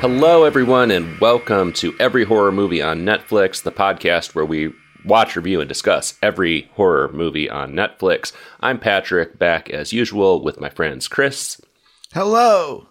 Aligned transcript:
Hello, 0.00 0.44
everyone, 0.44 0.90
and 0.90 1.20
welcome 1.20 1.72
to 1.74 1.94
Every 2.00 2.24
Horror 2.24 2.50
Movie 2.50 2.82
on 2.82 3.02
Netflix, 3.02 3.62
the 3.62 3.70
podcast 3.70 4.34
where 4.34 4.44
we 4.44 4.72
watch, 5.08 5.34
review, 5.36 5.60
and 5.60 5.68
discuss 5.68 6.14
every 6.22 6.70
horror 6.74 7.10
movie 7.12 7.48
on 7.50 7.72
Netflix. 7.72 8.32
I'm 8.60 8.78
Patrick, 8.78 9.38
back 9.38 9.70
as 9.70 9.92
usual 9.92 10.42
with 10.42 10.60
my 10.60 10.68
friends 10.68 11.08
Chris 11.08 11.60
Hello. 12.12 12.86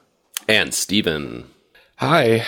and 0.47 0.73
Steven. 0.73 1.49
Hi. 1.97 2.45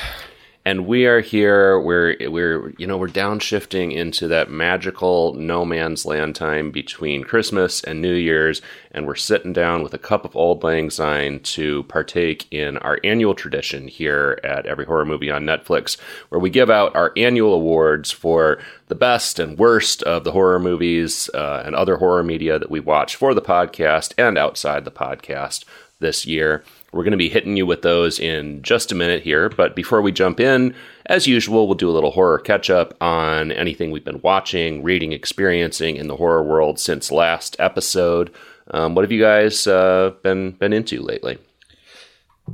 And 0.69 0.85
we 0.85 1.07
are 1.07 1.19
here. 1.19 1.79
We're 1.79 2.15
we're 2.29 2.69
you 2.77 2.85
know 2.85 2.95
we're 2.95 3.07
downshifting 3.07 3.91
into 3.91 4.27
that 4.27 4.51
magical 4.51 5.33
no 5.33 5.65
man's 5.65 6.05
land 6.05 6.35
time 6.35 6.69
between 6.69 7.23
Christmas 7.23 7.83
and 7.83 8.03
New 8.03 8.13
Year's, 8.13 8.61
and 8.91 9.07
we're 9.07 9.15
sitting 9.15 9.51
down 9.51 9.81
with 9.81 9.95
a 9.95 9.97
cup 9.97 10.25
of 10.25 10.35
Auld 10.35 10.63
Lang 10.63 10.91
Syne 10.91 11.39
to 11.39 11.81
partake 11.85 12.45
in 12.51 12.77
our 12.77 12.99
annual 13.03 13.33
tradition 13.33 13.87
here 13.87 14.39
at 14.43 14.67
Every 14.67 14.85
Horror 14.85 15.05
Movie 15.05 15.31
on 15.31 15.43
Netflix, 15.43 15.99
where 16.29 16.37
we 16.37 16.51
give 16.51 16.69
out 16.69 16.95
our 16.95 17.13
annual 17.17 17.55
awards 17.55 18.11
for 18.11 18.59
the 18.89 18.95
best 18.95 19.39
and 19.39 19.57
worst 19.57 20.03
of 20.03 20.23
the 20.23 20.33
horror 20.33 20.59
movies 20.59 21.31
uh, 21.33 21.63
and 21.65 21.73
other 21.73 21.97
horror 21.97 22.21
media 22.21 22.59
that 22.59 22.69
we 22.69 22.79
watch 22.79 23.15
for 23.15 23.33
the 23.33 23.41
podcast 23.41 24.13
and 24.19 24.37
outside 24.37 24.85
the 24.85 24.91
podcast 24.91 25.65
this 25.97 26.27
year. 26.27 26.63
We're 26.91 27.03
going 27.03 27.11
to 27.11 27.17
be 27.17 27.29
hitting 27.29 27.55
you 27.55 27.65
with 27.65 27.83
those 27.83 28.19
in 28.19 28.61
just 28.63 28.91
a 28.91 28.95
minute 28.95 29.21
here, 29.21 29.49
but 29.49 29.75
before 29.75 30.01
we 30.01 30.11
jump 30.11 30.39
in, 30.39 30.73
as 31.05 31.27
usual, 31.27 31.67
we'll 31.67 31.75
do 31.75 31.89
a 31.89 31.93
little 31.93 32.11
horror 32.11 32.39
catch 32.39 32.69
up 32.69 32.95
on 32.99 33.51
anything 33.51 33.91
we've 33.91 34.03
been 34.03 34.21
watching, 34.21 34.81
reading, 34.81 35.11
experiencing 35.13 35.97
in 35.97 36.07
the 36.07 36.15
horror 36.15 36.43
world 36.43 36.79
since 36.79 37.11
last 37.11 37.55
episode. 37.59 38.33
Um, 38.71 38.95
what 38.95 39.03
have 39.03 39.11
you 39.11 39.21
guys 39.21 39.67
uh, 39.67 40.13
been 40.23 40.51
been 40.51 40.73
into 40.73 41.01
lately? 41.01 41.37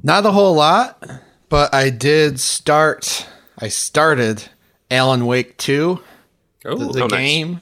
Not 0.03 0.25
a 0.25 0.31
whole 0.31 0.53
lot, 0.55 1.01
but 1.49 1.73
I 1.73 1.89
did 1.89 2.39
start. 2.39 3.27
I 3.57 3.69
started 3.69 4.49
Alan 4.91 5.25
Wake 5.25 5.55
2, 5.57 6.01
Oh, 6.65 6.75
the, 6.77 6.85
the 6.91 7.03
oh, 7.03 7.07
nice. 7.07 7.19
game. 7.19 7.61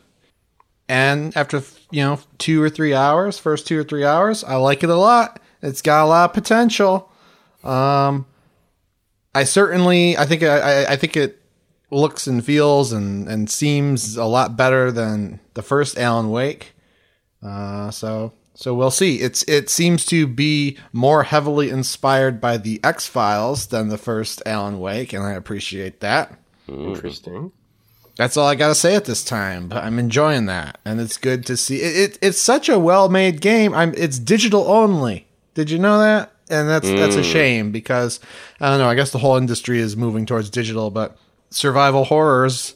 And 0.90 1.36
after, 1.38 1.62
you 1.92 2.04
know, 2.04 2.20
two 2.38 2.62
or 2.62 2.70
three 2.70 2.94
hours, 2.94 3.38
first 3.38 3.68
two 3.68 3.80
or 3.80 3.84
three 3.84 4.04
hours, 4.06 4.44
I 4.44 4.56
like 4.56 4.84
it 4.84 4.90
a 4.90 4.96
lot. 4.96 5.40
It's 5.64 5.82
got 5.82 6.04
a 6.04 6.08
lot 6.08 6.30
of 6.30 6.34
potential. 6.34 7.10
Um, 7.64 8.26
I 9.34 9.46
certainly, 9.46 10.16
I 10.18 10.26
think, 10.26 10.44
I, 10.44 10.84
I- 10.84 10.92
I 10.92 10.96
think 10.96 11.18
it 11.18 11.40
looks 11.90 12.28
and 12.28 12.44
feels 12.46 12.92
and, 12.92 13.28
and 13.28 13.50
seems 13.50 14.16
a 14.18 14.26
lot 14.26 14.56
better 14.58 14.92
than 14.92 15.40
the 15.56 15.62
first 15.64 15.98
Alan 15.98 16.30
Wake. 16.30 16.74
Uh, 17.42 17.90
so, 17.92 18.34
so 18.56 18.74
we'll 18.74 18.92
see. 18.92 19.18
It's 19.22 19.44
it 19.44 19.70
seems 19.70 20.06
to 20.08 20.28
be 20.28 20.78
more 20.92 21.24
heavily 21.24 21.70
inspired 21.70 22.40
by 22.40 22.58
the 22.58 22.80
X 22.84 23.08
Files 23.08 23.68
than 23.68 23.90
the 23.90 23.98
first 23.98 24.42
Alan 24.46 24.80
Wake, 24.80 25.12
and 25.14 25.24
I 25.24 25.32
appreciate 25.32 26.00
that. 26.02 26.38
interesting. 26.68 27.52
That's 28.16 28.38
all 28.38 28.48
I 28.48 28.54
gotta 28.56 28.76
say 28.76 28.96
at 28.96 29.06
this 29.06 29.24
time. 29.24 29.68
But 29.70 29.84
I'm 29.84 29.98
enjoying 30.00 30.46
that, 30.46 30.78
and 30.86 31.02
it's 31.02 31.18
good 31.18 31.46
to 31.48 31.58
see. 31.58 31.78
It, 31.82 32.12
it 32.12 32.20
it's 32.22 32.40
such 32.42 32.70
a 32.70 32.78
well 32.80 33.10
made 33.10 33.42
game. 33.42 33.74
I'm 33.74 33.94
it's 33.98 34.20
digital 34.20 34.70
only. 34.72 35.28
Did 35.54 35.70
you 35.70 35.80
know 35.80 36.00
that? 36.00 36.32
And 36.50 36.68
that's 36.70 36.90
that's 36.90 37.16
a 37.16 37.24
shame 37.24 37.72
because 37.72 38.20
I 38.60 38.70
don't 38.70 38.80
know. 38.80 38.90
I 38.90 38.96
guess 38.96 39.12
the 39.12 39.18
whole 39.20 39.38
industry 39.38 39.80
is 39.80 39.96
moving 39.96 40.26
towards 40.26 40.50
digital, 40.50 40.92
but 40.92 41.18
survival 41.50 42.04
horrors, 42.06 42.76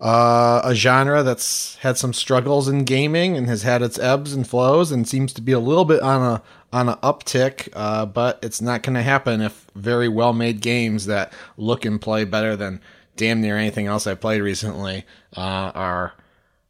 uh, 0.00 0.62
a 0.64 0.74
genre 0.74 1.22
that's 1.22 1.76
had 1.76 1.98
some 1.98 2.12
struggles 2.12 2.66
in 2.66 2.84
gaming 2.84 3.36
and 3.36 3.46
has 3.46 3.62
had 3.62 3.82
its 3.82 3.98
ebbs 3.98 4.32
and 4.32 4.48
flows, 4.48 4.90
and 4.90 5.06
seems 5.06 5.32
to 5.34 5.42
be 5.42 5.52
a 5.52 5.58
little 5.58 5.84
bit 5.84 6.02
on 6.02 6.22
a 6.22 6.42
on 6.72 6.88
an 6.88 6.96
uptick. 7.02 7.68
Uh, 7.74 8.06
but 8.06 8.38
it's 8.42 8.62
not 8.62 8.82
going 8.82 8.94
to 8.94 9.02
happen 9.02 9.40
if 9.40 9.66
very 9.74 10.08
well 10.08 10.32
made 10.32 10.60
games 10.60 11.06
that 11.06 11.32
look 11.56 11.84
and 11.84 12.00
play 12.00 12.24
better 12.24 12.56
than 12.56 12.80
damn 13.16 13.40
near 13.40 13.56
anything 13.56 13.86
else 13.86 14.06
I 14.06 14.14
played 14.14 14.40
recently 14.40 15.04
uh, 15.36 15.72
are 15.74 16.14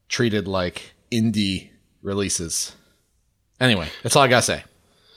treated 0.09 0.47
like 0.49 0.94
indie 1.10 1.71
releases. 2.03 2.75
Anyway, 3.60 3.88
that's 4.03 4.16
all 4.16 4.22
I 4.22 4.28
gotta 4.28 4.43
say. 4.43 4.65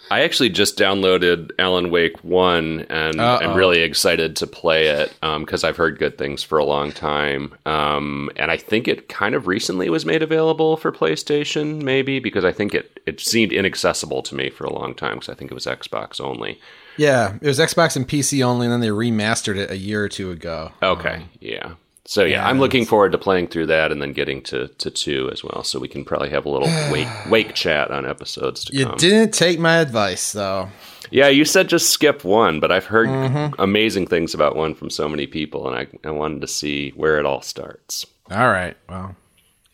I 0.10 0.22
actually 0.22 0.50
just 0.50 0.78
downloaded 0.78 1.52
Alan 1.60 1.92
Wake 1.92 2.24
1 2.24 2.88
and 2.90 3.20
Uh-oh. 3.20 3.46
I'm 3.46 3.58
really 3.58 3.82
excited 3.82 4.36
to 4.38 4.48
play 4.48 4.88
it 4.88 5.14
because 5.22 5.64
I've 5.64 5.78
heard 5.78 6.00
good 6.00 6.18
things 6.18 6.44
for 6.44 6.58
a 6.58 6.64
long 6.66 6.92
time. 6.92 7.54
Um, 7.66 8.30
and 8.36 8.50
I 8.52 8.58
think 8.58 8.88
it 8.88 9.10
kind 9.10 9.36
of 9.36 9.48
recently 9.48 9.90
was 9.90 10.06
made 10.06 10.24
available 10.24 10.78
for 10.78 10.92
PlayStation, 10.92 11.82
maybe, 11.82 12.20
because 12.20 12.46
I 12.46 12.52
think 12.52 12.74
it, 12.74 13.00
it 13.06 13.20
seemed 13.20 13.52
inaccessible 13.52 14.22
to 14.24 14.36
me 14.36 14.50
for 14.50 14.64
a 14.64 14.74
long 14.74 14.94
time 14.94 15.16
because 15.16 15.30
I 15.30 15.34
think 15.34 15.52
it 15.52 15.56
was 15.56 15.66
Xbox 15.66 16.22
only. 16.22 16.60
Yeah, 16.96 17.36
it 17.42 17.48
was 17.48 17.60
Xbox 17.60 17.96
and 17.96 18.08
PC 18.08 18.44
only, 18.44 18.66
and 18.66 18.74
then 18.74 18.80
they 18.80 18.88
remastered 18.88 19.58
it 19.58 19.70
a 19.70 19.78
year 19.78 20.04
or 20.04 20.10
two 20.10 20.32
ago. 20.32 20.72
Okay, 20.82 21.26
yeah. 21.40 21.74
So 22.10 22.24
yeah, 22.24 22.36
yeah, 22.38 22.48
I'm 22.48 22.58
looking 22.60 22.86
forward 22.86 23.12
to 23.12 23.18
playing 23.18 23.48
through 23.50 23.66
that 23.66 23.92
and 23.92 24.02
then 24.02 24.14
getting 24.14 24.42
to, 24.44 24.70
to 24.70 24.90
two 24.90 25.30
as 25.34 25.44
well. 25.44 25.64
So 25.66 25.78
we 25.78 25.90
can 25.90 26.06
probably 26.06 26.30
have 26.30 26.46
a 26.46 26.50
little 26.50 26.70
wake 26.92 27.08
wake 27.30 27.54
chat 27.54 27.92
on 27.92 28.06
episodes 28.06 28.64
to 28.66 28.76
You 28.76 28.86
come. 28.86 28.98
didn't 28.98 29.34
take 29.34 29.60
my 29.60 29.78
advice, 29.78 30.32
though. 30.32 30.70
Yeah, 31.12 31.28
you 31.28 31.44
said 31.46 31.68
just 31.70 31.90
skip 31.90 32.24
one, 32.24 32.60
but 32.62 32.72
I've 32.72 32.86
heard 32.86 33.10
Mm-hmm. 33.10 33.60
amazing 33.62 34.08
things 34.08 34.34
about 34.34 34.56
one 34.56 34.74
from 34.74 34.90
so 34.90 35.08
many 35.10 35.28
people, 35.28 35.68
and 35.70 35.90
I, 36.04 36.08
I 36.08 36.12
wanted 36.12 36.42
to 36.42 36.48
see 36.48 36.92
where 36.92 37.18
it 37.20 37.26
all 37.26 37.42
starts. 37.42 38.06
All 38.32 38.50
right, 38.50 38.76
well, 38.90 39.16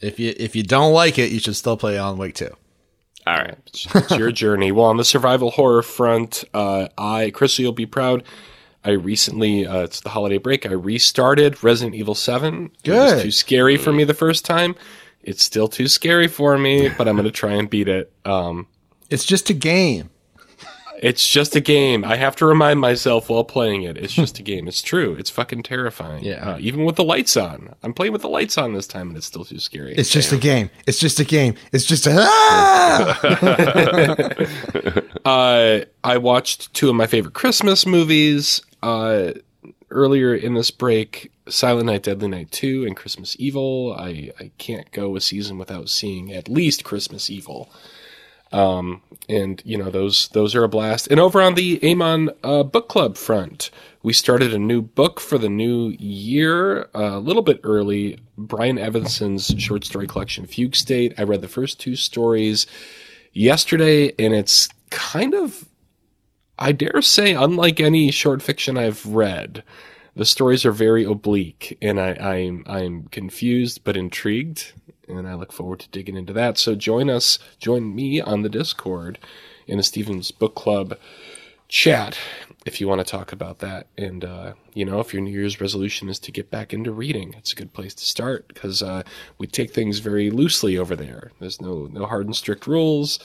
if 0.01 0.19
you 0.19 0.33
if 0.37 0.55
you 0.55 0.63
don't 0.63 0.93
like 0.93 1.17
it, 1.19 1.31
you 1.31 1.39
should 1.39 1.55
still 1.55 1.77
play 1.77 1.97
Alan 1.97 2.17
Wake 2.17 2.35
2. 2.35 2.49
All 3.25 3.33
right. 3.37 3.57
It's, 3.67 3.95
it's 3.95 4.11
your 4.17 4.31
journey. 4.33 4.71
Well, 4.73 4.87
on 4.87 4.97
the 4.97 5.05
survival 5.05 5.49
horror 5.51 5.81
front, 5.81 6.43
uh, 6.53 6.89
I, 6.97 7.31
Chris, 7.31 7.57
you'll 7.57 7.71
be 7.71 7.85
proud. 7.85 8.23
I 8.85 8.91
recently, 8.91 9.65
uh, 9.65 9.83
it's 9.83 10.01
the 10.01 10.09
holiday 10.09 10.37
break. 10.37 10.65
I 10.65 10.71
restarted 10.73 11.63
Resident 11.63 11.95
Evil 11.95 12.15
Seven. 12.15 12.71
It 12.83 12.91
was 12.91 13.13
Good. 13.13 13.23
too 13.23 13.31
scary 13.31 13.77
for 13.77 13.91
me 13.93 14.03
the 14.03 14.13
first 14.13 14.43
time. 14.45 14.75
It's 15.21 15.41
still 15.43 15.67
too 15.69 15.87
scary 15.87 16.27
for 16.27 16.57
me, 16.57 16.89
but 16.97 17.07
I'm 17.07 17.15
going 17.15 17.23
to 17.25 17.31
try 17.31 17.53
and 17.53 17.69
beat 17.69 17.87
it. 17.87 18.11
Um, 18.25 18.67
It's 19.09 19.23
just 19.25 19.49
a 19.49 19.53
game. 19.53 20.09
it's 21.01 21.25
just 21.27 21.55
a 21.55 21.61
game. 21.61 22.03
I 22.03 22.17
have 22.17 22.35
to 22.37 22.45
remind 22.45 22.79
myself 22.81 23.29
while 23.29 23.45
playing 23.45 23.83
it. 23.83 23.97
It's 23.97 24.11
just 24.13 24.37
a 24.39 24.43
game. 24.43 24.67
It's 24.67 24.81
true. 24.81 25.15
It's 25.15 25.29
fucking 25.29 25.63
terrifying. 25.63 26.23
Yeah. 26.25 26.51
Uh, 26.51 26.57
even 26.59 26.83
with 26.83 26.97
the 26.97 27.03
lights 27.05 27.37
on. 27.37 27.73
I'm 27.83 27.93
playing 27.93 28.11
with 28.11 28.21
the 28.21 28.27
lights 28.29 28.57
on 28.57 28.73
this 28.73 28.85
time, 28.87 29.07
and 29.09 29.17
it's 29.17 29.25
still 29.25 29.45
too 29.45 29.59
scary. 29.59 29.93
It's 29.95 30.09
just 30.09 30.33
a 30.33 30.37
game. 30.37 30.69
It's 30.87 30.99
just 30.99 31.19
a 31.21 31.25
game. 31.25 31.55
It's 31.71 31.85
just 31.85 32.05
a. 32.05 32.11
Ah! 32.19 33.19
Uh, 35.25 35.85
I 36.03 36.17
watched 36.17 36.73
two 36.73 36.89
of 36.89 36.95
my 36.95 37.07
favorite 37.07 37.33
Christmas 37.33 37.85
movies 37.85 38.61
uh, 38.83 39.33
earlier 39.89 40.35
in 40.35 40.53
this 40.53 40.71
break: 40.71 41.31
Silent 41.47 41.87
Night, 41.87 42.03
Deadly 42.03 42.27
Night 42.27 42.51
Two, 42.51 42.85
and 42.85 42.95
Christmas 42.95 43.35
Evil. 43.39 43.95
I 43.97 44.31
I 44.39 44.51
can't 44.57 44.91
go 44.91 45.15
a 45.15 45.21
season 45.21 45.57
without 45.57 45.89
seeing 45.89 46.31
at 46.33 46.49
least 46.49 46.83
Christmas 46.83 47.29
Evil. 47.29 47.69
Um, 48.51 49.01
and 49.27 49.63
you 49.65 49.77
know 49.79 49.89
those 49.89 50.27
those 50.29 50.53
are 50.53 50.63
a 50.63 50.69
blast. 50.69 51.07
And 51.07 51.19
over 51.19 51.41
on 51.41 51.55
the 51.55 51.79
Amon 51.83 52.29
uh, 52.43 52.61
book 52.61 52.87
club 52.87 53.17
front, 53.17 53.71
we 54.03 54.13
started 54.13 54.53
a 54.53 54.59
new 54.59 54.81
book 54.81 55.19
for 55.19 55.39
the 55.39 55.49
new 55.49 55.95
year, 55.97 56.83
uh, 56.93 57.17
a 57.17 57.19
little 57.19 57.41
bit 57.41 57.59
early. 57.63 58.19
Brian 58.37 58.77
Evenson's 58.77 59.55
short 59.57 59.85
story 59.85 60.05
collection, 60.05 60.45
Fugue 60.45 60.75
State. 60.75 61.15
I 61.17 61.23
read 61.23 61.41
the 61.41 61.47
first 61.47 61.79
two 61.79 61.95
stories 61.95 62.67
yesterday, 63.33 64.13
and 64.19 64.33
it's 64.35 64.69
kind 64.91 65.33
of, 65.33 65.65
I 66.63 66.71
dare 66.71 67.01
say, 67.01 67.33
unlike 67.33 67.81
any 67.81 68.09
short 68.09 68.41
fiction 68.41 68.77
I've 68.77 69.05
read. 69.05 69.63
The 70.15 70.23
stories 70.23 70.65
are 70.65 70.71
very 70.71 71.03
oblique, 71.03 71.77
and 71.81 71.99
I, 71.99 72.13
I'm 72.13 72.63
I'm 72.67 73.07
confused 73.07 73.83
but 73.83 73.97
intrigued, 73.97 74.71
and 75.09 75.27
I 75.27 75.33
look 75.33 75.51
forward 75.51 75.81
to 75.81 75.89
digging 75.89 76.15
into 76.15 76.31
that. 76.31 76.57
So 76.57 76.73
join 76.73 77.09
us, 77.09 77.37
join 77.59 77.93
me 77.93 78.21
on 78.21 78.43
the 78.43 78.49
Discord 78.49 79.19
in 79.67 79.75
the 79.75 79.83
Stevens 79.83 80.31
Book 80.31 80.55
Club 80.55 80.97
chat 81.67 82.17
if 82.65 82.79
you 82.79 82.87
want 82.87 82.99
to 82.99 83.11
talk 83.11 83.31
about 83.31 83.59
that. 83.59 83.87
And 83.97 84.23
uh, 84.23 84.53
you 84.73 84.85
know, 84.85 84.99
if 84.99 85.13
your 85.13 85.21
New 85.21 85.31
Year's 85.31 85.59
resolution 85.59 86.07
is 86.07 86.19
to 86.19 86.31
get 86.31 86.49
back 86.49 86.73
into 86.73 86.91
reading, 86.91 87.35
it's 87.37 87.51
a 87.51 87.55
good 87.55 87.73
place 87.73 87.93
to 87.95 88.05
start 88.05 88.47
because 88.47 88.81
uh, 88.81 89.03
we 89.37 89.47
take 89.47 89.73
things 89.73 89.99
very 89.99 90.29
loosely 90.29 90.77
over 90.77 90.95
there. 90.95 91.31
There's 91.39 91.59
no 91.59 91.89
no 91.91 92.05
hard 92.05 92.25
and 92.25 92.35
strict 92.35 92.67
rules. 92.67 93.19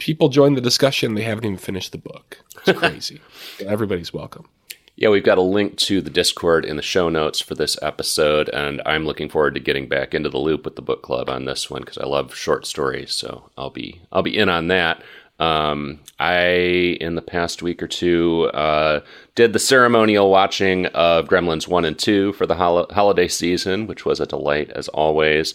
People 0.00 0.28
join 0.30 0.54
the 0.54 0.60
discussion; 0.60 1.14
they 1.14 1.22
haven't 1.22 1.44
even 1.44 1.56
finished 1.58 1.92
the 1.92 1.98
book. 1.98 2.38
It's 2.66 2.78
crazy. 2.78 3.20
Everybody's 3.64 4.12
welcome. 4.12 4.48
Yeah, 4.96 5.08
we've 5.08 5.24
got 5.24 5.38
a 5.38 5.42
link 5.42 5.76
to 5.78 6.00
the 6.00 6.10
Discord 6.10 6.64
in 6.64 6.76
the 6.76 6.82
show 6.82 7.08
notes 7.08 7.40
for 7.40 7.54
this 7.54 7.78
episode, 7.80 8.50
and 8.50 8.82
I'm 8.84 9.06
looking 9.06 9.28
forward 9.30 9.54
to 9.54 9.60
getting 9.60 9.88
back 9.88 10.14
into 10.14 10.28
the 10.28 10.38
loop 10.38 10.64
with 10.64 10.76
the 10.76 10.82
book 10.82 11.02
club 11.02 11.30
on 11.30 11.44
this 11.44 11.70
one 11.70 11.82
because 11.82 11.96
I 11.96 12.04
love 12.06 12.34
short 12.34 12.66
stories. 12.66 13.12
So 13.12 13.50
I'll 13.56 13.70
be 13.70 14.00
I'll 14.10 14.22
be 14.22 14.36
in 14.36 14.48
on 14.48 14.68
that. 14.68 15.02
Um, 15.38 16.00
I 16.18 16.98
in 17.00 17.14
the 17.14 17.22
past 17.22 17.62
week 17.62 17.82
or 17.82 17.86
two 17.86 18.50
uh, 18.52 19.00
did 19.34 19.54
the 19.54 19.58
ceremonial 19.58 20.30
watching 20.30 20.86
of 20.86 21.28
Gremlins 21.28 21.66
one 21.66 21.86
and 21.86 21.98
two 21.98 22.34
for 22.34 22.44
the 22.46 22.56
hol- 22.56 22.88
holiday 22.90 23.28
season, 23.28 23.86
which 23.86 24.04
was 24.04 24.20
a 24.20 24.26
delight 24.26 24.70
as 24.70 24.88
always. 24.88 25.54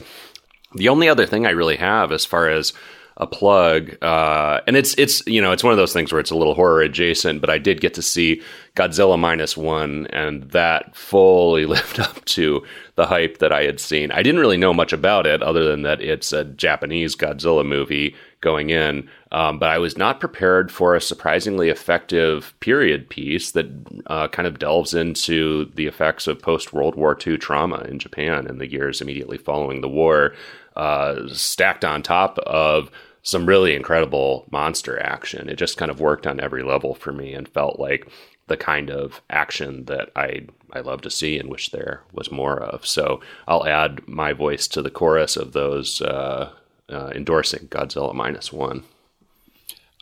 The 0.74 0.90
only 0.90 1.08
other 1.08 1.28
thing 1.28 1.46
I 1.46 1.52
really 1.52 1.78
have 1.78 2.12
as 2.12 2.26
far 2.26 2.50
as 2.50 2.74
a 3.18 3.26
plug, 3.26 3.96
uh, 4.04 4.60
and 4.68 4.76
it's 4.76 4.94
it's 4.98 5.26
you 5.26 5.42
know 5.42 5.54
it's 5.54 5.64
one 5.64 5.72
of 5.72 5.78
those 5.78 5.94
things 5.94 6.12
where 6.12 6.20
it's 6.20 6.32
a 6.32 6.36
little 6.36 6.54
horror 6.54 6.82
adjacent, 6.82 7.40
but 7.40 7.50
I 7.50 7.58
did 7.58 7.80
get 7.80 7.94
to 7.94 8.02
see 8.02 8.42
Godzilla 8.76 9.18
minus 9.18 9.56
one, 9.56 10.08
and 10.08 10.44
that 10.52 10.96
fully 10.96 11.66
lived 11.66 12.00
up 12.00 12.24
to 12.26 12.66
the 12.96 13.06
hype 13.06 13.38
that 13.38 13.54
I 13.54 13.64
had 13.64 13.80
seen. 13.80 14.12
I 14.12 14.22
didn't 14.22 14.42
really 14.42 14.58
know 14.58 14.74
much 14.74 14.92
about 14.92 15.26
it 15.26 15.42
other 15.42 15.64
than 15.64 15.84
that 15.84 16.02
it's 16.02 16.34
a 16.34 16.44
Japanese 16.44 17.16
Godzilla 17.16 17.66
movie 17.66 18.16
going 18.42 18.70
in, 18.70 19.10
um, 19.32 19.60
but 19.60 19.70
I 19.70 19.78
was 19.78 19.98
not 19.98 20.20
prepared 20.20 20.70
for 20.70 20.94
a 20.94 21.02
surprisingly 21.02 21.70
effective 21.70 22.54
period 22.60 23.10
piece 23.10 23.52
that 23.52 23.68
uh, 24.08 24.28
kind 24.28 24.46
of 24.46 24.60
delves 24.60 24.94
into 24.94 25.72
the 25.74 25.88
effects 25.88 26.28
of 26.28 26.42
post 26.42 26.74
World 26.74 26.96
War 26.96 27.18
II 27.26 27.38
trauma 27.38 27.80
in 27.84 27.98
Japan 27.98 28.46
in 28.46 28.58
the 28.58 28.70
years 28.70 29.02
immediately 29.02 29.38
following 29.38 29.80
the 29.80 29.90
war 29.90 30.34
uh, 30.76 31.28
stacked 31.30 31.86
on 31.86 32.04
top 32.04 32.38
of 32.40 32.92
some 33.26 33.48
really 33.48 33.76
incredible 33.76 34.46
monster 34.52 35.02
action. 35.02 35.50
It 35.50 35.56
just 35.56 35.78
kind 35.78 35.90
of 35.90 36.00
worked 36.00 36.28
on 36.28 36.40
every 36.40 36.62
level 36.64 36.94
for 36.94 37.12
me 37.12 37.34
and 37.34 37.50
felt 37.50 37.80
like 37.80 38.08
the 38.48 38.56
kind 38.56 38.92
of 38.92 39.22
action 39.32 39.86
that 39.86 40.12
I 40.16 40.46
I 40.72 40.82
love 40.82 41.02
to 41.02 41.10
see 41.10 41.40
and 41.40 41.50
wish 41.50 41.70
there 41.70 42.04
was 42.14 42.32
more 42.32 42.62
of. 42.62 42.86
So 42.86 43.22
I'll 43.48 43.66
add 43.66 44.08
my 44.08 44.34
voice 44.34 44.68
to 44.70 44.82
the 44.82 44.92
chorus 44.92 45.38
of 45.38 45.54
those 45.54 46.02
uh, 46.02 46.52
uh, 46.88 47.12
endorsing 47.16 47.68
Godzilla 47.68 48.14
minus 48.14 48.54
one. 48.54 48.84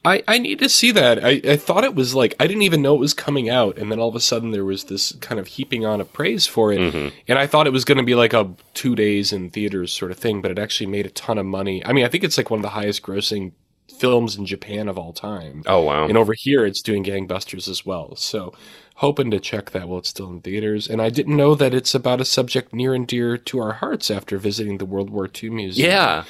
I, 0.05 0.21
I 0.27 0.37
need 0.37 0.59
to 0.59 0.67
see 0.67 0.91
that. 0.91 1.23
I, 1.23 1.41
I 1.47 1.55
thought 1.55 1.85
it 1.85 1.95
was 1.95 2.13
like 2.13 2.35
I 2.39 2.45
didn't 2.45 2.63
even 2.63 2.81
know 2.81 2.95
it 2.95 2.99
was 2.99 3.13
coming 3.13 3.49
out, 3.49 3.77
and 3.77 3.91
then 3.91 3.99
all 3.99 4.09
of 4.09 4.15
a 4.15 4.19
sudden 4.19 4.51
there 4.51 4.65
was 4.65 4.85
this 4.85 5.13
kind 5.21 5.39
of 5.39 5.47
heaping 5.47 5.85
on 5.85 6.01
of 6.01 6.11
praise 6.11 6.45
for 6.45 6.73
it, 6.73 6.79
mm-hmm. 6.79 7.15
and 7.27 7.39
I 7.39 7.47
thought 7.47 7.67
it 7.67 7.73
was 7.73 7.85
going 7.85 7.97
to 7.97 8.03
be 8.03 8.15
like 8.15 8.33
a 8.33 8.53
two 8.73 8.95
days 8.95 9.31
in 9.31 9.49
theaters 9.49 9.93
sort 9.93 10.11
of 10.11 10.17
thing, 10.17 10.41
but 10.41 10.51
it 10.51 10.59
actually 10.59 10.87
made 10.87 11.05
a 11.05 11.11
ton 11.11 11.37
of 11.37 11.45
money. 11.45 11.85
I 11.85 11.93
mean, 11.93 12.05
I 12.05 12.09
think 12.09 12.23
it's 12.23 12.37
like 12.37 12.49
one 12.49 12.59
of 12.59 12.63
the 12.63 12.69
highest 12.69 13.01
grossing 13.01 13.53
films 13.97 14.35
in 14.35 14.45
Japan 14.45 14.89
of 14.89 14.97
all 14.97 15.13
time. 15.13 15.63
Oh 15.65 15.81
wow! 15.81 16.05
And 16.07 16.17
over 16.17 16.33
here, 16.33 16.65
it's 16.65 16.81
doing 16.81 17.05
gangbusters 17.05 17.69
as 17.69 17.85
well. 17.85 18.17
So, 18.17 18.53
hoping 18.95 19.31
to 19.31 19.39
check 19.39 19.71
that 19.71 19.87
while 19.87 19.99
it's 19.99 20.09
still 20.09 20.29
in 20.29 20.41
theaters. 20.41 20.89
And 20.89 21.01
I 21.01 21.09
didn't 21.09 21.37
know 21.37 21.55
that 21.55 21.73
it's 21.73 21.95
about 21.95 22.19
a 22.19 22.25
subject 22.25 22.73
near 22.73 22.93
and 22.93 23.07
dear 23.07 23.37
to 23.37 23.59
our 23.59 23.73
hearts 23.73 24.11
after 24.11 24.37
visiting 24.37 24.79
the 24.79 24.85
World 24.85 25.09
War 25.09 25.29
II 25.41 25.51
Museum. 25.51 25.89
Yeah, 25.89 26.23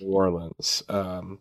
New 0.00 0.10
Orleans. 0.10 0.82
Um, 0.88 1.38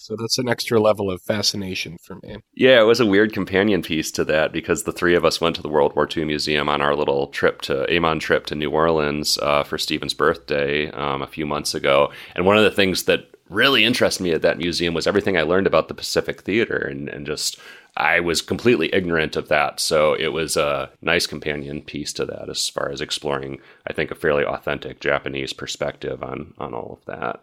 so 0.00 0.16
that's 0.16 0.38
an 0.38 0.48
extra 0.48 0.80
level 0.80 1.10
of 1.10 1.20
fascination 1.20 1.98
for 2.02 2.16
me. 2.22 2.38
Yeah, 2.54 2.80
it 2.80 2.84
was 2.84 3.00
a 3.00 3.06
weird 3.06 3.34
companion 3.34 3.82
piece 3.82 4.10
to 4.12 4.24
that 4.24 4.50
because 4.50 4.84
the 4.84 4.92
three 4.92 5.14
of 5.14 5.26
us 5.26 5.42
went 5.42 5.56
to 5.56 5.62
the 5.62 5.68
World 5.68 5.94
War 5.94 6.08
II 6.10 6.24
Museum 6.24 6.70
on 6.70 6.80
our 6.80 6.96
little 6.96 7.26
trip 7.26 7.60
to 7.62 7.86
Amon 7.94 8.18
trip 8.18 8.46
to 8.46 8.54
New 8.54 8.70
Orleans 8.70 9.38
uh, 9.42 9.62
for 9.62 9.76
Stephen's 9.76 10.14
birthday 10.14 10.90
um, 10.92 11.20
a 11.20 11.26
few 11.26 11.44
months 11.44 11.74
ago. 11.74 12.10
And 12.34 12.46
one 12.46 12.56
of 12.56 12.64
the 12.64 12.70
things 12.70 13.04
that 13.04 13.26
really 13.50 13.84
interested 13.84 14.22
me 14.22 14.32
at 14.32 14.40
that 14.40 14.56
museum 14.56 14.94
was 14.94 15.06
everything 15.06 15.36
I 15.36 15.42
learned 15.42 15.66
about 15.66 15.88
the 15.88 15.94
Pacific 15.94 16.42
Theater 16.42 16.76
and, 16.76 17.08
and 17.10 17.26
just 17.26 17.58
I 17.96 18.20
was 18.20 18.40
completely 18.40 18.94
ignorant 18.94 19.36
of 19.36 19.48
that. 19.48 19.80
So 19.80 20.14
it 20.14 20.28
was 20.28 20.56
a 20.56 20.90
nice 21.02 21.26
companion 21.26 21.82
piece 21.82 22.14
to 22.14 22.24
that 22.24 22.48
as 22.48 22.68
far 22.70 22.90
as 22.90 23.02
exploring, 23.02 23.60
I 23.86 23.92
think, 23.92 24.10
a 24.10 24.14
fairly 24.14 24.44
authentic 24.44 25.00
Japanese 25.00 25.52
perspective 25.52 26.22
on 26.22 26.54
on 26.58 26.72
all 26.72 26.98
of 27.00 27.04
that. 27.06 27.40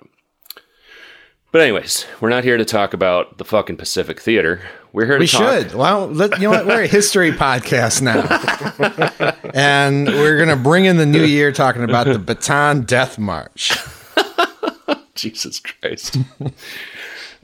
But 1.52 1.62
anyways, 1.62 2.06
we're 2.20 2.30
not 2.30 2.44
here 2.44 2.58
to 2.58 2.66
talk 2.66 2.94
about 2.94 3.38
the 3.38 3.46
fucking 3.46 3.78
Pacific 3.78 4.20
Theater. 4.20 4.62
We're 4.92 5.06
here 5.06 5.16
to 5.16 5.20
we 5.22 5.28
talk. 5.28 5.54
should. 5.54 5.76
Well, 5.76 6.08
let, 6.08 6.34
you 6.42 6.44
know 6.44 6.50
what? 6.50 6.66
We're 6.68 6.84
a 6.84 6.88
history 6.88 7.32
podcast 7.32 8.02
now, 8.02 8.22
and 9.54 10.08
we're 10.08 10.38
gonna 10.38 10.58
bring 10.58 10.86
in 10.86 10.98
the 10.98 11.06
new 11.06 11.24
year 11.24 11.54
talking 11.54 11.84
about 11.84 12.08
the 12.08 12.20
Bataan 12.20 12.86
Death 12.86 13.18
March. 13.18 13.78
Jesus 15.16 15.62
Christ. 15.62 16.18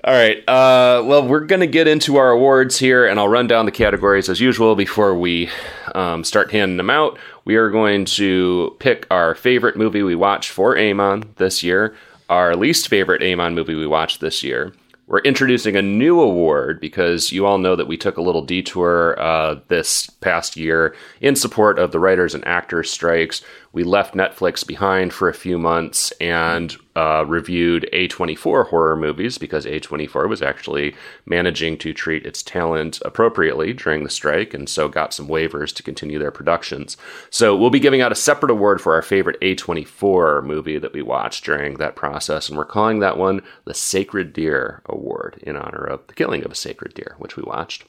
All 0.06 0.14
right. 0.14 0.38
Uh, 0.50 1.02
well, 1.06 1.26
we're 1.26 1.40
going 1.40 1.62
to 1.62 1.68
get 1.68 1.88
into 1.88 2.18
our 2.18 2.30
awards 2.32 2.78
here, 2.78 3.08
and 3.08 3.20
I'll 3.20 3.30
run 3.30 3.48
down 3.48 3.66
the 3.66 3.72
categories 3.72 4.30
as 4.30 4.42
usual 4.42 4.76
before 4.76 5.16
we 5.16 5.50
um, 5.96 6.26
start 6.26 6.52
handing 6.52 6.76
them 6.76 6.90
out. 6.90 7.18
We 7.46 7.56
are 7.56 7.70
going 7.70 8.04
to 8.06 8.76
pick 8.80 9.08
our 9.10 9.34
favorite 9.34 9.78
movie 9.78 10.04
we 10.04 10.14
watched 10.14 10.52
for 10.52 10.78
Amon 10.78 11.34
this 11.38 11.64
year 11.64 11.96
our 12.34 12.56
least 12.56 12.88
favorite 12.88 13.22
Amon 13.22 13.54
movie 13.54 13.76
we 13.76 13.86
watched 13.86 14.20
this 14.20 14.44
year. 14.44 14.74
We're 15.06 15.20
introducing 15.20 15.76
a 15.76 15.84
new 15.84 16.20
award 16.20 16.80
because 16.80 17.32
you 17.32 17.46
all 17.46 17.60
know 17.60 17.76
that 17.76 17.88
we 17.88 17.96
took 17.96 18.18
a 18.18 18.24
little 18.24 18.42
detour 18.42 19.20
uh, 19.20 19.60
this 19.68 20.10
past 20.22 20.58
year 20.58 20.96
in 21.22 21.36
support 21.36 21.78
of 21.78 21.92
the 21.92 22.00
writers 22.00 22.34
and 22.34 22.44
actors 22.48 22.90
strikes. 22.90 23.44
We 23.74 23.84
left 23.84 24.14
Netflix 24.14 24.66
behind 24.66 25.14
for 25.14 25.28
a 25.28 25.34
few 25.34 25.58
months 25.58 26.12
and 26.22 26.78
uh, 26.96 27.26
reviewed 27.28 27.90
A24 27.92 28.68
horror 28.68 28.96
movies 28.96 29.40
because 29.40 29.66
A24 29.66 30.30
was 30.30 30.44
actually 30.44 30.96
managing 31.26 31.80
to 31.80 31.92
treat 31.92 32.24
its 32.24 32.44
talent 32.44 33.02
appropriately 33.04 33.74
during 33.74 34.04
the 34.04 34.12
strike 34.12 34.54
and 34.54 34.70
so 34.70 34.88
got 34.88 35.12
some 35.12 35.28
waivers 35.28 35.74
to 35.74 35.82
continue 35.82 36.20
their 36.20 36.30
productions. 36.30 36.98
So 37.32 37.56
we'll 37.56 37.72
be 37.72 37.80
giving 37.80 38.00
out 38.00 38.12
a 38.12 38.16
separate 38.16 38.52
award 38.52 38.80
for 38.80 38.94
our 38.94 39.02
favorite 39.02 39.42
A24 39.42 40.46
movie 40.46 40.78
that 40.78 40.94
we 40.94 41.02
watched 41.02 41.44
during 41.44 41.78
that 41.78 41.96
process, 41.96 42.50
and 42.50 42.58
we're 42.60 42.66
calling 42.66 43.00
that 43.00 43.18
one 43.18 43.42
the 43.66 43.74
Sacred 43.74 44.34
Deer 44.34 44.84
Award 44.86 45.40
in 45.42 45.56
honor 45.56 45.84
of 45.84 46.06
the 46.06 46.14
killing 46.14 46.46
of 46.46 46.52
a 46.52 46.56
sacred 46.56 46.94
deer, 46.94 47.16
which 47.18 47.36
we 47.36 47.42
watched. 47.42 47.86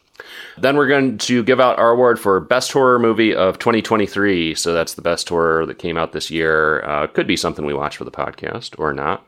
Then 0.57 0.77
we're 0.77 0.89
going 0.89 1.19
to 1.19 1.43
give 1.43 1.61
out 1.61 1.79
our 1.79 1.91
award 1.91 2.21
for 2.21 2.39
Best 2.41 2.73
Horror 2.73 2.99
Movie 2.99 3.35
of 3.35 3.59
2023. 3.59 4.55
So 4.55 4.73
that's 4.73 4.95
the 4.95 5.03
best 5.03 5.29
horror 5.29 5.67
that 5.67 5.79
came 5.79 5.97
out 5.97 6.13
this 6.13 6.31
year. 6.31 6.83
Uh, 6.85 7.07
could 7.07 7.27
be 7.27 7.37
something 7.37 7.65
we 7.65 7.75
watch 7.75 7.97
for 7.97 8.05
the 8.05 8.11
podcast 8.11 8.79
or 8.79 8.93
not. 8.93 9.27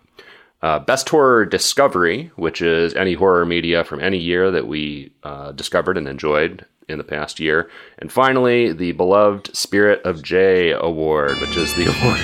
Uh, 0.62 0.78
best 0.78 1.08
Horror 1.08 1.44
Discovery, 1.44 2.30
which 2.36 2.62
is 2.62 2.94
any 2.94 3.14
horror 3.14 3.44
media 3.44 3.84
from 3.84 4.00
any 4.00 4.18
year 4.18 4.50
that 4.50 4.66
we 4.66 5.12
uh, 5.22 5.52
discovered 5.52 5.98
and 5.98 6.08
enjoyed 6.08 6.64
in 6.88 6.98
the 6.98 7.04
past 7.04 7.40
year. 7.40 7.70
And 7.98 8.10
finally, 8.10 8.72
the 8.72 8.92
beloved 8.92 9.54
Spirit 9.54 10.02
of 10.04 10.22
Jai 10.22 10.70
Award, 10.70 11.38
which 11.40 11.56
is 11.56 11.74
the 11.74 11.82
award 12.02 12.20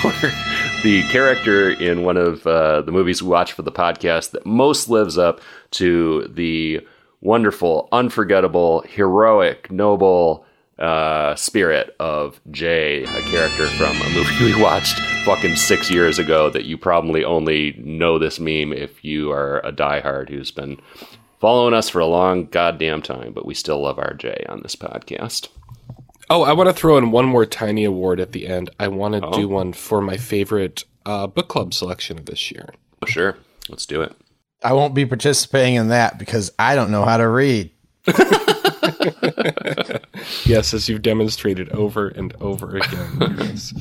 for 0.00 0.82
the 0.82 1.02
character 1.10 1.70
in 1.70 2.02
one 2.02 2.16
of 2.16 2.46
uh, 2.46 2.82
the 2.82 2.92
movies 2.92 3.22
we 3.22 3.28
watch 3.28 3.52
for 3.52 3.62
the 3.62 3.72
podcast 3.72 4.30
that 4.32 4.46
most 4.46 4.88
lives 4.88 5.18
up 5.18 5.40
to 5.72 6.28
the 6.28 6.86
wonderful, 7.22 7.88
unforgettable, 7.92 8.82
heroic, 8.82 9.70
noble 9.70 10.44
uh, 10.78 11.34
spirit 11.36 11.94
of 12.00 12.40
Jai, 12.50 13.04
a 13.06 13.22
character 13.30 13.66
from 13.68 13.96
a 14.02 14.10
movie 14.10 14.44
we 14.54 14.60
watched 14.60 14.98
fucking 15.24 15.56
six 15.56 15.90
years 15.90 16.18
ago 16.18 16.50
that 16.50 16.64
you 16.64 16.76
probably 16.76 17.24
only 17.24 17.74
know 17.78 18.18
this 18.18 18.40
meme 18.40 18.72
if 18.72 19.04
you 19.04 19.30
are 19.30 19.60
a 19.60 19.72
diehard 19.72 20.28
who's 20.28 20.50
been 20.50 20.80
following 21.40 21.74
us 21.74 21.88
for 21.88 22.00
a 22.00 22.06
long 22.06 22.46
goddamn 22.46 23.00
time, 23.00 23.32
but 23.32 23.46
we 23.46 23.54
still 23.54 23.80
love 23.80 23.98
our 23.98 24.14
Jai 24.14 24.44
on 24.48 24.60
this 24.62 24.76
podcast. 24.76 25.48
Oh, 26.28 26.42
I 26.42 26.52
want 26.52 26.68
to 26.68 26.72
throw 26.72 26.96
in 26.96 27.10
one 27.10 27.26
more 27.26 27.46
tiny 27.46 27.84
award 27.84 28.18
at 28.18 28.32
the 28.32 28.46
end. 28.46 28.70
I 28.80 28.88
want 28.88 29.14
to 29.14 29.26
oh. 29.26 29.32
do 29.32 29.48
one 29.48 29.72
for 29.72 30.00
my 30.00 30.16
favorite 30.16 30.84
uh, 31.04 31.26
book 31.26 31.48
club 31.48 31.74
selection 31.74 32.18
of 32.18 32.26
this 32.26 32.50
year. 32.50 32.70
Oh, 33.02 33.06
sure. 33.06 33.36
Let's 33.68 33.86
do 33.86 34.02
it. 34.02 34.16
I 34.64 34.72
won't 34.72 34.94
be 34.94 35.06
participating 35.06 35.74
in 35.74 35.88
that 35.88 36.18
because 36.18 36.52
I 36.58 36.74
don't 36.74 36.90
know 36.90 37.04
how 37.04 37.16
to 37.16 37.28
read. 37.28 37.70
yes, 40.44 40.74
as 40.74 40.88
you've 40.88 41.02
demonstrated 41.02 41.68
over 41.70 42.08
and 42.08 42.34
over 42.40 42.76
again. 42.76 43.36
Yes. 43.38 43.74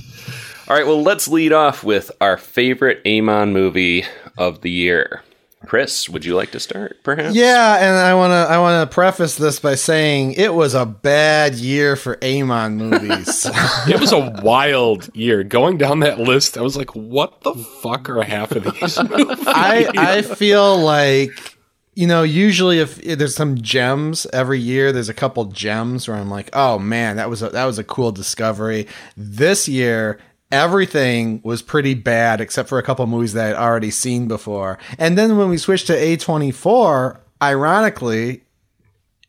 All 0.68 0.76
right, 0.78 0.86
well, 0.86 1.02
let's 1.02 1.28
lead 1.28 1.52
off 1.54 1.84
with 1.84 2.12
our 2.22 2.38
favorite 2.38 3.02
Amon 3.06 3.52
movie 3.52 4.06
of 4.38 4.62
the 4.62 4.70
year. 4.72 5.22
Chris, 5.66 6.10
would 6.10 6.26
you 6.26 6.36
like 6.36 6.52
to 6.52 6.60
start, 6.60 6.98
perhaps? 7.04 7.36
Yeah, 7.36 7.78
and 7.78 7.96
I 7.96 8.14
want 8.16 8.32
to 8.32 8.52
I 8.52 8.58
want 8.58 8.90
to 8.90 8.94
preface 8.94 9.36
this 9.36 9.60
by 9.60 9.76
saying 9.76 10.34
it 10.34 10.54
was 10.54 10.74
a 10.74 10.86
bad 10.86 11.56
year 11.56 11.96
for 11.96 12.18
Amon 12.24 12.78
movies. 12.78 13.46
it 13.88 14.00
was 14.00 14.12
a 14.12 14.42
wild 14.44 15.16
year. 15.16 15.44
Going 15.44 15.78
down 15.78 16.00
that 16.00 16.20
list, 16.20 16.58
I 16.58 16.62
was 16.62 16.76
like, 16.76 16.96
"What 16.96 17.42
the 17.42 17.54
fuck 17.54 18.10
are 18.10 18.24
half 18.24 18.52
of 18.52 18.64
these 18.64 19.02
movies?" 19.10 19.46
I 19.48 19.90
I 19.96 20.22
feel 20.24 20.78
like 20.80 21.58
you 21.94 22.08
know, 22.08 22.24
usually 22.24 22.80
if, 22.80 23.00
if, 23.04 23.20
there's 23.20 23.36
some 23.36 23.62
gems 23.62 24.26
every 24.32 24.60
year, 24.60 24.94
there's 24.94 25.10
a 25.10 25.14
couple 25.14 25.44
gems 25.46 26.08
where 26.08 26.18
I'm 26.18 26.30
like, 26.30 26.50
"Oh 26.54 26.80
man, 26.80 27.18
that 27.18 27.30
was 27.30 27.42
a, 27.44 27.50
that 27.50 27.66
was 27.66 27.78
a 27.78 27.84
cool 27.84 28.12
discovery." 28.12 28.88
This 29.16 29.68
year, 29.68 30.20
everything 30.52 31.42
was 31.44 31.62
pretty 31.62 31.94
bad 31.94 32.42
except 32.42 32.70
for 32.70 32.78
a 32.78 32.84
couple 32.84 33.06
movies 33.08 33.34
that 33.34 33.56
I'd 33.56 33.60
already 33.62 33.92
seen 33.92 34.28
before. 34.28 34.78
And 34.98 35.18
then 35.18 35.38
when 35.38 35.50
we 35.50 35.58
switched 35.58 35.88
to 35.88 35.94
A24, 35.94 37.18
ironically, 37.42 38.44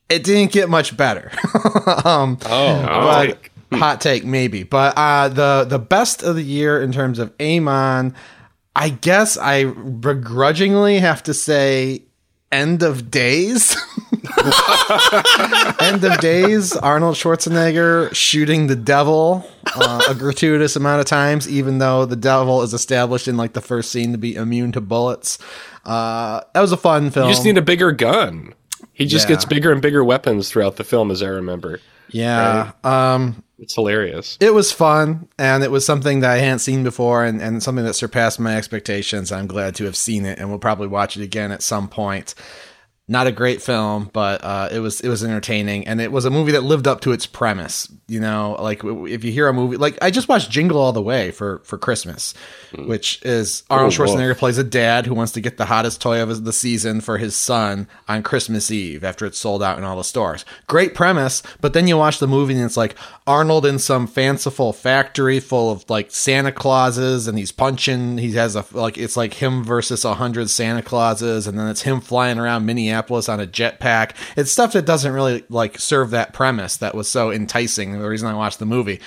it 0.09 0.25
didn't 0.25 0.52
get 0.52 0.69
much 0.69 0.97
better. 0.97 1.31
um, 2.05 2.38
Oh, 2.45 2.83
but 2.85 3.38
hot 3.79 4.00
take 4.00 4.25
maybe. 4.25 4.62
But 4.62 4.97
uh, 4.97 5.29
the 5.29 5.64
the 5.69 5.79
best 5.79 6.23
of 6.23 6.37
the 6.37 6.43
year 6.43 6.83
in 6.83 6.93
terms 6.93 7.19
of 7.19 7.33
Amon, 7.41 8.14
I 8.76 8.91
guess 8.91 9.37
I 9.37 9.64
begrudgingly 9.64 10.99
have 10.99 11.23
to 11.25 11.35
say 11.35 12.05
End 12.52 12.82
of 12.82 13.11
Days. 13.11 13.75
End 15.80 16.04
of 16.04 16.18
Days, 16.21 16.76
Arnold 16.76 17.16
Schwarzenegger 17.16 18.14
shooting 18.14 18.66
the 18.66 18.76
devil 18.76 19.44
uh, 19.75 20.02
a 20.09 20.14
gratuitous 20.14 20.76
amount 20.76 21.00
of 21.00 21.06
times, 21.06 21.49
even 21.49 21.78
though 21.78 22.04
the 22.04 22.16
devil 22.16 22.62
is 22.62 22.75
established 22.75 23.26
in 23.26 23.37
like 23.37 23.54
the 23.54 23.61
first 23.61 23.90
scene 23.90 24.12
to 24.12 24.18
be 24.18 24.35
immune 24.35 24.71
to 24.73 24.80
bullets. 24.80 25.38
Uh, 25.85 26.40
that 26.54 26.61
was 26.61 26.73
a 26.73 26.76
fun 26.76 27.11
film. 27.11 27.28
you 27.28 27.35
just 27.35 27.44
need 27.44 27.59
a 27.59 27.62
bigger 27.62 27.90
gun. 27.92 28.54
He 28.92 29.06
just 29.06 29.28
Yeah. 29.28 29.35
gets 29.37 29.44
bigger 29.47 29.73
and 29.73 29.80
bigger 29.80 30.04
weapons 30.04 30.50
throughout 30.50 30.76
the 30.76 30.85
film, 30.85 31.11
as 31.11 31.23
I 31.23 31.28
remember. 31.28 31.80
Yeah. 32.12 32.73
Um, 32.85 33.42
It's 33.59 33.75
hilarious. 33.75 34.37
it 34.40 34.54
was 34.54 34.73
fun 34.73 35.28
and 35.38 35.62
it 35.62 35.71
was 35.71 35.85
something 35.85 36.21
that 36.21 36.31
I 36.31 36.38
hadn't 36.38 36.61
seen 36.61 36.83
before 36.83 37.25
and, 37.25 37.40
and 37.40 37.62
something 37.62 37.85
that 37.85 37.95
surpassed 37.95 38.40
my 38.40 38.57
expectations. 38.57 39.31
I'm 39.33 39.47
glad 39.47 39.75
to 39.76 39.85
have 39.85 39.97
seen 39.97 40.25
it 40.26 40.38
and 40.38 40.49
we'll 40.49 40.59
probably 40.59 40.88
watch 40.88 41.16
it 41.16 41.23
again 41.23 41.52
at 41.52 41.62
some 41.62 41.88
point. 41.88 42.35
Not 43.09 43.26
a 43.26 43.32
great 43.32 43.61
film, 43.61 44.09
but 44.12 44.44
uh, 44.44 44.68
it 44.71 44.78
was 44.78 45.00
it 45.00 45.09
was 45.09 45.25
entertaining 45.25 45.88
and 45.88 46.00
it 46.00 46.12
was 46.12 46.25
a 46.25 46.30
movie 46.30 46.52
that 46.52 46.62
lived 46.62 46.87
up 46.87 47.00
to 47.00 47.11
its 47.12 47.26
premise. 47.26 47.92
You 48.06 48.21
know, 48.21 48.56
like 48.61 48.82
if 48.85 49.25
you 49.25 49.32
hear 49.32 49.49
a 49.49 49.52
movie 49.52 49.76
like 49.76 49.99
I 50.00 50.11
just 50.12 50.28
watched 50.28 50.50
Jingle 50.50 50.78
All 50.78 50.92
the 50.92 51.02
Way 51.02 51.32
for 51.32 51.59
for 51.64 51.78
Christmas, 51.78 52.32
which 52.78 53.21
is 53.25 53.64
Arnold 53.68 53.92
Oh. 53.92 53.97
Schwarzenegger 54.04 54.37
plays 54.38 54.56
a 54.56 54.62
dad 54.64 55.06
who 55.06 55.14
wants 55.14 55.32
to 55.32 55.40
get 55.40 55.56
the 55.56 55.64
hottest 55.64 56.00
toy 56.00 56.23
of 56.23 56.44
the 56.44 56.52
season 56.52 57.00
for 57.00 57.18
his 57.18 57.35
son 57.35 57.88
on 58.06 58.23
Christmas 58.23 58.71
Eve 58.71 59.02
after 59.02 59.26
it's 59.26 59.38
sold 59.38 59.64
out 59.64 59.78
in 59.78 59.85
all 59.85 59.97
the 59.97 60.04
stores. 60.04 60.44
Great 60.68 60.94
premise, 60.94 61.42
but 61.61 61.73
then 61.73 61.88
you 61.88 61.97
watch 61.97 62.21
the 62.21 62.28
movie 62.28 62.54
and 62.54 62.62
it's 62.62 62.76
like 62.76 62.94
Arnold 63.26 63.66
in 63.66 63.80
some 63.80 64.06
fanciful 64.06 64.73
factory 64.73 65.40
full 65.40 65.73
of 65.73 65.90
like 65.90 66.12
Santa 66.12 66.52
Clauses 66.52 67.26
and 67.26 67.37
he's 67.37 67.50
punching. 67.52 68.18
He 68.18 68.32
has 68.35 68.54
a 68.54 68.64
like 68.71 68.97
it's 68.97 69.16
like 69.16 69.35
him 69.35 69.64
versus 69.64 70.04
a 70.04 70.14
hundred 70.14 70.50
Santa 70.50 70.82
Clauses, 70.82 71.49
and 71.49 71.59
then 71.59 71.66
it's 71.66 71.82
him 71.82 72.00
flying 72.00 72.38
around 72.38 72.64
Minneapolis 72.64 72.91
on 72.94 73.40
a 73.40 73.46
jetpack. 73.46 74.12
It's 74.37 74.52
stuff 74.52 74.72
that 74.72 74.87
doesn't 74.87 75.12
really 75.12 75.44
like 75.49 75.78
serve 75.78 76.11
that 76.11 76.32
premise 76.32 76.76
that 76.78 76.94
was 76.94 77.08
so 77.08 77.30
enticing. 77.30 78.00
The 78.00 78.08
reason 78.08 78.28
I 78.28 78.34
watched 78.34 78.58
the 78.58 78.66
movie. 78.66 79.00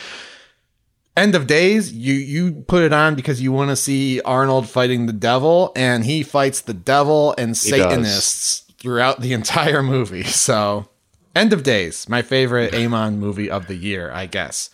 End 1.17 1.33
of 1.33 1.47
Days, 1.47 1.93
you 1.93 2.13
you 2.13 2.63
put 2.67 2.83
it 2.83 2.91
on 2.91 3.15
because 3.15 3.41
you 3.41 3.51
want 3.53 3.69
to 3.69 3.77
see 3.77 4.19
Arnold 4.21 4.67
fighting 4.67 5.05
the 5.05 5.13
devil, 5.13 5.71
and 5.75 6.03
he 6.03 6.23
fights 6.23 6.61
the 6.61 6.73
devil 6.73 7.33
and 7.37 7.51
does. 7.51 7.61
Satanists 7.61 8.63
throughout 8.77 9.21
the 9.21 9.31
entire 9.39 9.81
movie. 9.81 10.23
So, 10.23 10.89
End 11.33 11.53
of 11.53 11.63
Days, 11.63 12.09
my 12.09 12.21
favorite 12.21 12.73
Amon 12.73 13.17
movie 13.17 13.49
of 13.49 13.67
the 13.67 13.75
year, 13.75 14.11
I 14.11 14.25
guess. 14.25 14.69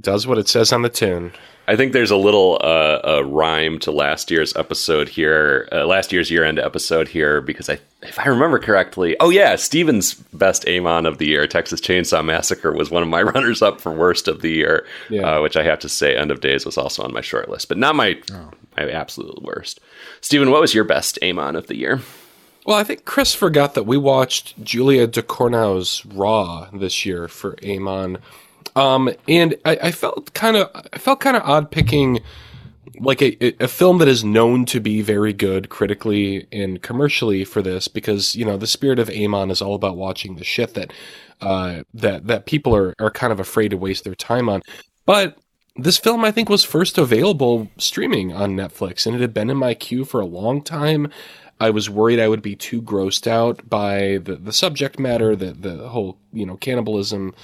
Does 0.00 0.26
what 0.26 0.38
it 0.38 0.48
says 0.48 0.72
on 0.72 0.82
the 0.82 0.88
tin. 0.88 1.32
I 1.68 1.76
think 1.76 1.92
there's 1.92 2.10
a 2.10 2.16
little 2.16 2.58
uh, 2.62 3.00
a 3.04 3.24
rhyme 3.24 3.78
to 3.80 3.90
last 3.92 4.30
year's 4.30 4.56
episode 4.56 5.08
here, 5.08 5.68
uh, 5.70 5.86
last 5.86 6.12
year's 6.12 6.30
year-end 6.30 6.58
episode 6.58 7.08
here, 7.08 7.40
because 7.42 7.68
I, 7.68 7.78
if 8.02 8.18
I 8.18 8.24
remember 8.28 8.58
correctly, 8.58 9.16
oh 9.20 9.28
yeah, 9.28 9.54
Steven's 9.56 10.14
best 10.14 10.66
Amon 10.66 11.04
of 11.04 11.18
the 11.18 11.26
year, 11.26 11.46
Texas 11.46 11.80
Chainsaw 11.80 12.24
Massacre, 12.24 12.72
was 12.72 12.90
one 12.90 13.02
of 13.02 13.08
my 13.10 13.22
runners-up 13.34 13.80
for 13.80 13.92
worst 13.92 14.28
of 14.28 14.40
the 14.40 14.50
year, 14.50 14.86
Yeah. 15.10 15.36
uh, 15.36 15.42
which 15.42 15.56
I 15.56 15.62
have 15.62 15.78
to 15.80 15.88
say, 15.90 16.16
End 16.16 16.30
of 16.30 16.40
Days 16.40 16.64
was 16.64 16.78
also 16.78 17.02
on 17.02 17.12
my 17.12 17.20
short 17.20 17.48
list, 17.50 17.68
but 17.68 17.76
not 17.78 17.94
my 17.94 18.18
my 18.76 18.88
absolute 18.90 19.42
worst. 19.42 19.78
Steven, 20.22 20.50
what 20.50 20.60
was 20.62 20.72
your 20.72 20.84
best 20.84 21.18
Amon 21.22 21.54
of 21.54 21.66
the 21.66 21.76
year? 21.76 22.00
Well, 22.64 22.76
I 22.76 22.84
think 22.84 23.04
Chris 23.04 23.34
forgot 23.34 23.74
that 23.74 23.84
we 23.84 23.96
watched 23.96 24.62
Julia 24.62 25.06
Ducournau's 25.06 26.04
Raw 26.06 26.68
this 26.72 27.04
year 27.06 27.26
for 27.28 27.56
Amon, 27.64 28.18
um, 28.78 29.10
and 29.26 29.56
I, 29.64 29.78
I 29.82 29.90
felt 29.90 30.32
kind 30.34 30.56
of 30.56 30.70
I 30.92 30.98
felt 30.98 31.20
kind 31.20 31.36
of 31.36 31.42
odd 31.42 31.70
picking 31.70 32.20
like 33.00 33.20
a, 33.22 33.62
a 33.62 33.68
film 33.68 33.98
that 33.98 34.08
is 34.08 34.24
known 34.24 34.64
to 34.66 34.80
be 34.80 35.02
very 35.02 35.32
good 35.32 35.68
critically 35.68 36.46
and 36.52 36.80
commercially 36.82 37.44
for 37.44 37.60
this 37.60 37.88
because 37.88 38.36
you 38.36 38.44
know 38.44 38.56
the 38.56 38.66
spirit 38.66 39.00
of 39.00 39.10
Amon 39.10 39.50
is 39.50 39.60
all 39.60 39.74
about 39.74 39.96
watching 39.96 40.36
the 40.36 40.44
shit 40.44 40.74
that 40.74 40.92
uh, 41.40 41.82
that 41.92 42.28
that 42.28 42.46
people 42.46 42.74
are 42.74 42.94
are 43.00 43.10
kind 43.10 43.32
of 43.32 43.40
afraid 43.40 43.70
to 43.70 43.76
waste 43.76 44.04
their 44.04 44.14
time 44.14 44.48
on, 44.48 44.62
but 45.06 45.36
this 45.74 45.98
film 45.98 46.24
I 46.24 46.30
think 46.30 46.48
was 46.48 46.64
first 46.64 46.98
available 46.98 47.68
streaming 47.78 48.32
on 48.32 48.56
Netflix 48.56 49.06
and 49.06 49.14
it 49.16 49.20
had 49.20 49.34
been 49.34 49.50
in 49.50 49.56
my 49.56 49.74
queue 49.74 50.04
for 50.04 50.20
a 50.20 50.26
long 50.26 50.62
time. 50.62 51.10
I 51.60 51.70
was 51.70 51.90
worried 51.90 52.20
I 52.20 52.28
would 52.28 52.42
be 52.42 52.56
too 52.56 52.80
grossed 52.80 53.26
out 53.26 53.68
by 53.68 54.18
the, 54.18 54.36
the 54.36 54.52
subject 54.52 54.98
matter, 54.98 55.34
the 55.34 55.52
the 55.52 55.88
whole 55.88 56.18
you 56.32 56.46
know 56.46 56.56
cannibalism 56.56 57.34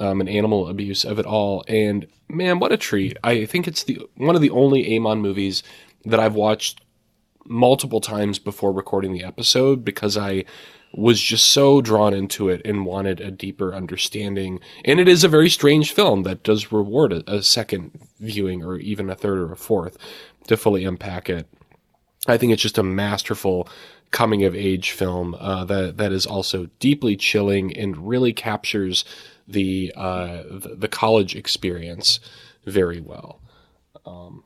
um, 0.00 0.20
and 0.20 0.28
animal 0.28 0.68
abuse 0.68 1.04
of 1.04 1.18
it 1.18 1.26
all. 1.26 1.64
And 1.68 2.06
man, 2.28 2.58
what 2.58 2.72
a 2.72 2.76
treat! 2.76 3.16
I 3.24 3.44
think 3.44 3.66
it's 3.66 3.84
the 3.84 4.00
one 4.16 4.36
of 4.36 4.42
the 4.42 4.50
only 4.50 4.96
Amon 4.96 5.20
movies 5.20 5.62
that 6.04 6.20
I've 6.20 6.34
watched 6.34 6.80
multiple 7.44 8.00
times 8.00 8.38
before 8.38 8.72
recording 8.72 9.12
the 9.12 9.24
episode 9.24 9.84
because 9.84 10.16
I 10.16 10.44
was 10.92 11.20
just 11.20 11.48
so 11.48 11.80
drawn 11.80 12.14
into 12.14 12.48
it 12.48 12.62
and 12.64 12.86
wanted 12.86 13.20
a 13.20 13.30
deeper 13.30 13.74
understanding. 13.74 14.60
And 14.84 14.98
it 14.98 15.08
is 15.08 15.24
a 15.24 15.28
very 15.28 15.50
strange 15.50 15.92
film 15.92 16.22
that 16.22 16.42
does 16.42 16.72
reward 16.72 17.12
a, 17.12 17.30
a 17.30 17.42
second 17.42 17.98
viewing 18.18 18.64
or 18.64 18.76
even 18.78 19.10
a 19.10 19.14
third 19.14 19.38
or 19.38 19.52
a 19.52 19.56
fourth 19.56 19.98
to 20.46 20.56
fully 20.56 20.84
unpack 20.84 21.28
it. 21.28 21.46
I 22.28 22.36
think 22.36 22.52
it's 22.52 22.62
just 22.62 22.78
a 22.78 22.82
masterful 22.82 23.68
coming 24.10 24.44
of 24.44 24.54
age 24.54 24.92
film 24.92 25.34
uh, 25.34 25.64
that 25.64 25.96
that 25.96 26.12
is 26.12 26.26
also 26.26 26.68
deeply 26.78 27.16
chilling 27.16 27.76
and 27.76 28.08
really 28.08 28.32
captures 28.32 29.04
the 29.48 29.92
uh, 29.96 30.42
the, 30.50 30.88
college 30.88 31.36
experience 31.36 32.20
very 32.64 33.00
well. 33.00 33.40
Um, 34.04 34.44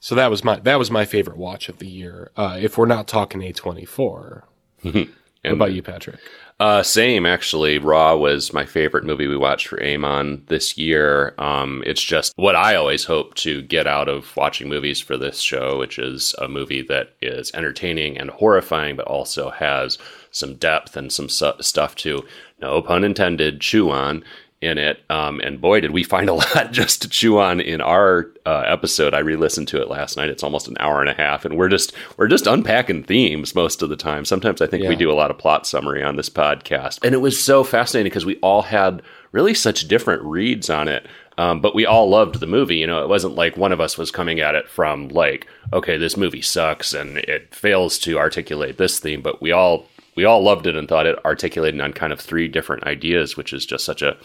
so 0.00 0.14
that 0.14 0.30
was 0.30 0.44
my 0.44 0.58
that 0.60 0.78
was 0.78 0.90
my 0.90 1.04
favorite 1.04 1.36
watch 1.36 1.68
of 1.68 1.78
the 1.78 1.86
year. 1.88 2.30
Uh, 2.36 2.58
if 2.60 2.76
we're 2.78 2.86
not 2.86 3.08
talking 3.08 3.42
A 3.42 3.52
twenty 3.52 3.84
four, 3.84 4.44
what 4.82 5.08
about 5.44 5.72
you, 5.72 5.82
Patrick? 5.82 6.20
Uh, 6.58 6.82
same 6.82 7.26
actually. 7.26 7.78
Raw 7.78 8.16
was 8.16 8.54
my 8.54 8.64
favorite 8.64 9.04
movie 9.04 9.26
we 9.26 9.36
watched 9.36 9.68
for 9.68 9.82
Amon 9.82 10.42
this 10.46 10.78
year. 10.78 11.34
Um, 11.36 11.82
it's 11.84 12.02
just 12.02 12.32
what 12.36 12.56
I 12.56 12.76
always 12.76 13.04
hope 13.04 13.34
to 13.36 13.60
get 13.60 13.86
out 13.86 14.08
of 14.08 14.34
watching 14.36 14.66
movies 14.66 14.98
for 14.98 15.18
this 15.18 15.40
show, 15.40 15.78
which 15.78 15.98
is 15.98 16.34
a 16.38 16.48
movie 16.48 16.80
that 16.88 17.14
is 17.20 17.52
entertaining 17.52 18.16
and 18.16 18.30
horrifying, 18.30 18.96
but 18.96 19.06
also 19.06 19.50
has 19.50 19.98
some 20.30 20.54
depth 20.54 20.96
and 20.96 21.12
some 21.12 21.28
su- 21.28 21.52
stuff 21.60 21.94
to, 21.96 22.24
no 22.58 22.80
pun 22.80 23.04
intended, 23.04 23.60
chew 23.60 23.90
on 23.90 24.24
in 24.60 24.78
it. 24.78 25.04
Um, 25.10 25.40
and 25.40 25.60
boy, 25.60 25.80
did 25.80 25.90
we 25.90 26.02
find 26.02 26.28
a 26.28 26.34
lot 26.54 26.72
just 26.72 27.02
to 27.02 27.08
chew 27.08 27.38
on 27.38 27.60
in 27.60 27.80
our 27.80 28.30
uh, 28.46 28.64
episode. 28.66 29.12
I 29.12 29.18
re-listened 29.18 29.68
to 29.68 29.82
it 29.82 29.90
last 29.90 30.16
night. 30.16 30.30
It's 30.30 30.42
almost 30.42 30.68
an 30.68 30.76
hour 30.78 31.00
and 31.00 31.10
a 31.10 31.14
half, 31.14 31.44
and 31.44 31.58
we're 31.58 31.68
just 31.68 31.92
we're 32.16 32.28
just 32.28 32.46
unpacking 32.46 33.02
themes 33.02 33.54
most 33.54 33.82
of 33.82 33.88
the 33.88 33.96
time. 33.96 34.24
Sometimes 34.24 34.62
I 34.62 34.66
think 34.66 34.88
we 34.88 34.96
do 34.96 35.10
a 35.10 35.14
lot 35.14 35.30
of 35.30 35.38
plot 35.38 35.66
summary 35.66 36.02
on 36.02 36.16
this 36.16 36.30
podcast, 36.30 37.00
and 37.04 37.14
it 37.14 37.18
was 37.18 37.42
so 37.42 37.64
fascinating 37.64 38.10
because 38.10 38.24
we 38.24 38.36
all 38.36 38.62
had 38.62 39.02
really 39.32 39.52
such 39.52 39.88
different 39.88 40.22
reads 40.22 40.70
on 40.70 40.88
it. 40.88 41.06
Um, 41.38 41.60
but 41.60 41.74
we 41.74 41.84
all 41.84 42.08
loved 42.08 42.40
the 42.40 42.46
movie. 42.46 42.76
You 42.76 42.86
know, 42.86 43.02
it 43.02 43.10
wasn't 43.10 43.34
like 43.34 43.58
one 43.58 43.72
of 43.72 43.80
us 43.80 43.98
was 43.98 44.10
coming 44.10 44.40
at 44.40 44.54
it 44.54 44.70
from 44.70 45.08
like, 45.08 45.46
okay, 45.70 45.98
this 45.98 46.16
movie 46.16 46.40
sucks 46.40 46.94
and 46.94 47.18
it 47.18 47.54
fails 47.54 47.98
to 47.98 48.16
articulate 48.16 48.78
this 48.78 48.98
theme. 48.98 49.20
But 49.20 49.42
we 49.42 49.52
all 49.52 49.86
we 50.16 50.24
all 50.24 50.42
loved 50.42 50.66
it 50.66 50.76
and 50.76 50.88
thought 50.88 51.06
it 51.06 51.24
articulated 51.24 51.80
on 51.80 51.92
kind 51.92 52.12
of 52.12 52.20
three 52.20 52.48
different 52.48 52.84
ideas, 52.84 53.36
which 53.36 53.52
is 53.52 53.64
just 53.64 53.84
such 53.84 54.02
a 54.02 54.16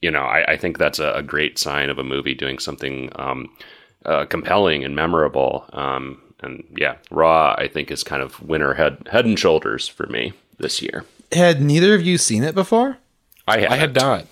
you 0.00 0.10
know, 0.10 0.22
I, 0.22 0.52
I 0.52 0.56
think 0.56 0.78
that's 0.78 0.98
a, 0.98 1.12
a 1.14 1.22
great 1.22 1.58
sign 1.58 1.90
of 1.90 1.98
a 1.98 2.04
movie 2.04 2.34
doing 2.34 2.58
something 2.58 3.10
um, 3.16 3.50
uh, 4.04 4.26
compelling 4.26 4.84
and 4.84 4.94
memorable. 4.94 5.64
Um, 5.72 6.22
and 6.40 6.64
yeah, 6.76 6.96
Raw, 7.10 7.54
I 7.58 7.68
think, 7.68 7.90
is 7.90 8.04
kind 8.04 8.22
of 8.22 8.40
winner 8.40 8.74
head 8.74 9.08
head 9.10 9.24
and 9.24 9.38
shoulders 9.38 9.88
for 9.88 10.06
me 10.06 10.32
this 10.58 10.80
year. 10.80 11.04
Had 11.32 11.60
neither 11.60 11.94
of 11.94 12.02
you 12.02 12.16
seen 12.16 12.44
it 12.44 12.54
before? 12.54 12.98
I 13.46 13.60
had, 13.60 13.72
I 13.72 13.76
had 13.76 13.94
not. 13.94 14.26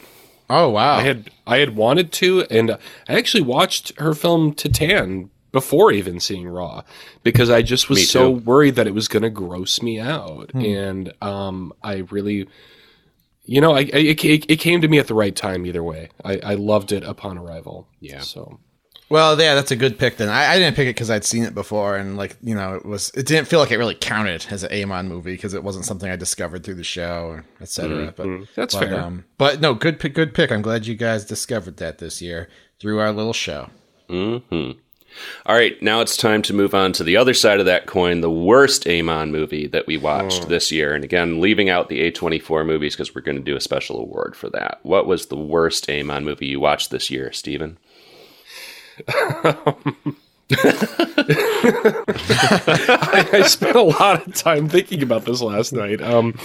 Oh 0.48 0.68
wow! 0.70 0.94
I 0.94 1.02
had 1.02 1.30
I 1.46 1.58
had 1.58 1.74
wanted 1.74 2.12
to, 2.12 2.42
and 2.42 2.78
I 3.08 3.14
actually 3.16 3.42
watched 3.42 3.98
her 3.98 4.14
film 4.14 4.54
Titane 4.54 5.30
before 5.56 5.90
even 5.90 6.20
seeing 6.20 6.46
Raw 6.46 6.82
because 7.22 7.48
I 7.48 7.62
just 7.62 7.88
was 7.88 8.10
so 8.10 8.28
worried 8.28 8.75
that 8.75 8.86
it 8.86 8.92
was 8.92 9.08
going 9.08 9.22
to 9.22 9.30
gross 9.30 9.80
me 9.80 9.98
out, 9.98 10.52
and 10.52 11.14
um, 11.22 11.72
I 11.82 12.04
really, 12.10 12.46
you 13.46 13.62
know, 13.62 13.72
I, 13.72 13.78
I 13.78 14.04
it, 14.04 14.22
it 14.22 14.60
came 14.60 14.82
to 14.82 14.88
me 14.88 14.98
at 14.98 15.06
the 15.06 15.14
right 15.14 15.34
time. 15.34 15.64
Either 15.64 15.82
way, 15.82 16.10
I, 16.22 16.40
I 16.44 16.54
loved 16.56 16.92
it 16.92 17.04
upon 17.04 17.38
arrival. 17.38 17.88
Yeah. 18.00 18.20
So 18.20 18.60
Well, 19.08 19.40
yeah, 19.40 19.54
that's 19.54 19.70
a 19.70 19.76
good 19.76 19.98
pick. 19.98 20.18
Then 20.18 20.28
I, 20.28 20.52
I 20.52 20.58
didn't 20.58 20.76
pick 20.76 20.88
it 20.88 20.90
because 20.90 21.10
I'd 21.10 21.25
seen 21.25 21.44
it 21.44 21.54
before, 21.54 21.96
and 21.96 22.18
like 22.18 22.36
you 22.42 22.54
know, 22.54 22.75
it 22.75 22.84
was 22.84 23.08
it 23.14 23.25
didn't 23.25 23.48
feel 23.48 23.60
like 23.60 23.70
it 23.70 23.78
really 23.78 23.94
counted 23.94 24.44
as 24.50 24.62
an 24.62 24.70
Amon 24.70 25.08
movie 25.08 25.32
because 25.32 25.54
it 25.54 25.64
wasn't 25.64 25.86
something 25.86 26.10
I 26.10 26.16
discovered 26.16 26.64
through 26.64 26.75
the 26.75 26.84
show, 26.84 27.40
etc. 27.62 28.12
But 28.14 28.26
that's 28.54 28.75
but, 28.75 28.88
fair. 28.88 29.00
Um, 29.00 29.25
but 29.38 29.62
no, 29.62 29.72
good 29.72 29.98
pick. 29.98 30.12
Good 30.12 30.34
pick. 30.34 30.52
I'm 30.52 30.60
glad 30.60 30.86
you 30.86 30.96
guys 30.96 31.25
discovered 31.25 31.78
that 31.78 31.96
this 31.96 32.20
year 32.20 32.50
through 32.78 33.00
our 33.00 33.10
little 33.10 33.32
show. 33.32 33.70
hmm 34.10 34.72
All 35.46 35.54
right, 35.54 35.80
now 35.82 36.00
it's 36.00 36.16
time 36.16 36.42
to 36.42 36.52
move 36.54 36.75
on 36.75 36.92
to 36.92 37.04
the 37.04 37.16
other 37.16 37.35
side 37.35 37.61
of 37.61 37.66
that 37.66 37.87
coin, 37.87 38.20
the 38.20 38.30
worst 38.30 38.87
Amon 38.87 39.30
movie 39.32 39.66
that 39.68 39.87
we 39.87 39.96
watched 39.96 40.42
Oh. 40.44 40.46
this 40.46 40.70
year. 40.73 40.94
And 40.94 41.04
again, 41.04 41.40
leaving 41.40 41.68
out 41.70 41.88
the 41.88 42.11
A24 42.11 42.66
movies 42.66 42.94
because 42.94 43.14
we're 43.14 43.20
going 43.23 43.37
to 43.38 43.42
do 43.42 43.56
a 43.56 43.61
special 43.61 44.00
award 44.00 44.35
for 44.37 44.49
that. 44.50 44.80
What 44.82 45.06
was 45.06 45.26
the 45.26 45.37
worst 45.37 45.88
Amon 45.88 46.25
movie 46.25 46.46
you 46.46 46.61
watched 46.61 46.90
this 46.90 47.11
year, 47.11 47.32
Steven? 47.32 47.78
I, 51.88 53.28
I 53.32 53.42
spent 53.46 53.76
a 53.76 53.82
lot 53.82 54.26
of 54.26 54.35
time 54.35 54.68
thinking 54.68 55.02
about 55.02 55.25
this 55.25 55.40
last 55.42 55.73
night. 55.73 56.00
Um, 56.02 56.38